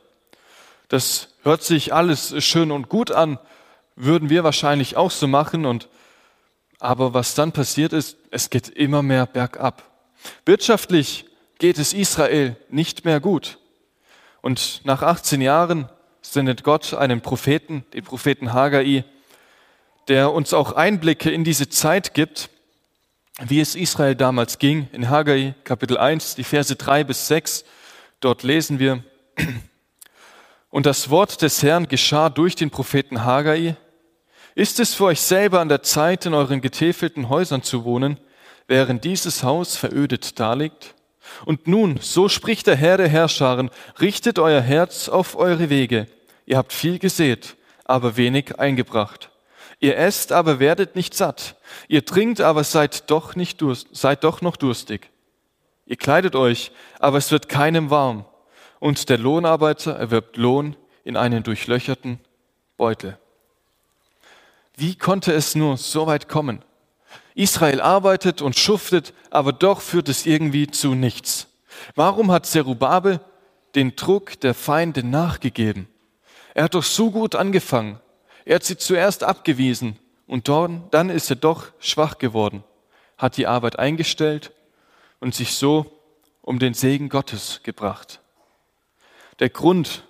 Das 0.89 1.29
hört 1.43 1.63
sich 1.63 1.95
alles 1.95 2.35
schön 2.45 2.71
und 2.71 2.89
gut 2.89 3.11
an, 3.11 3.39
würden 3.97 4.31
wir 4.31 4.45
wahrscheinlich 4.45 4.97
auch 4.97 5.11
so 5.11 5.27
machen 5.27 5.67
und 5.67 5.89
aber 6.79 7.13
was 7.13 7.35
dann 7.35 7.53
passiert 7.53 7.93
ist, 7.93 8.17
es 8.31 8.49
geht 8.49 8.69
immer 8.69 9.03
mehr 9.03 9.27
bergab. 9.27 9.83
Wirtschaftlich 10.47 11.27
geht 11.59 11.79
es 11.79 11.93
Israel 11.93 12.57
nicht 12.71 13.05
mehr 13.05 13.21
gut. 13.21 13.59
Und 14.41 14.81
nach 14.85 15.03
18 15.03 15.43
Jahren 15.43 15.91
sendet 16.23 16.65
Gott 16.65 16.95
einen 16.95 17.21
Propheten, 17.21 17.85
den 17.93 18.03
Propheten 18.03 18.55
Haggai, 18.55 19.05
der 20.09 20.33
uns 20.33 20.55
auch 20.55 20.73
Einblicke 20.73 21.31
in 21.31 21.45
diese 21.45 21.69
Zeit 21.69 22.15
gibt 22.15 22.49
wie 23.49 23.61
es 23.61 23.75
Israel 23.75 24.15
damals 24.15 24.59
ging. 24.59 24.89
In 24.93 25.09
Haggai 25.09 25.55
Kapitel 25.65 25.97
1, 25.97 26.35
die 26.35 26.45
Verse 26.45 26.75
3 26.75 27.05
bis 27.05 27.27
6, 27.29 27.65
dort 28.21 28.43
lesen 28.43 28.79
wir, 28.79 29.03
und 30.71 30.87
das 30.87 31.11
Wort 31.11 31.41
des 31.43 31.63
Herrn 31.63 31.89
geschah 31.89 32.29
durch 32.29 32.55
den 32.55 32.71
Propheten 32.71 33.25
Haggai. 33.25 33.77
Ist 34.55 34.79
es 34.79 34.95
für 34.95 35.05
euch 35.05 35.21
selber 35.21 35.61
an 35.61 35.69
der 35.69 35.83
Zeit, 35.83 36.27
in 36.27 36.35
euren 36.35 36.61
getäfelten 36.61 37.29
Häusern 37.29 37.63
zu 37.63 37.85
wohnen, 37.85 38.21
während 38.67 39.05
dieses 39.05 39.43
Haus 39.43 39.77
verödet 39.77 40.39
daliegt? 40.39 40.95
Und 41.47 41.67
nun, 41.67 41.99
so 42.01 42.29
spricht 42.29 42.67
der 42.67 42.77
Herr 42.77 42.99
der 42.99 43.09
Herrscharen, 43.09 43.71
richtet 44.01 44.39
euer 44.39 44.61
Herz 44.61 45.09
auf 45.09 45.37
eure 45.37 45.71
Wege. 45.71 46.07
Ihr 46.45 46.59
habt 46.59 46.73
viel 46.73 46.99
gesät, 46.99 47.57
aber 47.85 48.17
wenig 48.17 48.59
eingebracht. 48.59 49.30
Ihr 49.81 49.97
esst, 49.97 50.31
aber 50.31 50.61
werdet 50.61 50.95
nicht 50.95 51.15
satt. 51.15 51.57
Ihr 51.89 52.05
trinkt, 52.05 52.41
aber 52.43 52.65
seid 52.65 53.11
doch, 53.11 53.35
nicht 53.35 53.63
durst, 53.63 53.89
seid 53.93 54.25
doch 54.25 54.43
noch 54.43 54.57
durstig. 54.57 55.11
Ihr 55.87 55.97
kleidet 55.97 56.37
euch, 56.37 56.71
aber 56.99 57.17
es 57.19 57.33
wird 57.33 57.49
keinem 57.49 57.91
warm. 57.91 58.27
Und 58.79 59.09
der 59.09 59.19
Lohnarbeiter 59.19 59.93
erwirbt 59.97 60.37
Lohn 60.37 60.77
in 61.03 61.17
einen 61.17 61.43
durchlöcherten 61.43 62.21
Beutel. 62.77 63.19
Wie 64.77 64.97
konnte 64.97 65.33
es 65.33 65.55
nur 65.55 65.77
so 65.79 66.07
weit 66.07 66.29
kommen? 66.29 66.63
Israel 67.35 67.81
arbeitet 67.81 68.43
und 68.43 68.59
schuftet, 68.59 69.15
aber 69.31 69.53
doch 69.53 69.81
führt 69.81 70.09
es 70.09 70.27
irgendwie 70.27 70.67
zu 70.67 70.95
nichts. 70.95 71.49
Warum 71.95 72.31
hat 72.31 72.47
Zerubabel 72.47 73.21
den 73.75 73.97
Druck 73.97 74.41
der 74.41 74.55
Feinde 74.55 75.05
nachgegeben? 75.05 75.89
Er 76.55 76.65
hat 76.65 76.75
doch 76.75 76.83
so 76.83 77.11
gut 77.11 77.35
angefangen. 77.35 78.01
Er 78.45 78.57
hat 78.57 78.65
sie 78.65 78.77
zuerst 78.77 79.25
abgewiesen 79.25 79.99
und 80.27 80.49
dann 80.49 81.11
ist 81.11 81.31
er 81.31 81.37
doch 81.37 81.73
schwach 81.79 82.19
geworden, 82.19 82.65
hat 83.19 83.37
die 83.37 83.47
Arbeit 83.47 83.79
eingestellt 83.79 84.53
und 85.19 85.35
sich 85.35 85.55
so 85.55 86.01
um 86.43 86.59
den 86.59 86.75
Segen 86.75 87.09
Gottes 87.09 87.61
gebracht. 87.63 88.21
Der 89.39 89.51
Grund 89.51 90.05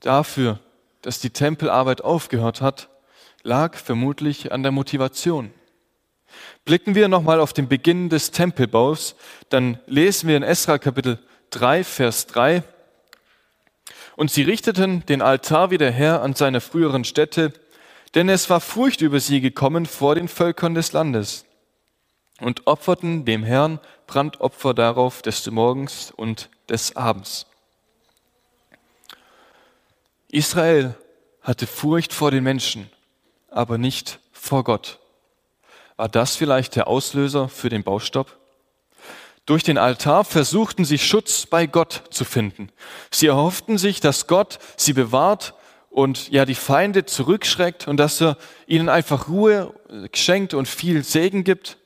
dafür, 0.00 0.58
dass 1.02 1.20
die 1.20 1.30
Tempelarbeit 1.30 2.02
aufgehört 2.02 2.60
hat, 2.60 2.88
lag 3.42 3.76
vermutlich 3.76 4.52
an 4.52 4.62
der 4.62 4.72
Motivation. 4.72 5.52
Blicken 6.64 6.94
wir 6.94 7.08
nochmal 7.08 7.40
auf 7.40 7.52
den 7.52 7.68
Beginn 7.68 8.08
des 8.08 8.30
Tempelbaus, 8.30 9.14
dann 9.50 9.78
lesen 9.86 10.28
wir 10.28 10.36
in 10.36 10.42
Esra 10.42 10.78
Kapitel 10.78 11.18
3, 11.50 11.84
Vers 11.84 12.26
3, 12.26 12.62
und 14.16 14.30
sie 14.30 14.42
richteten 14.42 15.04
den 15.06 15.22
Altar 15.22 15.70
wieder 15.70 15.90
her 15.90 16.22
an 16.22 16.34
seiner 16.34 16.60
früheren 16.60 17.04
Stätte, 17.04 17.52
denn 18.14 18.28
es 18.28 18.48
war 18.50 18.60
Furcht 18.60 19.00
über 19.00 19.20
sie 19.20 19.40
gekommen 19.40 19.86
vor 19.86 20.14
den 20.14 20.28
Völkern 20.28 20.74
des 20.74 20.92
Landes, 20.92 21.44
und 22.40 22.66
opferten 22.66 23.24
dem 23.24 23.44
Herrn 23.44 23.80
Brandopfer 24.06 24.74
darauf 24.74 25.22
des 25.22 25.50
Morgens 25.50 26.10
und 26.10 26.50
des 26.68 26.96
Abends. 26.96 27.46
Israel 30.28 30.94
hatte 31.42 31.66
Furcht 31.66 32.12
vor 32.12 32.30
den 32.30 32.42
Menschen, 32.42 32.90
aber 33.48 33.78
nicht 33.78 34.18
vor 34.32 34.64
Gott. 34.64 34.98
War 35.96 36.08
das 36.08 36.34
vielleicht 36.34 36.74
der 36.74 36.88
Auslöser 36.88 37.48
für 37.48 37.68
den 37.68 37.84
Baustopp? 37.84 38.36
Durch 39.46 39.62
den 39.62 39.76
Altar 39.76 40.24
versuchten 40.24 40.84
sie 40.84 40.98
Schutz 40.98 41.46
bei 41.46 41.66
Gott 41.66 42.04
zu 42.10 42.24
finden. 42.24 42.70
Sie 43.10 43.26
erhofften 43.26 43.76
sich, 43.76 44.00
dass 44.00 44.26
Gott 44.26 44.58
sie 44.76 44.94
bewahrt 44.94 45.54
und 45.90 46.30
ja 46.30 46.46
die 46.46 46.54
Feinde 46.54 47.04
zurückschreckt 47.04 47.86
und 47.86 47.98
dass 47.98 48.20
er 48.20 48.38
ihnen 48.66 48.88
einfach 48.88 49.28
Ruhe 49.28 49.74
schenkt 50.14 50.54
und 50.54 50.66
viel 50.66 51.04
Segen 51.04 51.44
gibt. 51.44 51.76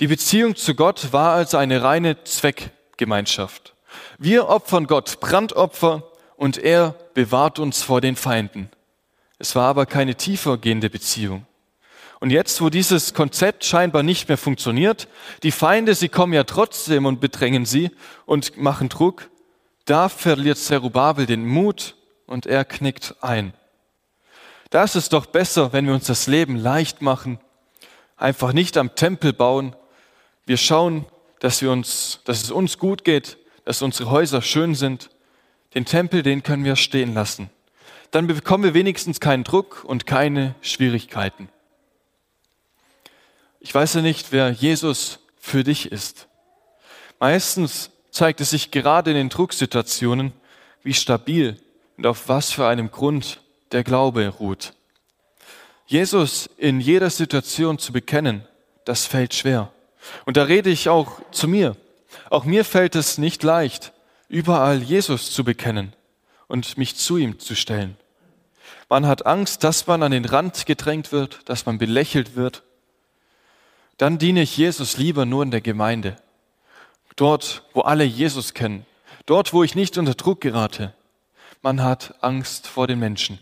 Die 0.00 0.06
Beziehung 0.06 0.56
zu 0.56 0.74
Gott 0.74 1.12
war 1.12 1.34
also 1.34 1.58
eine 1.58 1.82
reine 1.82 2.24
Zweckgemeinschaft. 2.24 3.74
Wir 4.18 4.48
opfern 4.48 4.86
Gott 4.86 5.20
Brandopfer 5.20 6.02
und 6.36 6.56
er 6.56 6.94
bewahrt 7.12 7.58
uns 7.58 7.82
vor 7.82 8.00
den 8.00 8.16
Feinden. 8.16 8.70
Es 9.38 9.54
war 9.54 9.68
aber 9.68 9.86
keine 9.86 10.14
tiefer 10.14 10.56
gehende 10.56 10.88
Beziehung. 10.88 11.46
Und 12.22 12.30
jetzt, 12.30 12.60
wo 12.60 12.70
dieses 12.70 13.14
Konzept 13.14 13.64
scheinbar 13.64 14.04
nicht 14.04 14.28
mehr 14.28 14.38
funktioniert, 14.38 15.08
die 15.42 15.50
Feinde, 15.50 15.92
sie 15.96 16.08
kommen 16.08 16.32
ja 16.32 16.44
trotzdem 16.44 17.04
und 17.04 17.20
bedrängen 17.20 17.66
sie 17.66 17.90
und 18.26 18.56
machen 18.56 18.88
Druck, 18.88 19.28
da 19.86 20.08
verliert 20.08 20.56
Zerubabel 20.56 21.26
den 21.26 21.44
Mut 21.44 21.96
und 22.26 22.46
er 22.46 22.64
knickt 22.64 23.16
ein. 23.22 23.54
Da 24.70 24.84
ist 24.84 25.12
doch 25.12 25.26
besser, 25.26 25.72
wenn 25.72 25.84
wir 25.88 25.94
uns 25.94 26.06
das 26.06 26.28
Leben 26.28 26.54
leicht 26.54 27.02
machen, 27.02 27.40
einfach 28.16 28.52
nicht 28.52 28.76
am 28.76 28.94
Tempel 28.94 29.32
bauen. 29.32 29.74
Wir 30.46 30.58
schauen, 30.58 31.06
dass, 31.40 31.60
wir 31.60 31.72
uns, 31.72 32.20
dass 32.24 32.40
es 32.40 32.52
uns 32.52 32.78
gut 32.78 33.02
geht, 33.02 33.36
dass 33.64 33.82
unsere 33.82 34.10
Häuser 34.12 34.42
schön 34.42 34.76
sind. 34.76 35.10
Den 35.74 35.86
Tempel, 35.86 36.22
den 36.22 36.44
können 36.44 36.64
wir 36.64 36.76
stehen 36.76 37.14
lassen. 37.14 37.50
Dann 38.12 38.28
bekommen 38.28 38.62
wir 38.62 38.74
wenigstens 38.74 39.18
keinen 39.18 39.42
Druck 39.42 39.82
und 39.82 40.06
keine 40.06 40.54
Schwierigkeiten. 40.60 41.48
Ich 43.64 43.72
weiß 43.72 43.94
ja 43.94 44.02
nicht, 44.02 44.32
wer 44.32 44.50
Jesus 44.50 45.20
für 45.38 45.62
dich 45.62 45.92
ist. 45.92 46.26
Meistens 47.20 47.90
zeigt 48.10 48.40
es 48.40 48.50
sich 48.50 48.72
gerade 48.72 49.12
in 49.12 49.16
den 49.16 49.28
Drucksituationen, 49.28 50.32
wie 50.82 50.94
stabil 50.94 51.56
und 51.96 52.06
auf 52.06 52.28
was 52.28 52.50
für 52.50 52.66
einem 52.66 52.90
Grund 52.90 53.40
der 53.70 53.84
Glaube 53.84 54.26
ruht. 54.26 54.72
Jesus 55.86 56.50
in 56.56 56.80
jeder 56.80 57.08
Situation 57.08 57.78
zu 57.78 57.92
bekennen, 57.92 58.44
das 58.84 59.06
fällt 59.06 59.32
schwer. 59.32 59.70
Und 60.26 60.36
da 60.36 60.42
rede 60.42 60.68
ich 60.68 60.88
auch 60.88 61.20
zu 61.30 61.46
mir. 61.46 61.76
Auch 62.30 62.44
mir 62.44 62.64
fällt 62.64 62.96
es 62.96 63.16
nicht 63.16 63.44
leicht, 63.44 63.92
überall 64.28 64.82
Jesus 64.82 65.30
zu 65.30 65.44
bekennen 65.44 65.92
und 66.48 66.78
mich 66.78 66.96
zu 66.96 67.16
ihm 67.16 67.38
zu 67.38 67.54
stellen. 67.54 67.96
Man 68.88 69.06
hat 69.06 69.24
Angst, 69.24 69.62
dass 69.62 69.86
man 69.86 70.02
an 70.02 70.10
den 70.10 70.24
Rand 70.24 70.66
gedrängt 70.66 71.12
wird, 71.12 71.48
dass 71.48 71.64
man 71.64 71.78
belächelt 71.78 72.34
wird 72.34 72.64
dann 74.02 74.18
diene 74.18 74.42
ich 74.42 74.56
Jesus 74.56 74.96
lieber 74.96 75.26
nur 75.26 75.44
in 75.44 75.52
der 75.52 75.60
Gemeinde. 75.60 76.16
Dort, 77.14 77.62
wo 77.72 77.82
alle 77.82 78.02
Jesus 78.02 78.52
kennen. 78.52 78.84
Dort, 79.26 79.52
wo 79.52 79.62
ich 79.62 79.76
nicht 79.76 79.96
unter 79.96 80.14
Druck 80.14 80.40
gerate. 80.40 80.92
Man 81.62 81.84
hat 81.84 82.16
Angst 82.20 82.66
vor 82.66 82.88
den 82.88 82.98
Menschen. 82.98 83.38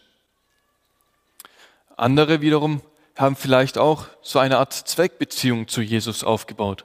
Andere 1.96 2.42
wiederum 2.42 2.82
haben 3.16 3.36
vielleicht 3.36 3.78
auch 3.78 4.04
so 4.20 4.38
eine 4.38 4.58
Art 4.58 4.74
Zweckbeziehung 4.74 5.66
zu 5.66 5.80
Jesus 5.80 6.24
aufgebaut. 6.24 6.84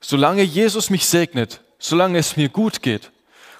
Solange 0.00 0.42
Jesus 0.42 0.90
mich 0.90 1.06
segnet, 1.06 1.60
solange 1.78 2.18
es 2.18 2.36
mir 2.36 2.48
gut 2.48 2.82
geht, 2.82 3.12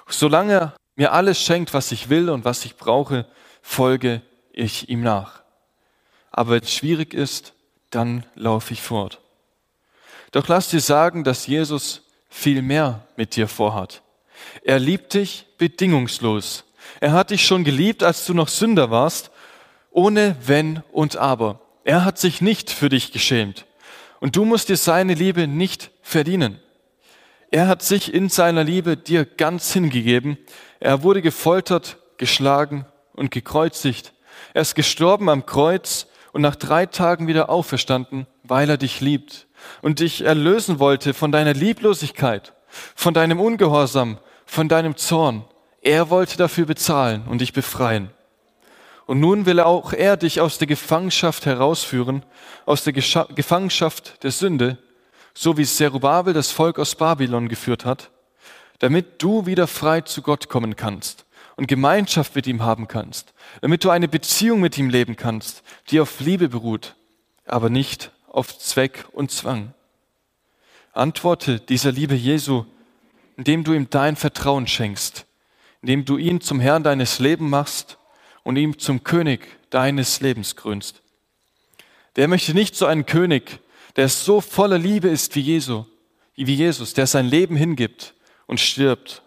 solange 0.05 0.53
er 0.53 0.75
mir 0.97 1.13
alles 1.13 1.41
schenkt, 1.41 1.73
was 1.73 1.93
ich 1.93 2.09
will 2.09 2.29
und 2.29 2.43
was 2.43 2.65
ich 2.65 2.75
brauche, 2.75 3.25
folge 3.61 4.21
ich 4.51 4.89
ihm 4.89 5.01
nach. 5.01 5.43
Aber 6.29 6.51
wenn 6.51 6.63
es 6.63 6.73
schwierig 6.73 7.13
ist, 7.13 7.53
dann 7.95 8.25
laufe 8.35 8.73
ich 8.73 8.81
fort. 8.81 9.19
Doch 10.31 10.47
lass 10.47 10.69
dir 10.69 10.79
sagen, 10.79 11.23
dass 11.23 11.47
Jesus 11.47 12.01
viel 12.29 12.61
mehr 12.61 13.07
mit 13.15 13.35
dir 13.35 13.47
vorhat. 13.47 14.01
Er 14.63 14.79
liebt 14.79 15.13
dich 15.13 15.45
bedingungslos. 15.57 16.63
Er 16.99 17.11
hat 17.11 17.29
dich 17.29 17.45
schon 17.45 17.63
geliebt, 17.63 18.03
als 18.03 18.25
du 18.25 18.33
noch 18.33 18.47
Sünder 18.47 18.89
warst, 18.89 19.31
ohne 19.91 20.35
Wenn 20.43 20.81
und 20.91 21.17
Aber. 21.17 21.61
Er 21.83 22.03
hat 22.03 22.17
sich 22.17 22.41
nicht 22.41 22.71
für 22.71 22.89
dich 22.89 23.11
geschämt. 23.11 23.65
Und 24.19 24.35
du 24.35 24.45
musst 24.45 24.69
dir 24.69 24.77
seine 24.77 25.13
Liebe 25.13 25.47
nicht 25.47 25.91
verdienen. 26.01 26.59
Er 27.51 27.67
hat 27.67 27.83
sich 27.83 28.13
in 28.13 28.29
seiner 28.29 28.63
Liebe 28.63 28.97
dir 28.97 29.25
ganz 29.25 29.71
hingegeben. 29.73 30.37
Er 30.79 31.03
wurde 31.03 31.21
gefoltert, 31.21 31.97
geschlagen 32.17 32.85
und 33.13 33.29
gekreuzigt. 33.29 34.13
Er 34.55 34.63
ist 34.63 34.73
gestorben 34.73 35.29
am 35.29 35.45
Kreuz 35.45 36.07
und 36.33 36.41
nach 36.41 36.55
drei 36.55 36.87
Tagen 36.87 37.27
wieder 37.27 37.49
auferstanden, 37.49 38.27
weil 38.43 38.69
er 38.69 38.77
dich 38.77 38.99
liebt 38.99 39.47
und 39.81 39.99
dich 39.99 40.25
erlösen 40.25 40.79
wollte 40.79 41.13
von 41.13 41.31
deiner 41.31 41.53
Lieblosigkeit, 41.53 42.53
von 42.95 43.13
deinem 43.13 43.39
Ungehorsam, 43.39 44.17
von 44.45 44.67
deinem 44.67 44.97
Zorn. 44.97 45.45
Er 45.81 46.09
wollte 46.09 46.37
dafür 46.37 46.65
bezahlen 46.65 47.23
und 47.29 47.39
dich 47.39 47.53
befreien. 47.53 48.09
Und 49.05 49.19
nun 49.19 49.45
will 49.45 49.59
auch 49.59 49.93
er 49.93 50.17
dich 50.17 50.41
aus 50.41 50.57
der 50.57 50.67
Gefangenschaft 50.67 51.45
herausführen, 51.45 52.23
aus 52.65 52.83
der 52.83 52.93
Gescha 52.93 53.27
Gefangenschaft 53.35 54.23
der 54.23 54.31
Sünde, 54.31 54.77
so 55.33 55.57
wie 55.57 55.65
Zerubabel 55.65 56.33
das 56.33 56.51
Volk 56.51 56.79
aus 56.79 56.95
Babylon 56.95 57.47
geführt 57.47 57.85
hat, 57.85 58.09
damit 58.79 59.21
du 59.21 59.45
wieder 59.45 59.67
frei 59.67 60.01
zu 60.01 60.21
Gott 60.21 60.49
kommen 60.49 60.75
kannst 60.75 61.22
und 61.55 61.67
Gemeinschaft 61.67 62.35
mit 62.35 62.47
ihm 62.47 62.63
haben 62.63 62.87
kannst, 62.87 63.33
damit 63.61 63.83
du 63.83 63.89
eine 63.89 64.07
Beziehung 64.07 64.59
mit 64.59 64.77
ihm 64.77 64.89
leben 64.89 65.15
kannst, 65.15 65.63
die 65.89 65.99
auf 65.99 66.19
Liebe 66.19 66.49
beruht, 66.49 66.95
aber 67.45 67.69
nicht 67.69 68.11
auf 68.27 68.57
Zweck 68.57 69.05
und 69.11 69.31
Zwang. 69.31 69.73
Antworte 70.93 71.59
dieser 71.59 71.91
Liebe 71.91 72.15
Jesu, 72.15 72.65
indem 73.37 73.63
du 73.63 73.73
ihm 73.73 73.89
dein 73.89 74.15
Vertrauen 74.15 74.67
schenkst, 74.67 75.25
indem 75.81 76.05
du 76.05 76.17
ihn 76.17 76.41
zum 76.41 76.59
Herrn 76.59 76.83
deines 76.83 77.19
Lebens 77.19 77.49
machst 77.49 77.97
und 78.43 78.57
ihm 78.57 78.77
zum 78.79 79.03
König 79.03 79.47
deines 79.69 80.21
Lebens 80.21 80.55
krönst. 80.55 81.01
Wer 82.15 82.27
möchte 82.27 82.53
nicht 82.53 82.75
so 82.75 82.85
einen 82.85 83.05
König, 83.05 83.59
der 83.95 84.09
so 84.09 84.41
voller 84.41 84.77
Liebe 84.77 85.09
ist 85.09 85.35
wie, 85.35 85.41
Jesu, 85.41 85.85
wie 86.35 86.55
Jesus, 86.55 86.93
der 86.93 87.07
sein 87.07 87.25
Leben 87.25 87.55
hingibt 87.55 88.13
und 88.45 88.59
stirbt 88.59 89.23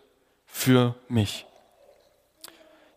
für 0.46 0.94
mich? 1.08 1.45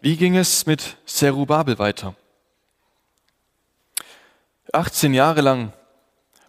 Wie 0.01 0.15
ging 0.15 0.37
es 0.37 0.65
mit 0.65 0.95
Zerubabel 1.05 1.77
weiter? 1.77 2.15
18 4.71 5.13
Jahre 5.13 5.41
lang 5.41 5.73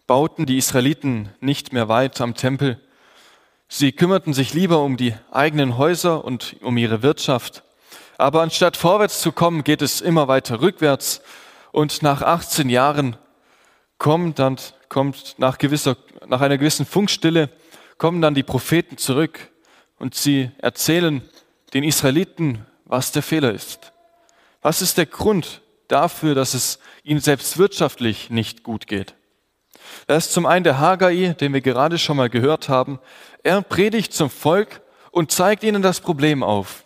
bauten 0.07 0.45
die 0.45 0.57
Israeliten 0.57 1.27
nicht 1.41 1.73
mehr 1.73 1.89
weit 1.89 2.21
am 2.21 2.33
Tempel. 2.33 2.79
Sie 3.67 3.91
kümmerten 3.91 4.33
sich 4.33 4.53
lieber 4.53 4.81
um 4.81 4.95
die 4.95 5.15
eigenen 5.31 5.77
Häuser 5.77 6.23
und 6.23 6.55
um 6.61 6.77
ihre 6.77 7.03
Wirtschaft. 7.03 7.63
Aber 8.17 8.41
anstatt 8.41 8.77
vorwärts 8.77 9.19
zu 9.19 9.33
kommen, 9.33 9.65
geht 9.65 9.81
es 9.81 9.99
immer 9.99 10.29
weiter 10.29 10.61
rückwärts. 10.61 11.21
Und 11.73 12.01
nach 12.03 12.21
18 12.21 12.69
Jahren 12.69 13.17
kommt 13.97 14.39
dann, 14.39 14.55
kommt 14.87 15.35
nach 15.39 15.57
gewisser, 15.57 15.97
nach 16.25 16.39
einer 16.39 16.57
gewissen 16.57 16.85
Funkstille, 16.85 17.49
kommen 17.97 18.21
dann 18.21 18.33
die 18.33 18.43
Propheten 18.43 18.97
zurück 18.97 19.51
und 19.99 20.15
sie 20.15 20.51
erzählen 20.59 21.21
den 21.73 21.83
Israeliten, 21.83 22.65
was 22.91 23.13
der 23.13 23.23
Fehler 23.23 23.53
ist. 23.53 23.93
Was 24.61 24.81
ist 24.81 24.97
der 24.97 25.05
Grund 25.05 25.61
dafür, 25.87 26.35
dass 26.35 26.53
es 26.53 26.77
ihnen 27.03 27.21
selbst 27.21 27.57
wirtschaftlich 27.57 28.29
nicht 28.29 28.63
gut 28.63 28.85
geht? 28.85 29.15
Das 30.07 30.27
ist 30.27 30.33
zum 30.33 30.45
einen 30.45 30.65
der 30.65 30.79
Haggai, 30.79 31.33
den 31.39 31.53
wir 31.53 31.61
gerade 31.61 31.97
schon 31.97 32.17
mal 32.17 32.29
gehört 32.29 32.67
haben. 32.67 32.99
Er 33.43 33.61
predigt 33.61 34.11
zum 34.13 34.29
Volk 34.29 34.81
und 35.09 35.31
zeigt 35.31 35.63
ihnen 35.63 35.81
das 35.81 36.01
Problem 36.01 36.43
auf. 36.43 36.83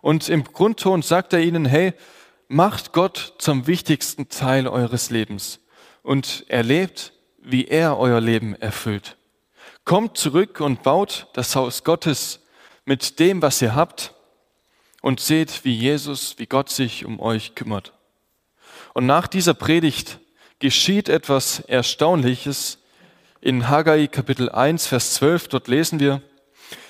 Und 0.00 0.28
im 0.28 0.44
Grundton 0.44 1.02
sagt 1.02 1.32
er 1.32 1.40
ihnen, 1.40 1.64
hey, 1.64 1.92
macht 2.46 2.92
Gott 2.92 3.34
zum 3.38 3.66
wichtigsten 3.66 4.28
Teil 4.28 4.68
eures 4.68 5.10
Lebens 5.10 5.58
und 6.04 6.44
erlebt, 6.48 7.14
wie 7.38 7.66
er 7.66 7.98
euer 7.98 8.20
Leben 8.20 8.54
erfüllt. 8.54 9.16
Kommt 9.84 10.16
zurück 10.16 10.60
und 10.60 10.84
baut 10.84 11.26
das 11.34 11.56
Haus 11.56 11.82
Gottes 11.82 12.40
mit 12.84 13.18
dem, 13.18 13.42
was 13.42 13.60
ihr 13.60 13.74
habt 13.74 14.14
und 15.02 15.20
seht, 15.20 15.64
wie 15.64 15.74
Jesus, 15.74 16.36
wie 16.38 16.46
Gott 16.46 16.70
sich 16.70 17.04
um 17.04 17.20
euch 17.20 17.54
kümmert. 17.54 17.92
Und 18.94 19.04
nach 19.04 19.26
dieser 19.26 19.52
Predigt 19.52 20.18
geschieht 20.60 21.10
etwas 21.10 21.60
Erstaunliches. 21.60 22.78
In 23.40 23.68
Haggai 23.68 24.06
Kapitel 24.06 24.48
1, 24.48 24.86
Vers 24.86 25.14
12, 25.14 25.48
dort 25.48 25.68
lesen 25.68 26.00
wir, 26.00 26.22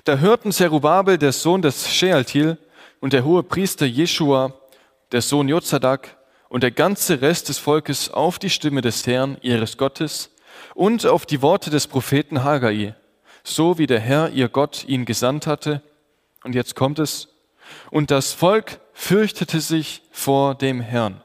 da 0.05 0.19
hörten 0.19 0.53
Zerubabel, 0.53 1.17
der 1.19 1.33
Sohn 1.33 1.63
des 1.63 1.93
Shealtiel, 1.93 2.59
und 3.01 3.13
der 3.15 3.25
hohe 3.25 3.43
Priester 3.43 3.87
Jeschua, 3.87 4.55
der 5.11 5.23
Sohn 5.23 5.49
Jozadak, 5.49 6.17
und 6.49 6.63
der 6.63 6.71
ganze 6.71 7.23
Rest 7.23 7.49
des 7.49 7.59
Volkes 7.59 8.11
auf 8.11 8.39
die 8.39 8.51
Stimme 8.51 8.83
des 8.83 9.07
Herrn, 9.07 9.39
ihres 9.41 9.79
Gottes, 9.79 10.31
und 10.75 11.07
auf 11.07 11.25
die 11.25 11.41
Worte 11.41 11.71
des 11.71 11.87
Propheten 11.87 12.45
Haggai, 12.45 12.95
so 13.43 13.79
wie 13.79 13.87
der 13.87 14.01
Herr, 14.01 14.29
ihr 14.31 14.51
Gott, 14.51 14.85
ihn 14.85 15.07
gesandt 15.07 15.47
hatte. 15.47 15.81
Und 16.45 16.55
jetzt 16.55 16.77
kommt 16.77 16.99
es, 16.99 17.32
und 17.91 18.11
das 18.11 18.33
Volk 18.33 18.81
fürchtete 18.93 19.61
sich 19.61 20.03
vor 20.11 20.55
dem 20.55 20.81
Herrn. 20.81 21.23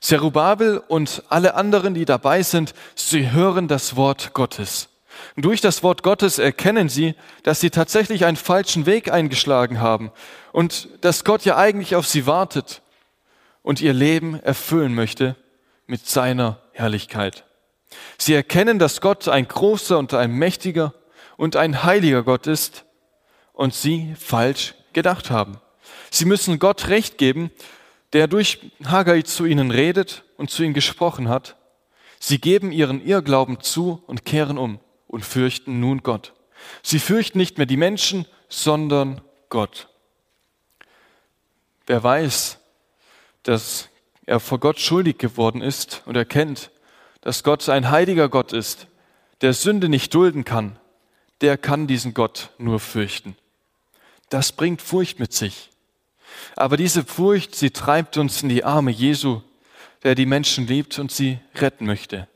Zerubabel 0.00 0.78
und 0.78 1.22
alle 1.28 1.54
anderen, 1.54 1.94
die 1.94 2.06
dabei 2.06 2.42
sind, 2.42 2.74
sie 2.94 3.30
hören 3.30 3.68
das 3.68 3.96
Wort 3.96 4.32
Gottes. 4.32 4.88
Und 5.36 5.44
durch 5.44 5.60
das 5.60 5.82
Wort 5.82 6.02
Gottes 6.02 6.38
erkennen 6.38 6.88
sie, 6.88 7.14
dass 7.42 7.60
sie 7.60 7.70
tatsächlich 7.70 8.24
einen 8.24 8.38
falschen 8.38 8.86
Weg 8.86 9.12
eingeschlagen 9.12 9.80
haben 9.80 10.10
und 10.52 10.88
dass 11.02 11.24
Gott 11.24 11.44
ja 11.44 11.56
eigentlich 11.56 11.94
auf 11.94 12.06
sie 12.06 12.26
wartet 12.26 12.80
und 13.62 13.80
ihr 13.82 13.92
Leben 13.92 14.40
erfüllen 14.42 14.94
möchte 14.94 15.36
mit 15.86 16.06
seiner 16.06 16.60
Herrlichkeit. 16.72 17.44
Sie 18.16 18.34
erkennen, 18.34 18.78
dass 18.78 19.00
Gott 19.00 19.28
ein 19.28 19.46
großer 19.46 19.98
und 19.98 20.14
ein 20.14 20.32
mächtiger 20.32 20.94
und 21.36 21.56
ein 21.56 21.82
heiliger 21.82 22.22
Gott 22.22 22.46
ist 22.46 22.84
und 23.60 23.74
sie 23.74 24.14
falsch 24.18 24.74
gedacht 24.94 25.30
haben. 25.30 25.58
Sie 26.10 26.24
müssen 26.24 26.58
Gott 26.58 26.88
recht 26.88 27.18
geben, 27.18 27.50
der 28.14 28.26
durch 28.26 28.58
Haggai 28.86 29.20
zu 29.20 29.44
ihnen 29.44 29.70
redet 29.70 30.24
und 30.38 30.48
zu 30.48 30.62
ihnen 30.62 30.72
gesprochen 30.72 31.28
hat. 31.28 31.56
Sie 32.18 32.40
geben 32.40 32.72
ihren 32.72 33.04
Irrglauben 33.04 33.60
zu 33.60 34.02
und 34.06 34.24
kehren 34.24 34.56
um 34.56 34.80
und 35.08 35.26
fürchten 35.26 35.78
nun 35.78 36.02
Gott. 36.02 36.32
Sie 36.82 36.98
fürchten 36.98 37.36
nicht 37.36 37.58
mehr 37.58 37.66
die 37.66 37.76
Menschen, 37.76 38.24
sondern 38.48 39.20
Gott. 39.50 39.88
Wer 41.86 42.02
weiß, 42.02 42.60
dass 43.42 43.90
er 44.24 44.40
vor 44.40 44.58
Gott 44.58 44.80
schuldig 44.80 45.18
geworden 45.18 45.60
ist 45.60 46.00
und 46.06 46.16
erkennt, 46.16 46.70
dass 47.20 47.44
Gott 47.44 47.68
ein 47.68 47.90
heiliger 47.90 48.30
Gott 48.30 48.54
ist, 48.54 48.86
der 49.42 49.52
Sünde 49.52 49.90
nicht 49.90 50.14
dulden 50.14 50.46
kann, 50.46 50.78
der 51.42 51.58
kann 51.58 51.86
diesen 51.86 52.14
Gott 52.14 52.52
nur 52.56 52.80
fürchten. 52.80 53.36
Das 54.30 54.52
bringt 54.52 54.80
Furcht 54.80 55.20
mit 55.20 55.32
sich. 55.32 55.70
Aber 56.56 56.76
diese 56.76 57.04
Furcht, 57.04 57.54
sie 57.54 57.70
treibt 57.70 58.16
uns 58.16 58.42
in 58.42 58.48
die 58.48 58.64
Arme 58.64 58.90
Jesu, 58.90 59.42
der 60.02 60.14
die 60.14 60.26
Menschen 60.26 60.66
liebt 60.66 60.98
und 60.98 61.12
sie 61.12 61.38
retten 61.56 61.84
möchte. 61.84 62.28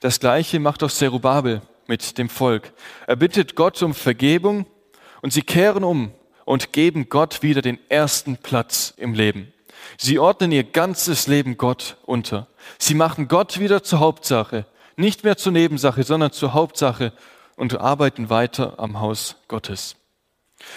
Das 0.00 0.20
gleiche 0.20 0.60
macht 0.60 0.82
auch 0.82 0.90
Zerubabel 0.90 1.62
mit 1.86 2.18
dem 2.18 2.28
Volk. 2.28 2.72
Er 3.06 3.16
bittet 3.16 3.54
Gott 3.54 3.82
um 3.82 3.94
Vergebung 3.94 4.66
und 5.22 5.32
sie 5.32 5.42
kehren 5.42 5.84
um 5.84 6.12
und 6.44 6.72
geben 6.72 7.08
Gott 7.08 7.42
wieder 7.42 7.62
den 7.62 7.78
ersten 7.88 8.36
Platz 8.36 8.92
im 8.96 9.14
Leben. 9.14 9.52
Sie 9.96 10.18
ordnen 10.18 10.52
ihr 10.52 10.64
ganzes 10.64 11.26
Leben 11.26 11.56
Gott 11.56 11.96
unter. 12.04 12.48
Sie 12.78 12.94
machen 12.94 13.28
Gott 13.28 13.58
wieder 13.58 13.82
zur 13.82 14.00
Hauptsache, 14.00 14.66
nicht 14.96 15.24
mehr 15.24 15.36
zur 15.36 15.52
Nebensache, 15.52 16.02
sondern 16.02 16.32
zur 16.32 16.54
Hauptsache 16.54 17.12
und 17.56 17.80
arbeiten 17.80 18.30
weiter 18.30 18.78
am 18.78 19.00
Haus 19.00 19.36
Gottes. 19.48 19.97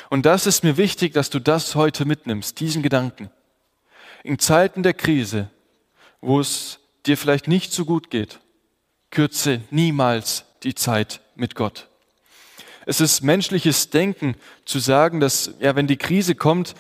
Und 0.10 0.26
das 0.26 0.46
ist 0.46 0.64
mir 0.64 0.78
wichtig, 0.78 1.14
dass 1.14 1.30
du 1.30 1.40
das 1.40 1.76
heute 1.76 2.06
mitnimmst, 2.06 2.60
diesen 2.60 2.84
Gedanken. 2.84 3.30
In 4.24 4.40
Zeiten 4.40 4.84
der 4.84 4.94
Krise, 4.94 5.50
wo 6.22 6.40
es 6.40 6.80
dir 7.06 7.18
vielleicht 7.18 7.48
nicht 7.48 7.74
so 7.74 7.86
gut 7.86 8.10
geht, 8.10 8.40
kürze 9.10 9.62
niemals 9.72 10.46
die 10.64 10.76
Zeit 10.76 11.22
mit 11.36 11.56
Gott. 11.56 11.88
Es 12.86 13.02
ist 13.02 13.22
menschliches 13.22 13.90
Denken 13.90 14.36
zu 14.66 14.80
sagen, 14.80 15.20
dass 15.20 15.54
ja, 15.60 15.76
wenn 15.76 15.88
die 15.88 15.98
Krise 15.98 16.36
kommt, 16.36 16.76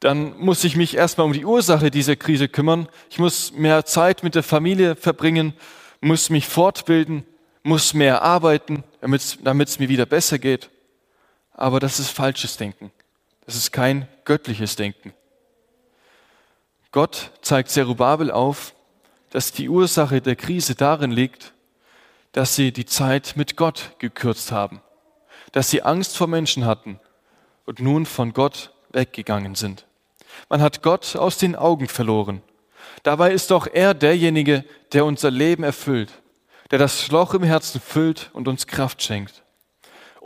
dann 0.00 0.38
muss 0.38 0.64
ich 0.64 0.76
mich 0.76 0.96
erstmal 0.96 1.26
um 1.26 1.32
die 1.32 1.44
Ursache 1.44 1.90
dieser 1.90 2.16
Krise 2.16 2.48
kümmern. 2.48 2.88
Ich 3.10 3.18
muss 3.18 3.52
mehr 3.52 3.84
Zeit 3.84 4.22
mit 4.22 4.34
der 4.34 4.42
Familie 4.42 4.94
verbringen, 4.96 5.54
muss 6.00 6.30
mich 6.30 6.46
fortbilden, 6.46 7.24
muss 7.62 7.94
mehr 7.94 8.22
arbeiten, 8.22 8.84
damit 9.00 9.68
es 9.68 9.78
mir 9.78 9.88
wieder 9.88 10.06
besser 10.06 10.38
geht. 10.38 10.70
Aber 11.58 11.80
das 11.80 11.98
ist 11.98 12.10
falsches 12.10 12.56
Denken. 12.56 12.92
Das 13.44 13.56
ist 13.56 13.72
kein 13.72 14.06
göttliches 14.24 14.76
Denken. 14.76 15.12
Gott 16.92 17.32
zeigt 17.42 17.70
Zerubabel 17.70 18.30
auf, 18.30 18.74
dass 19.30 19.50
die 19.50 19.68
Ursache 19.68 20.20
der 20.20 20.36
Krise 20.36 20.76
darin 20.76 21.10
liegt, 21.10 21.52
dass 22.30 22.54
sie 22.54 22.72
die 22.72 22.86
Zeit 22.86 23.32
mit 23.34 23.56
Gott 23.56 23.96
gekürzt 23.98 24.52
haben, 24.52 24.80
dass 25.50 25.68
sie 25.68 25.82
Angst 25.82 26.16
vor 26.16 26.28
Menschen 26.28 26.64
hatten 26.64 27.00
und 27.66 27.80
nun 27.80 28.06
von 28.06 28.32
Gott 28.32 28.72
weggegangen 28.90 29.56
sind. 29.56 29.84
Man 30.48 30.62
hat 30.62 30.80
Gott 30.80 31.16
aus 31.16 31.38
den 31.38 31.56
Augen 31.56 31.88
verloren. 31.88 32.40
Dabei 33.02 33.32
ist 33.32 33.50
doch 33.50 33.66
er 33.66 33.94
derjenige, 33.94 34.64
der 34.92 35.04
unser 35.04 35.32
Leben 35.32 35.64
erfüllt, 35.64 36.22
der 36.70 36.78
das 36.78 37.10
Loch 37.10 37.34
im 37.34 37.42
Herzen 37.42 37.80
füllt 37.80 38.30
und 38.32 38.46
uns 38.46 38.68
Kraft 38.68 39.02
schenkt. 39.02 39.42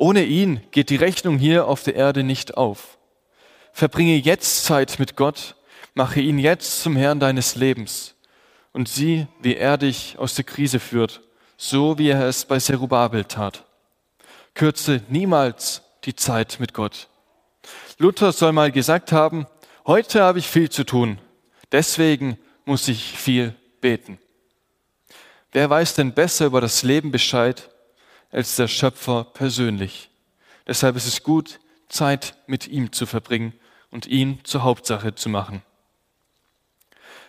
Ohne 0.03 0.25
ihn 0.25 0.61
geht 0.73 0.91
die 0.91 0.97
Rechnung 0.97 1.38
hier 1.38 1.69
auf 1.69 1.85
der 1.85 1.95
Erde 1.95 2.25
nicht 2.25 2.57
auf. 2.57 2.99
Verbringe 3.73 4.17
jetzt 4.17 4.65
Zeit 4.65 4.99
mit 4.99 5.15
Gott, 5.15 5.55
mache 5.95 6.21
ihn 6.21 6.41
jetzt 6.41 6.83
zum 6.83 6.97
Herrn 6.97 7.21
deines 7.21 7.55
Lebens 7.55 8.17
und 8.73 8.88
sieh, 8.88 9.29
wie 9.43 9.55
er 9.55 9.79
dich 9.79 10.19
aus 10.19 10.35
der 10.35 10.45
Krise 10.45 10.81
führt, 10.81 11.21
so 11.57 11.99
wie 11.99 12.09
er 12.09 12.27
es 12.27 12.45
bei 12.45 12.59
Zerubabel 12.59 13.27
tat. 13.27 13.65
Kürze 14.55 15.03
niemals 15.09 15.83
die 16.03 16.17
Zeit 16.17 16.57
mit 16.59 16.75
Gott. 16.75 17.07
Luther 17.99 18.33
soll 18.33 18.51
mal 18.51 18.73
gesagt 18.73 19.12
haben, 19.12 19.47
heute 19.87 20.21
habe 20.21 20.41
ich 20.41 20.49
viel 20.49 20.69
zu 20.69 20.83
tun, 20.83 21.21
deswegen 21.71 22.38
muss 22.65 22.88
ich 22.88 23.17
viel 23.17 23.55
beten. 23.81 24.19
Wer 25.53 25.71
weiß 25.71 25.95
denn 25.95 26.12
besser 26.12 26.47
über 26.47 26.61
das 26.61 26.83
Leben 26.83 27.12
Bescheid 27.12 27.69
als 28.33 28.57
der 28.57 28.66
Schöpfer 28.66 29.25
persönlich? 29.25 30.11
Deshalb 30.66 30.97
ist 30.97 31.07
es 31.07 31.23
gut, 31.23 31.61
Zeit 31.88 32.35
mit 32.47 32.66
ihm 32.66 32.90
zu 32.92 33.07
verbringen 33.07 33.53
und 33.90 34.07
ihn 34.07 34.40
zur 34.42 34.64
Hauptsache 34.64 35.14
zu 35.14 35.29
machen. 35.29 35.62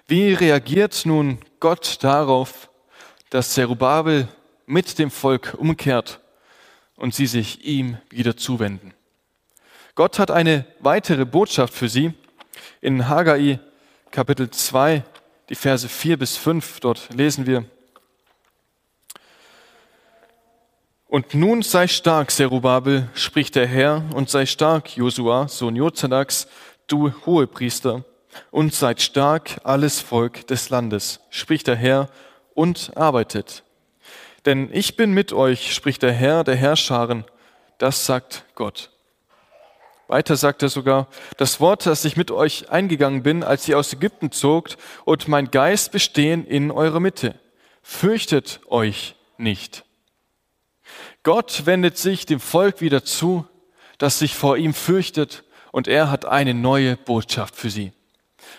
Wie 0.07 0.33
reagiert 0.33 1.05
nun 1.05 1.39
Gott 1.59 1.97
darauf, 2.01 2.69
dass 3.29 3.53
Zerubabel 3.53 4.27
mit 4.65 4.97
dem 4.99 5.11
Volk 5.11 5.55
umkehrt 5.57 6.19
und 6.95 7.13
sie 7.13 7.27
sich 7.27 7.65
ihm 7.65 7.97
wieder 8.09 8.35
zuwenden? 8.37 8.93
Gott 9.95 10.19
hat 10.19 10.31
eine 10.31 10.65
weitere 10.79 11.25
Botschaft 11.25 11.73
für 11.73 11.89
sie. 11.89 12.13
In 12.81 13.07
Haggai 13.07 13.59
Kapitel 14.11 14.49
2, 14.49 15.03
die 15.49 15.55
Verse 15.55 15.87
4 15.87 16.17
bis 16.17 16.37
5, 16.37 16.79
dort 16.79 17.13
lesen 17.13 17.45
wir, 17.45 17.65
Und 21.13 21.36
nun 21.36 21.62
sei 21.62 21.86
stark, 21.86 22.32
Zerubabel, 22.32 23.08
spricht 23.13 23.54
der 23.54 23.67
Herr, 23.67 24.04
und 24.15 24.32
sei 24.32 24.47
stark, 24.47 24.97
Josua, 24.97 25.47
Sohn 25.47 25.76
Jozadaks, 25.76 26.47
du 26.88 27.13
Hohepriester, 27.28 28.04
und 28.49 28.73
seid 28.73 28.99
stark, 28.99 29.62
alles 29.63 29.99
Volk 29.99 30.47
des 30.47 30.71
Landes, 30.71 31.19
spricht 31.30 31.67
der 31.67 31.76
Herr, 31.76 32.10
und 32.56 32.93
arbeitet. 32.95 33.63
Denn 34.47 34.71
ich 34.73 34.95
bin 34.95 35.13
mit 35.13 35.34
euch, 35.34 35.76
spricht 35.76 36.02
der 36.02 36.13
Herr 36.13 36.43
der 36.43 36.56
Herrscharen, 36.56 37.26
das 37.78 38.08
sagt 38.08 38.45
Gott. 38.56 38.89
Weiter 40.08 40.36
sagt 40.36 40.63
er 40.63 40.69
sogar, 40.69 41.08
das 41.38 41.60
Wort, 41.60 41.86
das 41.86 42.06
ich 42.06 42.17
mit 42.17 42.32
euch 42.32 42.71
eingegangen 42.71 43.21
bin, 43.21 43.43
als 43.43 43.67
ihr 43.67 43.78
aus 43.78 43.93
Ägypten 43.93 44.32
zogt, 44.32 44.78
und 45.06 45.28
mein 45.28 45.52
Geist 45.52 45.91
bestehen 45.91 46.43
in 46.43 46.71
eurer 46.71 46.99
Mitte. 46.99 47.36
Fürchtet 47.84 48.62
euch 48.67 49.13
nicht. 49.38 49.86
Gott 51.23 51.65
wendet 51.65 51.97
sich 51.97 52.25
dem 52.25 52.39
Volk 52.39 52.81
wieder 52.81 53.03
zu, 53.03 53.47
das 53.97 54.19
sich 54.19 54.36
vor 54.36 54.57
ihm 54.57 54.73
fürchtet, 54.73 55.43
und 55.71 55.88
er 55.88 56.12
hat 56.12 56.25
eine 56.25 56.53
neue 56.53 56.97
Botschaft 56.97 57.55
für 57.55 57.69
sie. 57.69 57.93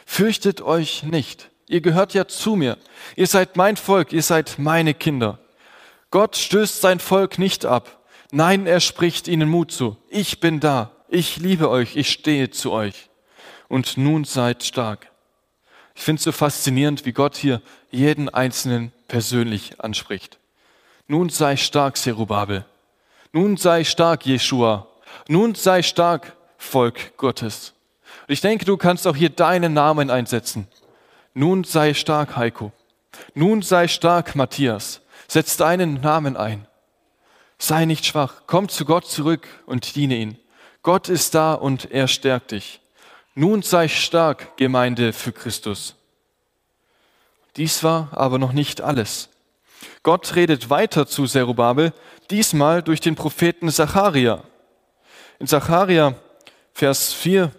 Fürchtet 0.04 0.62
euch 0.62 1.04
nicht. 1.04 1.50
Ihr 1.68 1.80
gehört 1.80 2.12
ja 2.14 2.26
zu 2.26 2.56
mir. 2.56 2.76
Ihr 3.14 3.26
seid 3.26 3.56
mein 3.56 3.76
Volk, 3.76 4.12
ihr 4.12 4.22
seid 4.22 4.58
meine 4.58 4.94
Kinder. 4.94 5.38
Gott 6.10 6.36
stößt 6.36 6.80
sein 6.80 7.00
Volk 7.00 7.38
nicht 7.38 7.66
ab. 7.66 8.04
Nein, 8.32 8.66
er 8.66 8.80
spricht 8.80 9.28
ihnen 9.28 9.48
Mut 9.48 9.70
zu. 9.70 9.96
Ich 10.08 10.40
bin 10.40 10.60
da. 10.60 10.90
Ich 11.08 11.36
liebe 11.36 11.70
euch. 11.70 11.96
Ich 11.96 12.10
stehe 12.10 12.50
zu 12.50 12.72
euch. 12.72 13.10
Und 13.68 13.96
nun 13.96 14.24
seid 14.24 14.64
stark. 14.64 15.10
Ich 15.94 16.02
finde 16.02 16.18
es 16.18 16.24
so 16.24 16.32
faszinierend, 16.32 17.06
wie 17.06 17.12
Gott 17.12 17.36
hier 17.36 17.62
jeden 17.90 18.28
Einzelnen 18.28 18.92
persönlich 19.06 19.80
anspricht. 19.80 20.38
Nun 21.06 21.28
sei 21.28 21.56
stark, 21.56 21.96
Zerubabel. 21.96 22.64
Nun 23.32 23.56
sei 23.56 23.84
stark, 23.84 24.24
Jeshua. 24.24 24.86
Nun 25.28 25.54
sei 25.54 25.82
stark, 25.82 26.36
Volk 26.56 27.16
Gottes. 27.16 27.74
Und 28.26 28.32
ich 28.32 28.40
denke, 28.40 28.64
du 28.64 28.76
kannst 28.76 29.06
auch 29.06 29.16
hier 29.16 29.28
deinen 29.28 29.74
Namen 29.74 30.10
einsetzen. 30.10 30.66
Nun 31.34 31.64
sei 31.64 31.94
stark, 31.94 32.36
Heiko. 32.36 32.72
Nun 33.34 33.60
sei 33.60 33.88
stark, 33.88 34.34
Matthias. 34.34 35.02
Setz 35.28 35.56
deinen 35.56 36.00
Namen 36.00 36.36
ein. 36.36 36.66
Sei 37.58 37.84
nicht 37.84 38.06
schwach. 38.06 38.42
Komm 38.46 38.68
zu 38.68 38.84
Gott 38.84 39.06
zurück 39.06 39.46
und 39.66 39.94
diene 39.96 40.16
ihn. 40.16 40.38
Gott 40.82 41.08
ist 41.08 41.34
da 41.34 41.54
und 41.54 41.90
er 41.90 42.08
stärkt 42.08 42.52
dich. 42.52 42.80
Nun 43.34 43.62
sei 43.62 43.88
stark, 43.88 44.56
Gemeinde 44.56 45.12
für 45.12 45.32
Christus. 45.32 45.96
Dies 47.56 47.82
war 47.82 48.08
aber 48.12 48.38
noch 48.38 48.52
nicht 48.52 48.80
alles. 48.80 49.28
Gott 50.04 50.36
redet 50.36 50.68
weiter 50.68 51.06
zu 51.06 51.26
Zerubabel, 51.26 51.94
diesmal 52.30 52.82
durch 52.82 53.00
den 53.00 53.14
Propheten 53.14 53.70
Zacharia. 53.70 54.44
In 55.38 55.46
Zacharia, 55.46 56.14
Vers 56.74 57.14
4, 57.14 57.50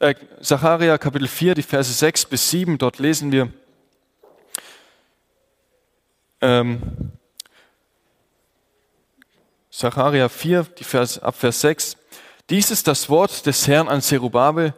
äh, 0.00 0.14
Zacharia 0.42 0.98
Kapitel 0.98 1.26
4, 1.26 1.54
die 1.54 1.62
Verse 1.62 1.90
6 1.90 2.26
bis 2.26 2.50
7, 2.50 2.76
dort 2.76 2.98
lesen 2.98 3.32
wir, 3.32 3.50
ähm, 6.42 7.12
Zacharia 9.70 10.28
4, 10.28 10.64
die 10.78 10.84
Vers, 10.84 11.18
ab 11.18 11.36
Vers 11.36 11.62
6, 11.62 11.96
dies 12.50 12.70
ist 12.70 12.86
das 12.86 13.08
Wort 13.08 13.46
des 13.46 13.66
Herrn 13.66 13.88
an 13.88 14.02
Zerubabel, 14.02 14.74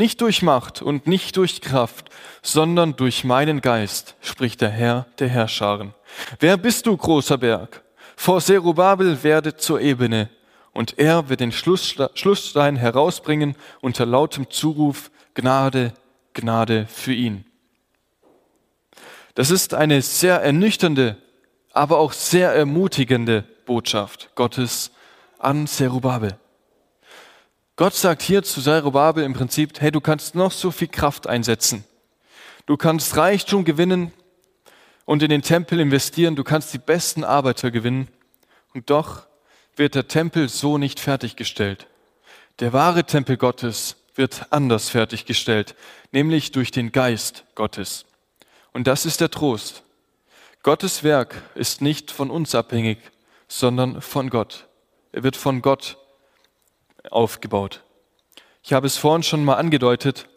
nicht 0.00 0.20
durch 0.22 0.42
Macht 0.42 0.82
und 0.82 1.06
nicht 1.06 1.36
durch 1.36 1.60
Kraft, 1.60 2.08
sondern 2.42 2.96
durch 2.96 3.22
meinen 3.22 3.60
Geist, 3.60 4.16
spricht 4.20 4.62
der 4.62 4.70
Herr 4.70 5.06
der 5.18 5.28
Herrscharen. 5.28 5.94
Wer 6.40 6.56
bist 6.56 6.86
du, 6.86 6.96
großer 6.96 7.38
Berg? 7.38 7.84
Vor 8.16 8.40
Zerubabel 8.40 9.22
werde 9.22 9.56
zur 9.56 9.80
Ebene, 9.80 10.30
und 10.72 10.98
er 10.98 11.28
wird 11.28 11.40
den 11.40 11.52
Schlussstein 11.52 12.76
herausbringen 12.76 13.56
unter 13.80 14.06
lautem 14.06 14.48
Zuruf 14.50 15.10
Gnade, 15.34 15.92
Gnade 16.32 16.86
für 16.86 17.12
ihn. 17.12 17.44
Das 19.34 19.50
ist 19.50 19.74
eine 19.74 20.00
sehr 20.00 20.40
ernüchternde, 20.42 21.16
aber 21.72 21.98
auch 21.98 22.12
sehr 22.12 22.52
ermutigende 22.52 23.44
Botschaft 23.66 24.30
Gottes 24.34 24.92
an 25.38 25.66
Zerubabel. 25.66 26.38
Gott 27.80 27.94
sagt 27.94 28.20
hier 28.20 28.42
zu 28.42 28.60
Zerubabel 28.60 29.24
im 29.24 29.32
Prinzip, 29.32 29.80
hey, 29.80 29.90
du 29.90 30.02
kannst 30.02 30.34
noch 30.34 30.52
so 30.52 30.70
viel 30.70 30.88
Kraft 30.88 31.26
einsetzen. 31.26 31.82
Du 32.66 32.76
kannst 32.76 33.16
Reichtum 33.16 33.64
gewinnen 33.64 34.12
und 35.06 35.22
in 35.22 35.30
den 35.30 35.40
Tempel 35.40 35.80
investieren. 35.80 36.36
Du 36.36 36.44
kannst 36.44 36.74
die 36.74 36.78
besten 36.78 37.24
Arbeiter 37.24 37.70
gewinnen. 37.70 38.08
Und 38.74 38.90
doch 38.90 39.22
wird 39.76 39.94
der 39.94 40.08
Tempel 40.08 40.50
so 40.50 40.76
nicht 40.76 41.00
fertiggestellt. 41.00 41.86
Der 42.58 42.74
wahre 42.74 43.04
Tempel 43.04 43.38
Gottes 43.38 43.96
wird 44.14 44.48
anders 44.50 44.90
fertiggestellt, 44.90 45.74
nämlich 46.12 46.52
durch 46.52 46.72
den 46.72 46.92
Geist 46.92 47.44
Gottes. 47.54 48.04
Und 48.74 48.88
das 48.88 49.06
ist 49.06 49.22
der 49.22 49.30
Trost. 49.30 49.84
Gottes 50.62 51.02
Werk 51.02 51.34
ist 51.54 51.80
nicht 51.80 52.10
von 52.10 52.30
uns 52.30 52.54
abhängig, 52.54 52.98
sondern 53.48 54.02
von 54.02 54.28
Gott. 54.28 54.66
Er 55.12 55.22
wird 55.22 55.34
von 55.34 55.62
Gott 55.62 55.96
aufgebaut. 57.10 57.82
Ich 58.62 58.72
habe 58.72 58.86
es 58.86 58.96
vorhin 58.96 59.22
schon 59.22 59.44
mal 59.44 59.54
angedeutet. 59.54 60.28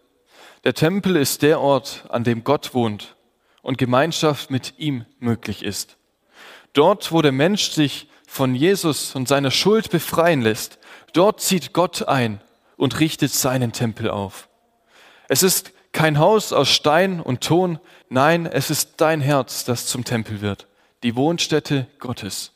Der 0.64 0.74
Tempel 0.74 1.16
ist 1.18 1.42
der 1.42 1.60
Ort, 1.60 2.06
an 2.10 2.24
dem 2.24 2.44
Gott 2.44 2.74
wohnt 2.74 3.16
und 3.62 3.78
Gemeinschaft 3.78 4.50
mit 4.50 4.76
ihm 4.78 5.06
möglich 5.20 5.64
ist. 5.64 5.98
Dort, 6.74 7.12
wo 7.12 7.22
der 7.22 7.32
Mensch 7.32 7.72
sich 7.72 8.08
von 8.28 8.56
Jesus 8.56 9.16
und 9.16 9.28
seiner 9.28 9.52
Schuld 9.52 9.92
befreien 9.92 10.42
lässt, 10.42 10.80
dort 11.14 11.42
zieht 11.42 11.74
Gott 11.74 12.08
ein 12.08 12.42
und 12.78 13.00
richtet 13.00 13.32
seinen 13.32 13.74
Tempel 13.74 14.10
auf. 14.10 14.50
Es 15.28 15.44
ist 15.44 15.72
kein 15.92 16.18
Haus 16.18 16.52
aus 16.52 16.70
Stein 16.70 17.22
und 17.22 17.42
Ton, 17.42 17.80
nein, 18.10 18.46
es 18.46 18.70
ist 18.70 18.96
dein 18.98 19.22
Herz, 19.22 19.64
das 19.66 19.86
zum 19.86 20.04
Tempel 20.04 20.42
wird, 20.42 20.68
die 21.04 21.16
Wohnstätte 21.16 21.88
Gottes. 22.00 22.52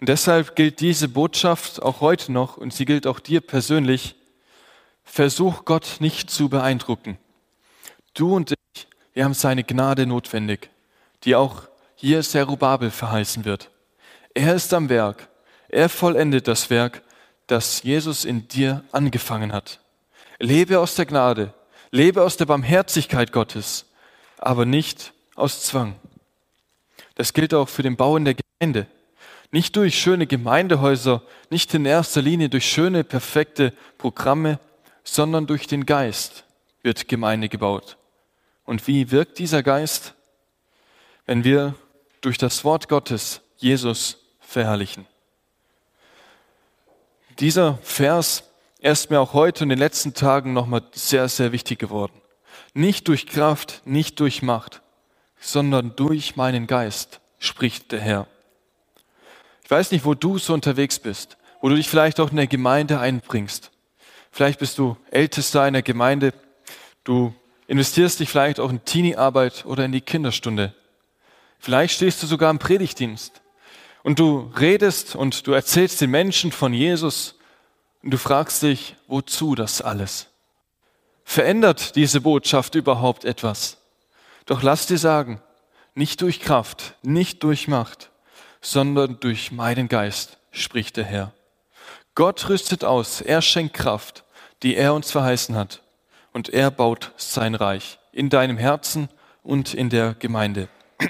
Und 0.00 0.08
deshalb 0.08 0.56
gilt 0.56 0.80
diese 0.80 1.08
Botschaft 1.08 1.82
auch 1.82 2.00
heute 2.00 2.32
noch 2.32 2.56
und 2.56 2.72
sie 2.72 2.86
gilt 2.86 3.06
auch 3.06 3.20
dir 3.20 3.42
persönlich. 3.42 4.16
Versuch 5.04 5.66
Gott 5.66 5.96
nicht 6.00 6.30
zu 6.30 6.48
beeindrucken. 6.48 7.18
Du 8.14 8.34
und 8.34 8.52
ich, 8.52 8.88
wir 9.12 9.24
haben 9.24 9.34
seine 9.34 9.62
Gnade 9.62 10.06
notwendig, 10.06 10.70
die 11.24 11.34
auch 11.36 11.64
hier 11.96 12.22
Zerubabel 12.22 12.90
verheißen 12.90 13.44
wird. 13.44 13.70
Er 14.32 14.54
ist 14.54 14.72
am 14.72 14.88
Werk. 14.88 15.28
Er 15.68 15.90
vollendet 15.90 16.48
das 16.48 16.70
Werk, 16.70 17.02
das 17.46 17.82
Jesus 17.82 18.24
in 18.24 18.48
dir 18.48 18.82
angefangen 18.92 19.52
hat. 19.52 19.80
Lebe 20.38 20.78
aus 20.78 20.94
der 20.94 21.04
Gnade, 21.04 21.52
lebe 21.90 22.22
aus 22.22 22.38
der 22.38 22.46
Barmherzigkeit 22.46 23.32
Gottes, 23.32 23.84
aber 24.38 24.64
nicht 24.64 25.12
aus 25.34 25.62
Zwang. 25.62 25.96
Das 27.16 27.34
gilt 27.34 27.52
auch 27.52 27.68
für 27.68 27.82
den 27.82 27.96
Bau 27.96 28.16
in 28.16 28.24
der 28.24 28.34
Gemeinde. 28.34 28.86
Nicht 29.52 29.76
durch 29.76 29.98
schöne 29.98 30.26
Gemeindehäuser, 30.26 31.22
nicht 31.50 31.74
in 31.74 31.84
erster 31.84 32.22
Linie 32.22 32.48
durch 32.48 32.70
schöne, 32.70 33.02
perfekte 33.02 33.72
Programme, 33.98 34.60
sondern 35.02 35.46
durch 35.46 35.66
den 35.66 35.86
Geist 35.86 36.44
wird 36.82 37.08
Gemeinde 37.08 37.48
gebaut. 37.48 37.96
Und 38.64 38.86
wie 38.86 39.10
wirkt 39.10 39.38
dieser 39.38 39.62
Geist? 39.62 40.14
Wenn 41.26 41.44
wir 41.44 41.74
durch 42.20 42.38
das 42.38 42.64
Wort 42.64 42.88
Gottes 42.88 43.40
Jesus 43.56 44.18
verherrlichen. 44.40 45.06
Dieser 47.38 47.78
Vers 47.82 48.44
er 48.82 48.92
ist 48.92 49.10
mir 49.10 49.20
auch 49.20 49.34
heute 49.34 49.64
und 49.64 49.70
in 49.70 49.76
den 49.76 49.78
letzten 49.78 50.14
Tagen 50.14 50.54
nochmal 50.54 50.82
sehr, 50.92 51.28
sehr 51.28 51.52
wichtig 51.52 51.78
geworden. 51.78 52.14
Nicht 52.72 53.08
durch 53.08 53.26
Kraft, 53.26 53.82
nicht 53.84 54.18
durch 54.20 54.40
Macht, 54.40 54.80
sondern 55.38 55.94
durch 55.96 56.36
meinen 56.36 56.66
Geist, 56.66 57.20
spricht 57.38 57.92
der 57.92 58.00
Herr. 58.00 58.26
Ich 59.70 59.72
weiß 59.72 59.92
nicht, 59.92 60.04
wo 60.04 60.14
du 60.14 60.36
so 60.36 60.52
unterwegs 60.52 60.98
bist, 60.98 61.36
wo 61.60 61.68
du 61.68 61.76
dich 61.76 61.88
vielleicht 61.88 62.18
auch 62.18 62.30
in 62.32 62.36
der 62.36 62.48
Gemeinde 62.48 62.98
einbringst. 62.98 63.70
Vielleicht 64.32 64.58
bist 64.58 64.78
du 64.78 64.96
Ältester 65.12 65.62
einer 65.62 65.80
Gemeinde, 65.80 66.34
du 67.04 67.32
investierst 67.68 68.18
dich 68.18 68.28
vielleicht 68.28 68.58
auch 68.58 68.70
in 68.70 68.84
Teenie-Arbeit 68.84 69.64
oder 69.66 69.84
in 69.84 69.92
die 69.92 70.00
Kinderstunde. 70.00 70.74
Vielleicht 71.60 71.94
stehst 71.94 72.20
du 72.20 72.26
sogar 72.26 72.50
im 72.50 72.58
Predigtdienst 72.58 73.42
und 74.02 74.18
du 74.18 74.52
redest 74.58 75.14
und 75.14 75.46
du 75.46 75.52
erzählst 75.52 76.00
den 76.00 76.10
Menschen 76.10 76.50
von 76.50 76.74
Jesus 76.74 77.36
und 78.02 78.10
du 78.10 78.18
fragst 78.18 78.64
dich, 78.64 78.96
wozu 79.06 79.54
das 79.54 79.82
alles? 79.82 80.26
Verändert 81.22 81.94
diese 81.94 82.20
Botschaft 82.20 82.74
überhaupt 82.74 83.24
etwas? 83.24 83.76
Doch 84.46 84.64
lass 84.64 84.88
dir 84.88 84.98
sagen, 84.98 85.40
nicht 85.94 86.22
durch 86.22 86.40
Kraft, 86.40 86.96
nicht 87.02 87.44
durch 87.44 87.68
Macht, 87.68 88.09
sondern 88.60 89.18
durch 89.20 89.52
meinen 89.52 89.88
Geist, 89.88 90.38
spricht 90.50 90.96
der 90.96 91.04
Herr. 91.04 91.32
Gott 92.14 92.48
rüstet 92.48 92.84
aus, 92.84 93.20
er 93.20 93.40
schenkt 93.42 93.74
Kraft, 93.74 94.24
die 94.62 94.76
er 94.76 94.94
uns 94.94 95.10
verheißen 95.10 95.56
hat, 95.56 95.82
und 96.32 96.48
er 96.48 96.70
baut 96.70 97.12
sein 97.16 97.54
Reich 97.54 97.98
in 98.12 98.28
deinem 98.28 98.58
Herzen 98.58 99.08
und 99.42 99.74
in 99.74 99.88
der 99.90 100.14
Gemeinde. 100.18 100.68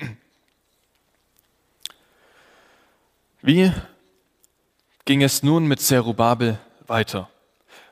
Wie 3.42 3.72
ging 5.04 5.22
es 5.22 5.42
nun 5.42 5.66
mit 5.66 5.80
Zerubabel 5.80 6.58
weiter? 6.86 7.28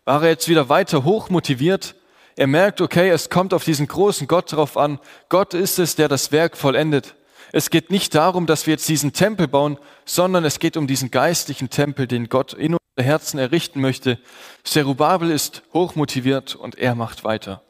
War 0.04 0.22
er 0.22 0.30
jetzt 0.30 0.48
wieder 0.48 0.68
weiter 0.68 1.04
hoch 1.04 1.30
motiviert? 1.30 1.94
Er 2.36 2.46
merkt, 2.46 2.80
okay, 2.80 3.08
es 3.10 3.30
kommt 3.30 3.52
auf 3.52 3.64
diesen 3.64 3.88
großen 3.88 4.28
Gott 4.28 4.52
drauf 4.52 4.76
an. 4.76 5.00
Gott 5.28 5.54
ist 5.54 5.78
es, 5.78 5.96
der 5.96 6.06
das 6.08 6.30
Werk 6.30 6.56
vollendet. 6.56 7.16
Es 7.52 7.70
geht 7.70 7.90
nicht 7.90 8.14
darum, 8.14 8.46
dass 8.46 8.66
wir 8.66 8.72
jetzt 8.72 8.88
diesen 8.88 9.12
Tempel 9.12 9.48
bauen, 9.48 9.78
sondern 10.04 10.44
es 10.44 10.58
geht 10.58 10.76
um 10.76 10.86
diesen 10.86 11.10
geistlichen 11.10 11.70
Tempel, 11.70 12.06
den 12.06 12.28
Gott 12.28 12.52
in 12.52 12.74
unser 12.74 13.06
Herzen 13.08 13.38
errichten 13.38 13.80
möchte. 13.80 14.18
Zerubabel 14.64 15.30
ist 15.30 15.62
hochmotiviert 15.72 16.54
und 16.54 16.76
er 16.76 16.94
macht 16.94 17.24
weiter. 17.24 17.62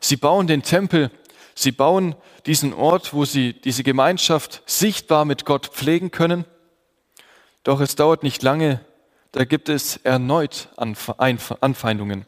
Sie 0.00 0.16
bauen 0.16 0.46
den 0.46 0.62
Tempel, 0.62 1.10
sie 1.54 1.72
bauen 1.72 2.16
diesen 2.46 2.74
Ort, 2.74 3.14
wo 3.14 3.24
sie 3.24 3.52
diese 3.52 3.84
Gemeinschaft 3.84 4.62
sichtbar 4.66 5.24
mit 5.24 5.44
Gott 5.44 5.68
pflegen 5.68 6.10
können. 6.10 6.44
Doch 7.62 7.80
es 7.80 7.94
dauert 7.94 8.24
nicht 8.24 8.42
lange, 8.42 8.80
da 9.30 9.44
gibt 9.44 9.68
es 9.68 9.98
erneut 9.98 10.68
Anfeindungen. 10.76 12.26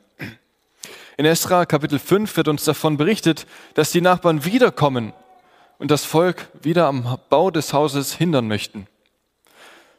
In 1.16 1.26
Esra 1.26 1.66
Kapitel 1.66 1.98
5 1.98 2.36
wird 2.36 2.48
uns 2.48 2.64
davon 2.64 2.96
berichtet, 2.96 3.46
dass 3.74 3.90
die 3.90 4.00
Nachbarn 4.00 4.44
wiederkommen 4.44 5.12
und 5.78 5.90
das 5.90 6.04
Volk 6.04 6.48
wieder 6.62 6.86
am 6.86 7.18
Bau 7.28 7.50
des 7.50 7.72
Hauses 7.72 8.14
hindern 8.14 8.48
möchten. 8.48 8.86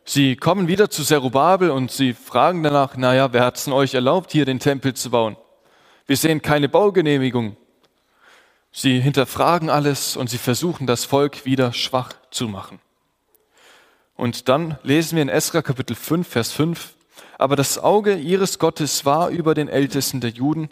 Sie 0.03 0.35
kommen 0.35 0.67
wieder 0.67 0.89
zu 0.89 1.03
Zerubabel 1.03 1.71
und 1.71 1.91
sie 1.91 2.13
fragen 2.13 2.61
danach, 2.61 2.95
naja, 2.95 3.33
wer 3.33 3.43
hat 3.43 3.57
es 3.57 3.67
euch 3.67 3.95
erlaubt, 3.95 4.31
hier 4.31 4.45
den 4.45 4.59
Tempel 4.59 4.93
zu 4.93 5.09
bauen? 5.09 5.35
Wir 6.05 6.15
sehen 6.15 6.43
keine 6.43 6.69
Baugenehmigung. 6.69 7.57
Sie 8.71 8.99
hinterfragen 8.99 9.69
alles 9.69 10.15
und 10.15 10.29
sie 10.29 10.37
versuchen, 10.37 10.85
das 10.85 11.05
Volk 11.05 11.45
wieder 11.45 11.73
schwach 11.73 12.13
zu 12.29 12.47
machen. 12.47 12.79
Und 14.15 14.47
dann 14.47 14.77
lesen 14.83 15.15
wir 15.15 15.23
in 15.23 15.29
Esra 15.29 15.61
Kapitel 15.61 15.95
5, 15.95 16.27
Vers 16.27 16.51
5, 16.51 16.93
aber 17.37 17.55
das 17.55 17.79
Auge 17.79 18.15
ihres 18.15 18.59
Gottes 18.59 19.05
war 19.05 19.29
über 19.29 19.55
den 19.55 19.67
Ältesten 19.67 20.21
der 20.21 20.29
Juden, 20.29 20.69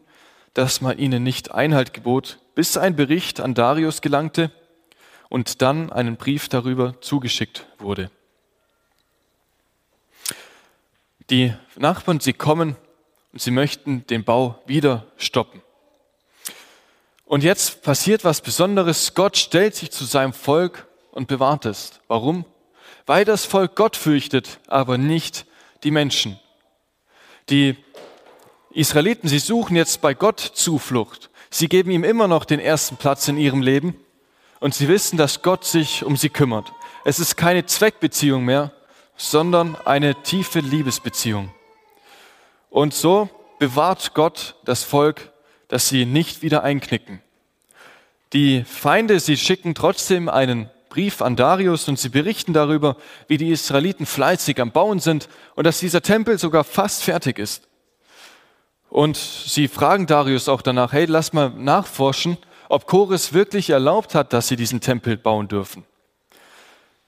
dass 0.54 0.80
man 0.80 0.98
ihnen 0.98 1.24
nicht 1.24 1.52
Einhalt 1.52 1.94
gebot, 1.94 2.38
bis 2.54 2.78
ein 2.78 2.96
Bericht 2.96 3.42
an 3.42 3.56
Darius 3.56 4.02
gelangte 4.02 4.52
und 5.34 5.64
dann 5.64 5.92
einen 5.92 6.16
Brief 6.16 6.48
darüber 6.48 7.02
zugeschickt 7.02 7.66
wurde. 7.80 8.12
Die 11.32 11.52
Nachbarn, 11.76 12.20
sie 12.20 12.34
kommen 12.34 12.76
und 13.32 13.42
sie 13.42 13.50
möchten 13.50 14.06
den 14.06 14.24
Bau 14.24 14.62
wieder 14.68 15.08
stoppen. 15.18 15.64
Und 17.26 17.44
jetzt 17.44 17.82
passiert 17.82 18.24
was 18.24 18.42
Besonderes. 18.42 19.16
Gott 19.16 19.36
stellt 19.36 19.74
sich 19.74 19.90
zu 19.90 20.06
seinem 20.06 20.34
Volk 20.34 20.88
und 21.10 21.28
bewahrt 21.28 21.66
es. 21.66 22.00
Warum? 22.08 22.46
Weil 23.08 23.26
das 23.26 23.44
Volk 23.44 23.76
Gott 23.76 23.96
fürchtet, 23.96 24.60
aber 24.68 25.00
nicht 25.00 25.48
die 25.84 25.90
Menschen. 25.90 26.40
Die 27.50 27.76
Israeliten, 28.70 29.28
sie 29.28 29.40
suchen 29.40 29.76
jetzt 29.76 30.00
bei 30.00 30.14
Gott 30.14 30.40
Zuflucht. 30.40 31.32
Sie 31.50 31.70
geben 31.70 31.90
ihm 31.90 32.04
immer 32.04 32.28
noch 32.28 32.46
den 32.46 32.60
ersten 32.60 32.98
Platz 32.98 33.28
in 33.28 33.38
ihrem 33.38 33.64
Leben 33.64 34.03
und 34.64 34.74
sie 34.74 34.88
wissen, 34.88 35.18
dass 35.18 35.42
Gott 35.42 35.66
sich 35.66 36.06
um 36.06 36.16
sie 36.16 36.30
kümmert. 36.30 36.72
Es 37.04 37.20
ist 37.20 37.36
keine 37.36 37.66
Zweckbeziehung 37.66 38.46
mehr, 38.46 38.72
sondern 39.18 39.76
eine 39.84 40.16
tiefe 40.24 40.62
Liebesbeziehung. 40.62 41.54
Und 42.70 42.94
so 42.94 43.30
bewahrt 43.60 44.14
Gott 44.14 44.56
das 44.64 44.86
Volk, 44.86 45.34
dass 45.68 45.90
sie 45.90 46.06
nicht 46.06 46.44
wieder 46.44 46.64
einknicken. 46.64 47.22
Die 48.32 48.64
Feinde, 48.64 49.20
sie 49.20 49.36
schicken 49.36 49.76
trotzdem 49.76 50.30
einen 50.30 50.70
Brief 50.88 51.22
an 51.22 51.36
Darius 51.36 51.90
und 51.90 52.00
sie 52.00 52.08
berichten 52.08 52.54
darüber, 52.54 52.96
wie 53.28 53.38
die 53.38 53.52
Israeliten 53.52 54.06
fleißig 54.06 54.62
am 54.62 54.72
Bauen 54.72 55.00
sind 55.00 55.28
und 55.56 55.68
dass 55.68 55.82
dieser 55.82 56.02
Tempel 56.02 56.38
sogar 56.38 56.64
fast 56.64 57.04
fertig 57.04 57.38
ist. 57.38 57.68
Und 58.90 59.18
sie 59.18 59.68
fragen 59.68 60.08
Darius 60.08 60.48
auch 60.48 60.62
danach, 60.62 60.94
hey, 60.94 61.04
lass 61.04 61.34
mal 61.34 61.50
nachforschen, 61.50 62.38
ob 62.70 62.88
Chorus 62.88 63.34
wirklich 63.34 63.70
erlaubt 63.70 64.16
hat, 64.16 64.34
dass 64.34 64.48
sie 64.48 64.56
diesen 64.56 64.82
Tempel 64.82 65.18
bauen 65.18 65.48
dürfen. 65.48 65.86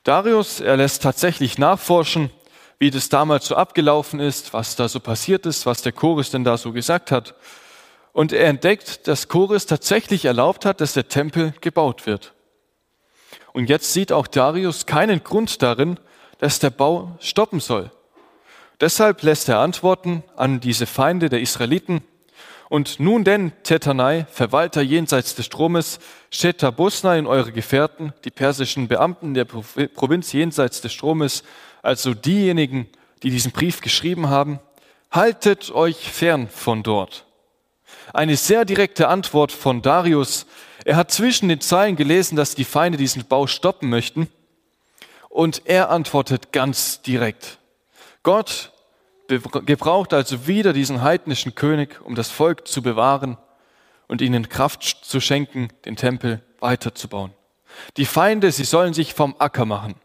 Darius, 0.04 0.60
er 0.60 0.78
lässt 0.78 1.02
tatsächlich 1.02 1.58
nachforschen, 1.58 2.30
wie 2.78 2.92
das 2.92 3.10
damals 3.10 3.48
so 3.48 3.56
abgelaufen 3.56 4.20
ist, 4.20 4.54
was 4.54 4.76
da 4.76 4.88
so 4.88 5.00
passiert 5.00 5.46
ist, 5.46 5.66
was 5.66 5.82
der 5.82 5.94
Chorus 5.94 6.30
denn 6.30 6.44
da 6.44 6.58
so 6.58 6.72
gesagt 6.72 7.12
hat. 7.12 7.36
Und 8.12 8.32
er 8.32 8.48
entdeckt, 8.48 9.08
dass 9.08 9.28
Chorus 9.28 9.66
tatsächlich 9.66 10.26
erlaubt 10.26 10.66
hat, 10.66 10.82
dass 10.82 10.94
der 10.94 11.08
Tempel 11.08 11.54
gebaut 11.62 12.06
wird. 12.06 12.34
Und 13.54 13.70
jetzt 13.70 13.94
sieht 13.94 14.12
auch 14.12 14.28
Darius 14.28 14.86
keinen 14.86 15.24
Grund 15.24 15.62
darin, 15.62 16.00
dass 16.40 16.60
der 16.60 16.70
Bau 16.70 17.18
stoppen 17.20 17.60
soll. 17.60 17.92
Deshalb 18.82 19.24
lässt 19.24 19.48
er 19.48 19.60
antworten 19.60 20.24
an 20.36 20.60
diese 20.60 20.86
Feinde 20.86 21.30
der 21.30 21.40
Israeliten. 21.40 22.02
Und 22.76 23.00
nun 23.00 23.24
denn, 23.24 23.54
Tetanai, 23.64 24.26
Verwalter 24.30 24.82
jenseits 24.82 25.34
des 25.34 25.46
Stromes, 25.46 25.98
Shetabusna 26.30 27.16
in 27.16 27.26
eure 27.26 27.54
Gefährten, 27.54 28.12
die 28.26 28.32
persischen 28.32 28.90
Beamten 28.90 29.34
der 29.34 29.46
Provinz 29.46 30.34
jenseits 30.34 30.82
des 30.82 30.92
Stromes, 30.92 31.46
also 31.84 32.14
diejenigen, 32.14 32.90
die 33.24 33.30
diesen 33.30 33.54
Brief 33.54 33.80
geschrieben 33.80 34.28
haben, 34.28 34.60
haltet 35.10 35.72
euch 35.72 36.12
fern 36.12 36.50
von 36.50 36.84
dort. 36.84 37.26
Eine 38.14 38.36
sehr 38.36 38.66
direkte 38.66 39.08
Antwort 39.08 39.54
von 39.54 39.82
Darius. 39.82 40.46
Er 40.84 40.98
hat 40.98 41.12
zwischen 41.12 41.48
den 41.48 41.62
Zeilen 41.62 41.96
gelesen, 41.96 42.36
dass 42.36 42.56
die 42.56 42.66
Feinde 42.66 42.98
diesen 42.98 43.24
Bau 43.24 43.48
stoppen 43.48 43.88
möchten. 43.88 44.28
Und 45.30 45.62
er 45.64 45.92
antwortet 45.92 46.52
ganz 46.52 47.02
direkt. 47.02 47.58
Gott 48.22 48.74
gebraucht 49.28 50.14
also 50.14 50.48
wieder 50.48 50.74
diesen 50.74 51.02
heidnischen 51.02 51.56
König, 51.56 52.02
um 52.02 52.16
das 52.16 52.30
Volk 52.30 52.68
zu 52.68 52.82
bewahren 52.82 53.38
und 54.08 54.22
ihnen 54.22 54.50
Kraft 54.50 54.84
zu 54.84 55.20
schenken, 55.20 55.70
den 55.86 55.96
Tempel 55.96 56.42
weiterzubauen. 56.60 57.32
Die 57.98 58.06
Feinde, 58.06 58.52
sie 58.52 58.64
sollen 58.64 58.94
sich 58.94 59.14
vom 59.14 59.36
Acker 59.40 59.66
machen. 59.66 59.96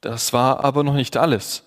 Das 0.00 0.32
war 0.32 0.64
aber 0.64 0.84
noch 0.84 0.94
nicht 0.94 1.16
alles. 1.16 1.64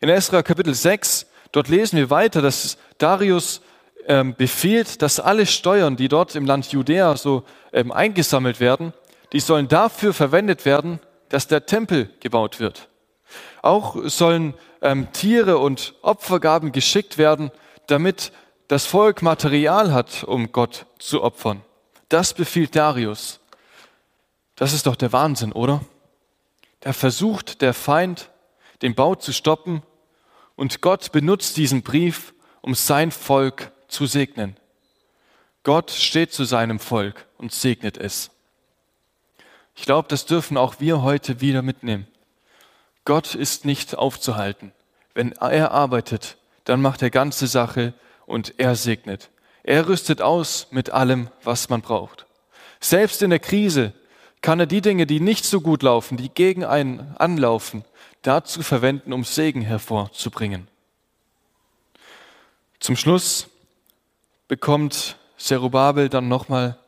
In 0.00 0.08
Esra 0.08 0.42
Kapitel 0.42 0.74
6, 0.74 1.26
dort 1.52 1.68
lesen 1.68 1.96
wir 1.96 2.10
weiter, 2.10 2.42
dass 2.42 2.78
Darius 2.98 3.60
ähm, 4.06 4.34
befiehlt, 4.34 5.02
dass 5.02 5.20
alle 5.20 5.46
Steuern, 5.46 5.96
die 5.96 6.08
dort 6.08 6.34
im 6.34 6.46
Land 6.46 6.72
Judäa 6.72 7.16
so 7.16 7.44
ähm, 7.72 7.92
eingesammelt 7.92 8.58
werden, 8.58 8.92
die 9.32 9.40
sollen 9.40 9.68
dafür 9.68 10.12
verwendet 10.12 10.64
werden, 10.64 10.98
dass 11.28 11.46
der 11.46 11.66
Tempel 11.66 12.10
gebaut 12.20 12.58
wird. 12.58 12.88
Auch 13.62 13.96
sollen 14.04 14.54
ähm, 14.82 15.12
Tiere 15.12 15.58
und 15.58 15.94
Opfergaben 16.02 16.72
geschickt 16.72 17.18
werden, 17.18 17.50
damit 17.86 18.32
das 18.68 18.86
Volk 18.86 19.22
Material 19.22 19.92
hat, 19.92 20.24
um 20.24 20.52
Gott 20.52 20.86
zu 20.98 21.22
opfern. 21.22 21.62
Das 22.08 22.34
befiehlt 22.34 22.76
Darius. 22.76 23.40
Das 24.56 24.72
ist 24.72 24.86
doch 24.86 24.96
der 24.96 25.12
Wahnsinn, 25.12 25.52
oder? 25.52 25.80
Da 26.80 26.92
versucht 26.92 27.62
der 27.62 27.74
Feind, 27.74 28.30
den 28.82 28.94
Bau 28.94 29.14
zu 29.14 29.32
stoppen 29.32 29.82
und 30.56 30.80
Gott 30.80 31.12
benutzt 31.12 31.56
diesen 31.56 31.82
Brief, 31.82 32.34
um 32.60 32.74
sein 32.74 33.10
Volk 33.10 33.72
zu 33.88 34.06
segnen. 34.06 34.56
Gott 35.62 35.90
steht 35.90 36.32
zu 36.32 36.44
seinem 36.44 36.78
Volk 36.78 37.26
und 37.36 37.52
segnet 37.52 37.98
es. 37.98 38.30
Ich 39.74 39.82
glaube, 39.82 40.08
das 40.08 40.26
dürfen 40.26 40.56
auch 40.56 40.80
wir 40.80 41.02
heute 41.02 41.40
wieder 41.40 41.62
mitnehmen. 41.62 42.06
Gott 43.04 43.34
ist 43.34 43.64
nicht 43.64 43.96
aufzuhalten. 43.96 44.72
Wenn 45.14 45.32
er 45.32 45.72
arbeitet, 45.72 46.36
dann 46.64 46.80
macht 46.80 47.02
er 47.02 47.10
ganze 47.10 47.46
Sache 47.46 47.94
und 48.26 48.54
er 48.58 48.76
segnet. 48.76 49.30
Er 49.62 49.88
rüstet 49.88 50.22
aus 50.22 50.68
mit 50.70 50.90
allem, 50.90 51.28
was 51.42 51.68
man 51.68 51.80
braucht. 51.80 52.26
Selbst 52.80 53.22
in 53.22 53.30
der 53.30 53.38
Krise 53.38 53.92
kann 54.40 54.60
er 54.60 54.66
die 54.66 54.80
Dinge, 54.80 55.06
die 55.06 55.20
nicht 55.20 55.44
so 55.44 55.60
gut 55.60 55.82
laufen, 55.82 56.16
die 56.16 56.30
gegen 56.30 56.64
einen 56.64 57.14
anlaufen, 57.18 57.84
dazu 58.22 58.62
verwenden, 58.62 59.12
um 59.12 59.24
Segen 59.24 59.62
hervorzubringen. 59.62 60.68
Zum 62.78 62.96
Schluss 62.96 63.48
bekommt 64.48 65.16
Zerubabel 65.36 66.08
dann 66.08 66.28
nochmal 66.28 66.78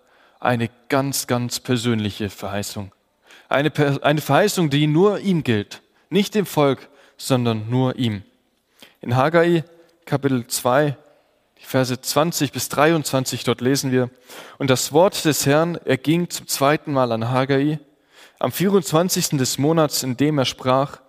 eine 0.41 0.71
ganz, 0.89 1.27
ganz 1.27 1.61
persönliche 1.61 2.31
Verheißung. 2.31 2.93
Eine, 3.49 3.73
eine 4.03 4.21
Verheißung, 4.21 4.71
die 4.71 4.87
nur 4.87 5.21
ihm 5.21 5.45
gilt. 5.45 5.82
Nicht 6.13 6.35
dem 6.35 6.45
Volk, 6.45 6.91
sondern 7.17 7.71
nur 7.71 7.97
ihm. 7.97 8.23
In 9.01 9.17
Haggai 9.17 9.65
Kapitel 10.05 10.47
2, 10.47 10.95
die 11.59 11.65
Verse 11.65 11.99
20 11.99 12.53
bis 12.53 12.69
23, 12.69 13.45
dort 13.45 13.63
lesen 13.63 13.93
wir, 13.93 14.11
und 14.59 14.69
das 14.69 14.93
Wort 14.93 15.25
des 15.25 15.47
Herrn 15.47 15.77
erging 15.87 16.29
zum 16.29 16.47
zweiten 16.47 16.93
Mal 16.93 17.13
an 17.13 17.31
Haggai, 17.31 17.79
am 18.39 18.53
24. 18.53 19.39
des 19.39 19.57
Monats, 19.57 20.03
in 20.03 20.19
dem 20.19 20.37
er 20.37 20.45
sprach, 20.45 21.01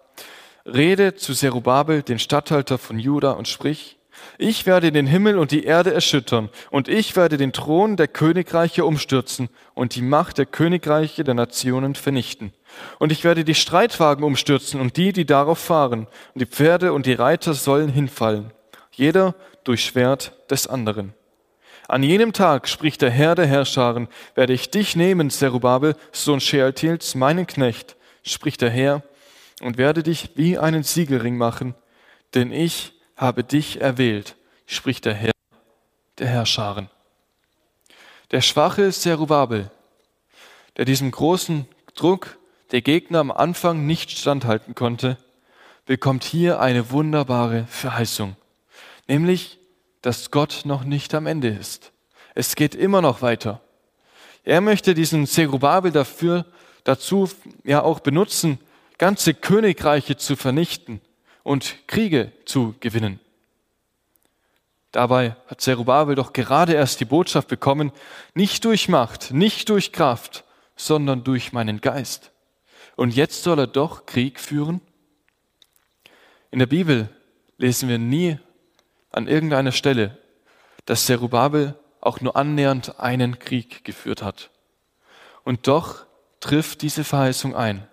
Rede 0.65 1.15
zu 1.15 1.33
Zerubabel, 1.33 2.01
den 2.01 2.17
Statthalter 2.17 2.77
von 2.77 2.97
Juda, 2.97 3.31
und 3.31 3.49
sprich, 3.49 3.97
ich 4.37 4.65
werde 4.65 4.91
den 4.91 5.07
Himmel 5.07 5.37
und 5.37 5.51
die 5.51 5.63
Erde 5.63 5.93
erschüttern, 5.93 6.49
und 6.69 6.87
ich 6.87 7.15
werde 7.15 7.37
den 7.37 7.53
Thron 7.53 7.97
der 7.97 8.07
Königreiche 8.07 8.85
umstürzen 8.85 9.49
und 9.73 9.95
die 9.95 10.01
Macht 10.01 10.37
der 10.37 10.45
Königreiche 10.45 11.23
der 11.23 11.33
Nationen 11.33 11.95
vernichten. 11.95 12.53
Und 12.99 13.11
ich 13.11 13.23
werde 13.23 13.43
die 13.43 13.55
Streitwagen 13.55 14.23
umstürzen 14.23 14.79
und 14.79 14.97
die, 14.97 15.13
die 15.13 15.25
darauf 15.25 15.59
fahren, 15.59 16.07
und 16.33 16.41
die 16.41 16.45
Pferde 16.45 16.93
und 16.93 17.05
die 17.05 17.13
Reiter 17.13 17.53
sollen 17.53 17.89
hinfallen, 17.89 18.51
jeder 18.91 19.35
durch 19.63 19.85
Schwert 19.85 20.33
des 20.49 20.67
anderen. 20.67 21.13
An 21.87 22.01
jenem 22.01 22.33
Tag, 22.33 22.67
spricht 22.67 23.01
der 23.01 23.11
Herr 23.11 23.35
der 23.35 23.45
Herrscharen, 23.45 24.07
werde 24.35 24.53
ich 24.53 24.71
dich 24.71 24.95
nehmen, 24.95 25.29
Zerubabel, 25.29 25.95
Sohn 26.11 26.39
Shealtiels, 26.39 27.13
meinen 27.13 27.45
Knecht, 27.45 27.97
spricht 28.23 28.61
der 28.61 28.69
Herr, 28.69 29.03
und 29.61 29.77
werde 29.77 30.03
dich 30.03 30.31
wie 30.35 30.57
einen 30.57 30.83
Siegelring 30.83 31.37
machen, 31.37 31.75
denn 32.33 32.51
ich 32.51 32.93
habe 33.23 33.45
dich 33.45 33.79
erwählt, 33.79 34.35
spricht 34.65 35.05
der 35.05 35.13
Herr 35.13 35.31
der 36.17 36.27
Herrscharen. 36.27 36.89
Der 38.31 38.41
schwache 38.41 38.91
Zerubabel, 38.91 39.71
der 40.75 40.83
diesem 40.83 41.09
großen 41.09 41.65
Druck 41.95 42.37
der 42.71 42.81
Gegner 42.81 43.19
am 43.19 43.31
Anfang 43.31 43.85
nicht 43.85 44.11
standhalten 44.11 44.75
konnte, 44.75 45.17
bekommt 45.85 46.25
hier 46.25 46.59
eine 46.59 46.91
wunderbare 46.91 47.65
Verheißung, 47.67 48.35
nämlich, 49.07 49.57
dass 50.01 50.29
Gott 50.29 50.63
noch 50.65 50.83
nicht 50.83 51.15
am 51.15 51.25
Ende 51.25 51.47
ist. 51.47 51.93
Es 52.35 52.55
geht 52.55 52.75
immer 52.75 53.01
noch 53.01 53.21
weiter. 53.21 53.61
Er 54.43 54.59
möchte 54.59 54.93
diesen 54.93 55.27
Zerubabel 55.27 55.93
dafür, 55.93 56.45
dazu 56.83 57.29
ja 57.63 57.83
auch 57.83 58.01
benutzen, 58.01 58.59
ganze 58.97 59.33
Königreiche 59.33 60.17
zu 60.17 60.35
vernichten 60.35 60.99
und 61.43 61.87
Kriege 61.87 62.31
zu 62.45 62.75
gewinnen. 62.79 63.19
Dabei 64.91 65.35
hat 65.47 65.61
Zerubabel 65.61 66.15
doch 66.15 66.33
gerade 66.33 66.73
erst 66.73 66.99
die 66.99 67.05
Botschaft 67.05 67.47
bekommen, 67.47 67.91
nicht 68.33 68.63
durch 68.65 68.89
Macht, 68.89 69.31
nicht 69.31 69.69
durch 69.69 69.91
Kraft, 69.91 70.43
sondern 70.75 71.23
durch 71.23 71.51
meinen 71.51 71.81
Geist. 71.81 72.31
Und 72.95 73.15
jetzt 73.15 73.43
soll 73.43 73.59
er 73.59 73.67
doch 73.67 74.05
Krieg 74.05 74.39
führen? 74.39 74.81
In 76.51 76.59
der 76.59 76.67
Bibel 76.67 77.09
lesen 77.57 77.89
wir 77.89 77.97
nie 77.97 78.37
an 79.11 79.27
irgendeiner 79.27 79.71
Stelle, 79.71 80.17
dass 80.85 81.05
Zerubabel 81.07 81.75
auch 82.01 82.21
nur 82.21 82.35
annähernd 82.35 82.99
einen 82.99 83.39
Krieg 83.39 83.83
geführt 83.83 84.21
hat. 84.21 84.51
Und 85.43 85.67
doch 85.67 86.05
trifft 86.39 86.81
diese 86.81 87.03
Verheißung 87.03 87.55
ein. 87.55 87.87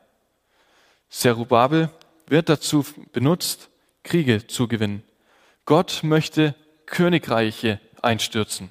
Zerubabel 1.09 1.91
wird 2.31 2.49
dazu 2.49 2.85
benutzt, 3.13 3.69
Kriege 4.05 4.47
zu 4.47 4.69
gewinnen. 4.69 5.03
Gott 5.67 6.01
möchte 6.03 6.55
Königreiche 6.87 7.81
einstürzen. 8.01 8.71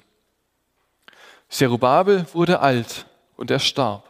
Zerubabel 1.48 2.26
wurde 2.32 2.60
alt 2.60 3.06
und 3.36 3.50
er 3.50 3.58
starb. 3.58 4.08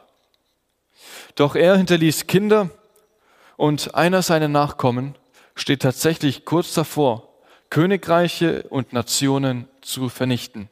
Doch 1.34 1.56
er 1.56 1.76
hinterließ 1.76 2.26
Kinder 2.26 2.70
und 3.56 3.94
einer 3.94 4.22
seiner 4.22 4.48
Nachkommen 4.48 5.16
steht 5.54 5.82
tatsächlich 5.82 6.44
kurz 6.44 6.72
davor, 6.74 7.28
Königreiche 7.70 8.64
und 8.64 8.92
Nationen 8.92 9.68
zu 9.80 10.08
vernichten. 10.08 10.68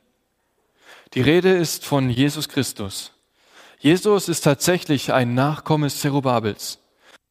Die 1.14 1.20
Rede 1.20 1.56
ist 1.56 1.84
von 1.84 2.10
Jesus 2.10 2.48
Christus. 2.48 3.12
Jesus 3.78 4.28
ist 4.28 4.42
tatsächlich 4.42 5.12
ein 5.12 5.34
Nachkomme 5.34 5.88
Zerubabels 5.88 6.78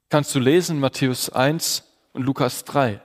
kannst 0.09 0.33
du 0.35 0.39
lesen 0.39 0.79
Matthäus 0.79 1.29
1 1.29 1.83
und 2.13 2.23
Lukas 2.23 2.63
3. 2.65 3.01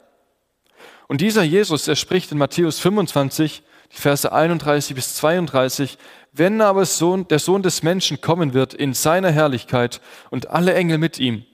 Und 1.09 1.21
dieser 1.21 1.43
Jesus, 1.43 1.89
er 1.89 1.97
spricht 1.97 2.33
in 2.33 2.39
Matthäus 2.39 2.79
25, 2.79 3.63
die 3.93 3.97
Verse 3.97 4.33
31 4.33 4.95
bis 4.95 5.17
32, 5.17 5.99
wenn 6.33 6.61
aber 6.61 6.87
Sohn, 6.87 7.29
der 7.29 7.39
Sohn 7.39 7.63
des 7.63 7.83
Menschen 7.83 8.21
kommen 8.21 8.55
wird 8.55 8.73
in 8.73 8.95
seiner 8.95 9.31
Herrlichkeit 9.31 10.01
und 10.31 10.49
alle 10.49 10.75
Engel 10.75 10.99
mit 10.99 11.19
ihm, 11.19 11.45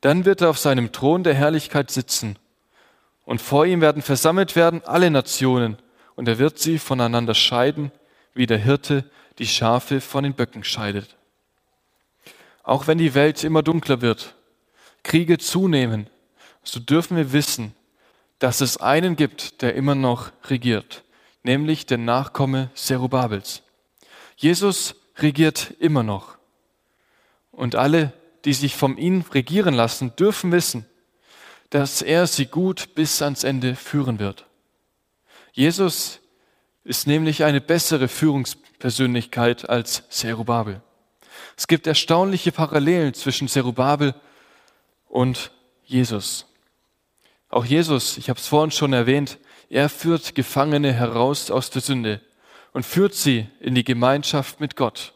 dann 0.00 0.24
wird 0.24 0.42
er 0.42 0.50
auf 0.50 0.58
seinem 0.58 0.92
Thron 0.92 1.24
der 1.24 1.34
Herrlichkeit 1.34 1.90
sitzen. 1.90 2.38
Und 3.24 3.42
vor 3.42 3.66
ihm 3.66 3.80
werden 3.80 4.02
versammelt 4.02 4.54
werden 4.54 4.82
alle 4.84 5.10
Nationen, 5.10 5.76
und 6.14 6.28
er 6.28 6.38
wird 6.38 6.58
sie 6.58 6.78
voneinander 6.78 7.34
scheiden, 7.34 7.92
wie 8.34 8.46
der 8.46 8.58
Hirte 8.58 9.04
die 9.38 9.46
Schafe 9.46 10.00
von 10.00 10.24
den 10.24 10.34
Böcken 10.34 10.64
scheidet. 10.64 11.16
Auch 12.62 12.86
wenn 12.86 12.98
die 12.98 13.14
Welt 13.14 13.44
immer 13.44 13.62
dunkler 13.62 14.00
wird, 14.00 14.34
Kriege 15.08 15.38
zunehmen, 15.38 16.10
so 16.62 16.80
dürfen 16.80 17.16
wir 17.16 17.32
wissen, 17.32 17.74
dass 18.38 18.60
es 18.60 18.76
einen 18.76 19.16
gibt, 19.16 19.62
der 19.62 19.74
immer 19.74 19.94
noch 19.94 20.32
regiert, 20.44 21.02
nämlich 21.42 21.86
der 21.86 21.96
Nachkomme 21.96 22.70
Zerubabels. 22.74 23.62
Jesus 24.36 24.96
regiert 25.16 25.74
immer 25.80 26.02
noch. 26.02 26.36
Und 27.52 27.74
alle, 27.74 28.12
die 28.44 28.52
sich 28.52 28.76
von 28.76 28.98
ihm 28.98 29.24
regieren 29.32 29.72
lassen, 29.72 30.14
dürfen 30.14 30.52
wissen, 30.52 30.84
dass 31.70 32.02
er 32.02 32.26
sie 32.26 32.44
gut 32.44 32.94
bis 32.94 33.22
ans 33.22 33.44
Ende 33.44 33.76
führen 33.76 34.18
wird. 34.18 34.44
Jesus 35.54 36.20
ist 36.84 37.06
nämlich 37.06 37.44
eine 37.44 37.62
bessere 37.62 38.08
Führungspersönlichkeit 38.08 39.70
als 39.70 40.06
Zerubabel. 40.10 40.82
Es 41.56 41.66
gibt 41.66 41.86
erstaunliche 41.86 42.52
Parallelen 42.52 43.14
zwischen 43.14 43.48
Zerubabel 43.48 44.14
und 45.08 45.50
Jesus. 45.84 46.46
Auch 47.48 47.64
Jesus, 47.64 48.18
ich 48.18 48.28
habe 48.28 48.38
es 48.38 48.46
vorhin 48.46 48.70
schon 48.70 48.92
erwähnt, 48.92 49.38
er 49.70 49.88
führt 49.88 50.34
Gefangene 50.34 50.92
heraus 50.92 51.50
aus 51.50 51.70
der 51.70 51.82
Sünde 51.82 52.20
und 52.72 52.84
führt 52.84 53.14
sie 53.14 53.46
in 53.60 53.74
die 53.74 53.84
Gemeinschaft 53.84 54.60
mit 54.60 54.76
Gott. 54.76 55.12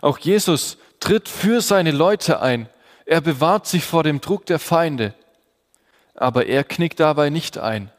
Auch 0.00 0.18
Jesus 0.18 0.78
tritt 1.00 1.28
für 1.28 1.60
seine 1.60 1.90
Leute 1.90 2.40
ein. 2.40 2.68
Er 3.06 3.20
bewahrt 3.20 3.66
sich 3.66 3.84
vor 3.84 4.02
dem 4.02 4.20
Druck 4.20 4.46
der 4.46 4.58
Feinde. 4.58 5.14
Aber 6.14 6.46
er 6.46 6.64
knickt 6.64 7.00
dabei 7.00 7.30
nicht 7.30 7.58
ein. 7.58 7.90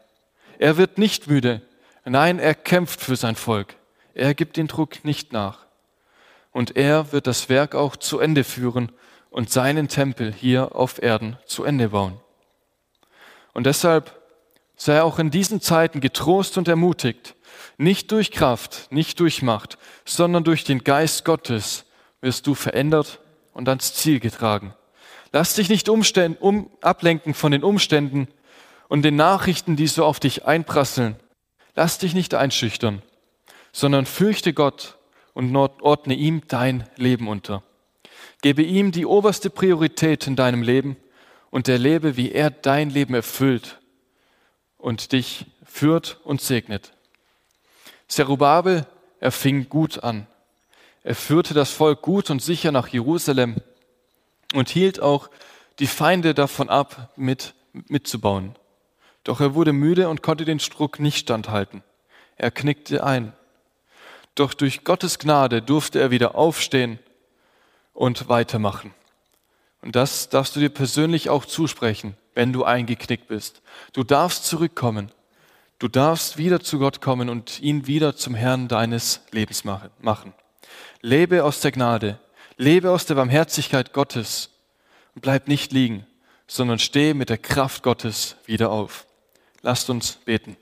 Er 0.60 0.78
wird 0.78 0.98
nicht 0.98 1.28
müde. 1.28 1.62
Nein, 2.06 2.40
er 2.40 2.56
kämpft 2.56 3.02
für 3.02 3.16
sein 3.16 3.36
Volk. 3.36 3.76
Er 4.14 4.34
gibt 4.34 4.58
den 4.58 4.68
Druck 4.68 5.04
nicht 5.04 5.34
nach. 5.34 5.60
Und 6.52 6.76
er 6.76 7.12
wird 7.12 7.28
das 7.28 7.50
Werk 7.50 7.76
auch 7.76 7.96
zu 7.96 8.20
Ende 8.20 8.44
führen 8.44 8.92
und 9.34 9.50
seinen 9.50 9.88
Tempel 9.88 10.32
hier 10.32 10.76
auf 10.76 11.02
Erden 11.02 11.38
zu 11.46 11.64
Ende 11.64 11.90
bauen. 11.90 12.20
Und 13.54 13.66
deshalb 13.66 14.22
sei 14.76 15.02
auch 15.02 15.18
in 15.18 15.32
diesen 15.32 15.60
Zeiten 15.60 16.02
getrost 16.02 16.58
und 16.58 16.68
ermutigt, 16.68 17.36
nicht 17.78 18.12
durch 18.12 18.30
Kraft, 18.32 18.92
nicht 18.92 19.20
durch 19.20 19.42
Macht, 19.42 19.80
sondern 20.06 20.44
durch 20.44 20.64
den 20.64 20.84
Geist 20.84 21.26
Gottes 21.26 21.86
wirst 22.22 22.46
du 22.46 22.54
verändert 22.54 23.20
und 23.54 23.68
ans 23.68 23.96
Ziel 23.96 24.20
getragen. 24.20 24.76
Lass 25.32 25.56
dich 25.56 25.68
nicht 25.68 25.90
umständ, 25.90 26.40
um, 26.40 26.70
ablenken 26.82 27.34
von 27.34 27.52
den 27.52 27.64
Umständen 27.64 28.28
und 28.88 29.02
den 29.02 29.16
Nachrichten, 29.16 29.76
die 29.76 29.88
so 29.88 30.06
auf 30.06 30.20
dich 30.20 30.46
einprasseln. 30.46 31.16
Lass 31.74 31.98
dich 31.98 32.14
nicht 32.14 32.36
einschüchtern, 32.36 33.02
sondern 33.72 34.06
fürchte 34.06 34.54
Gott 34.54 35.00
und 35.34 35.56
ordne 35.56 36.14
ihm 36.14 36.44
dein 36.48 36.88
Leben 36.98 37.28
unter. 37.28 37.64
Gebe 38.44 38.62
ihm 38.62 38.92
die 38.92 39.06
oberste 39.06 39.50
Priorität 39.50 40.28
in 40.28 40.36
deinem 40.36 40.64
Leben 40.64 40.98
und 41.50 41.70
erlebe, 41.70 42.18
wie 42.18 42.34
er 42.34 42.52
dein 42.52 42.90
Leben 42.90 43.14
erfüllt 43.14 43.80
und 44.78 45.14
dich 45.14 45.46
führt 45.66 46.20
und 46.26 46.42
segnet. 46.42 46.92
Zerubabel, 48.10 48.86
er 49.22 49.32
fing 49.32 49.70
gut 49.70 50.04
an. 50.04 50.28
Er 51.04 51.16
führte 51.16 51.54
das 51.54 51.72
Volk 51.72 52.02
gut 52.02 52.30
und 52.30 52.42
sicher 52.42 52.74
nach 52.74 52.90
Jerusalem 52.90 53.62
und 54.54 54.68
hielt 54.68 55.00
auch 55.00 55.30
die 55.80 55.88
Feinde 55.88 56.34
davon 56.34 56.70
ab, 56.70 57.14
mit, 57.16 57.54
mitzubauen. 57.72 58.58
Doch 59.24 59.40
er 59.40 59.56
wurde 59.56 59.72
müde 59.72 60.10
und 60.10 60.22
konnte 60.22 60.44
den 60.44 60.60
Struck 60.60 61.00
nicht 61.00 61.20
standhalten. 61.20 61.82
Er 62.36 62.52
knickte 62.52 63.06
ein. 63.06 63.32
Doch 64.36 64.54
durch 64.54 64.84
Gottes 64.84 65.18
Gnade 65.18 65.62
durfte 65.62 66.02
er 66.02 66.12
wieder 66.12 66.36
aufstehen 66.36 67.00
und 67.94 68.30
weitermachen. 68.30 68.94
Und 69.82 69.96
das 69.96 70.30
darfst 70.30 70.56
du 70.56 70.60
dir 70.60 70.70
persönlich 70.70 71.30
auch 71.30 71.46
zusprechen, 71.46 72.16
wenn 72.34 72.54
du 72.54 72.64
eingeknickt 72.64 73.28
bist. 73.28 73.62
Du 73.92 74.04
darfst 74.04 74.46
zurückkommen. 74.46 75.12
Du 75.80 75.88
darfst 75.88 76.38
wieder 76.38 76.62
zu 76.62 76.80
Gott 76.80 77.02
kommen 77.02 77.30
und 77.30 77.60
ihn 77.62 77.88
wieder 77.88 78.16
zum 78.16 78.36
Herrn 78.36 78.70
deines 78.70 79.22
Lebens 79.32 79.64
machen. 79.66 80.34
Lebe 81.02 81.44
aus 81.44 81.60
der 81.60 81.74
Gnade, 81.74 82.20
lebe 82.56 82.92
aus 82.92 83.06
der 83.06 83.16
Barmherzigkeit 83.16 83.92
Gottes 83.92 84.50
und 85.16 85.22
bleib 85.22 85.50
nicht 85.50 85.74
liegen, 85.74 86.06
sondern 86.48 86.80
steh 86.80 87.14
mit 87.14 87.30
der 87.30 87.38
Kraft 87.38 87.84
Gottes 87.84 88.38
wieder 88.46 88.72
auf. 88.72 89.06
Lasst 89.62 89.90
uns 89.90 90.14
beten. 90.14 90.56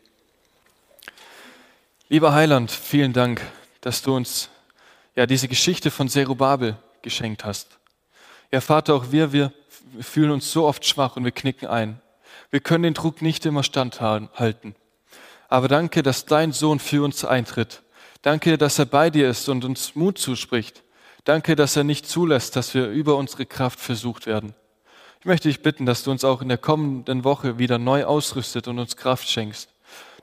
Lieber 2.09 2.33
Heiland, 2.33 2.71
vielen 2.71 3.13
Dank, 3.13 3.41
dass 3.81 4.01
du 4.01 4.15
uns 4.15 4.49
ja 5.15 5.25
diese 5.27 5.47
Geschichte 5.47 5.91
von 5.91 6.09
Zerubabel 6.09 6.77
geschenkt 7.03 7.45
hast. 7.45 7.79
Ja, 8.51 8.61
Vater, 8.61 8.95
auch 8.95 9.11
wir, 9.11 9.31
wir 9.31 9.53
fühlen 9.99 10.31
uns 10.31 10.51
so 10.51 10.65
oft 10.65 10.85
schwach 10.85 11.15
und 11.15 11.23
wir 11.23 11.31
knicken 11.31 11.67
ein. 11.67 12.01
Wir 12.49 12.59
können 12.59 12.83
den 12.83 12.93
Druck 12.93 13.21
nicht 13.21 13.45
immer 13.45 13.63
standhalten. 13.63 14.75
Aber 15.47 15.67
danke, 15.67 16.03
dass 16.03 16.25
dein 16.25 16.51
Sohn 16.51 16.79
für 16.79 17.03
uns 17.03 17.25
eintritt. 17.25 17.81
Danke, 18.21 18.57
dass 18.57 18.79
er 18.79 18.85
bei 18.85 19.09
dir 19.09 19.29
ist 19.29 19.49
und 19.49 19.65
uns 19.65 19.95
Mut 19.95 20.17
zuspricht. 20.17 20.83
Danke, 21.23 21.55
dass 21.55 21.75
er 21.75 21.83
nicht 21.83 22.07
zulässt, 22.07 22.55
dass 22.55 22.73
wir 22.73 22.87
über 22.87 23.15
unsere 23.15 23.45
Kraft 23.45 23.79
versucht 23.79 24.25
werden. 24.25 24.53
Ich 25.19 25.25
möchte 25.25 25.49
dich 25.49 25.61
bitten, 25.61 25.85
dass 25.85 26.03
du 26.03 26.11
uns 26.11 26.23
auch 26.23 26.41
in 26.41 26.49
der 26.49 26.57
kommenden 26.57 27.23
Woche 27.23 27.59
wieder 27.59 27.77
neu 27.77 28.05
ausrüstet 28.05 28.67
und 28.67 28.79
uns 28.79 28.97
Kraft 28.97 29.29
schenkst. 29.29 29.69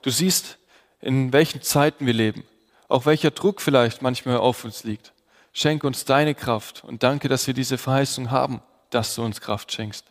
Du 0.01 0.09
siehst, 0.09 0.57
in 0.99 1.31
welchen 1.31 1.61
Zeiten 1.61 2.05
wir 2.05 2.13
leben, 2.13 2.43
auch 2.89 3.05
welcher 3.05 3.31
Druck 3.31 3.61
vielleicht 3.61 4.01
manchmal 4.01 4.37
auf 4.37 4.65
uns 4.65 4.83
liegt. 4.83 5.13
Schenk 5.59 5.83
uns 5.83 6.05
deine 6.05 6.35
Kraft 6.35 6.85
und 6.85 7.03
danke, 7.03 7.27
dass 7.27 7.45
wir 7.45 7.53
diese 7.53 7.77
Verheißung 7.77 8.31
haben, 8.31 8.61
dass 8.91 9.15
du 9.15 9.23
uns 9.25 9.41
Kraft 9.41 9.73
schenkst. 9.73 10.05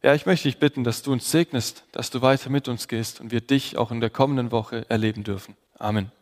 Ja, 0.00 0.14
ich 0.14 0.26
möchte 0.26 0.46
dich 0.46 0.58
bitten, 0.58 0.84
dass 0.84 1.02
du 1.02 1.10
uns 1.10 1.28
segnest, 1.28 1.82
dass 1.90 2.10
du 2.10 2.22
weiter 2.22 2.50
mit 2.50 2.68
uns 2.68 2.86
gehst 2.86 3.20
und 3.20 3.32
wir 3.32 3.40
dich 3.40 3.76
auch 3.76 3.90
in 3.90 4.00
der 4.00 4.10
kommenden 4.10 4.52
Woche 4.52 4.88
erleben 4.88 5.24
dürfen. 5.24 5.56
Amen. 5.76 6.12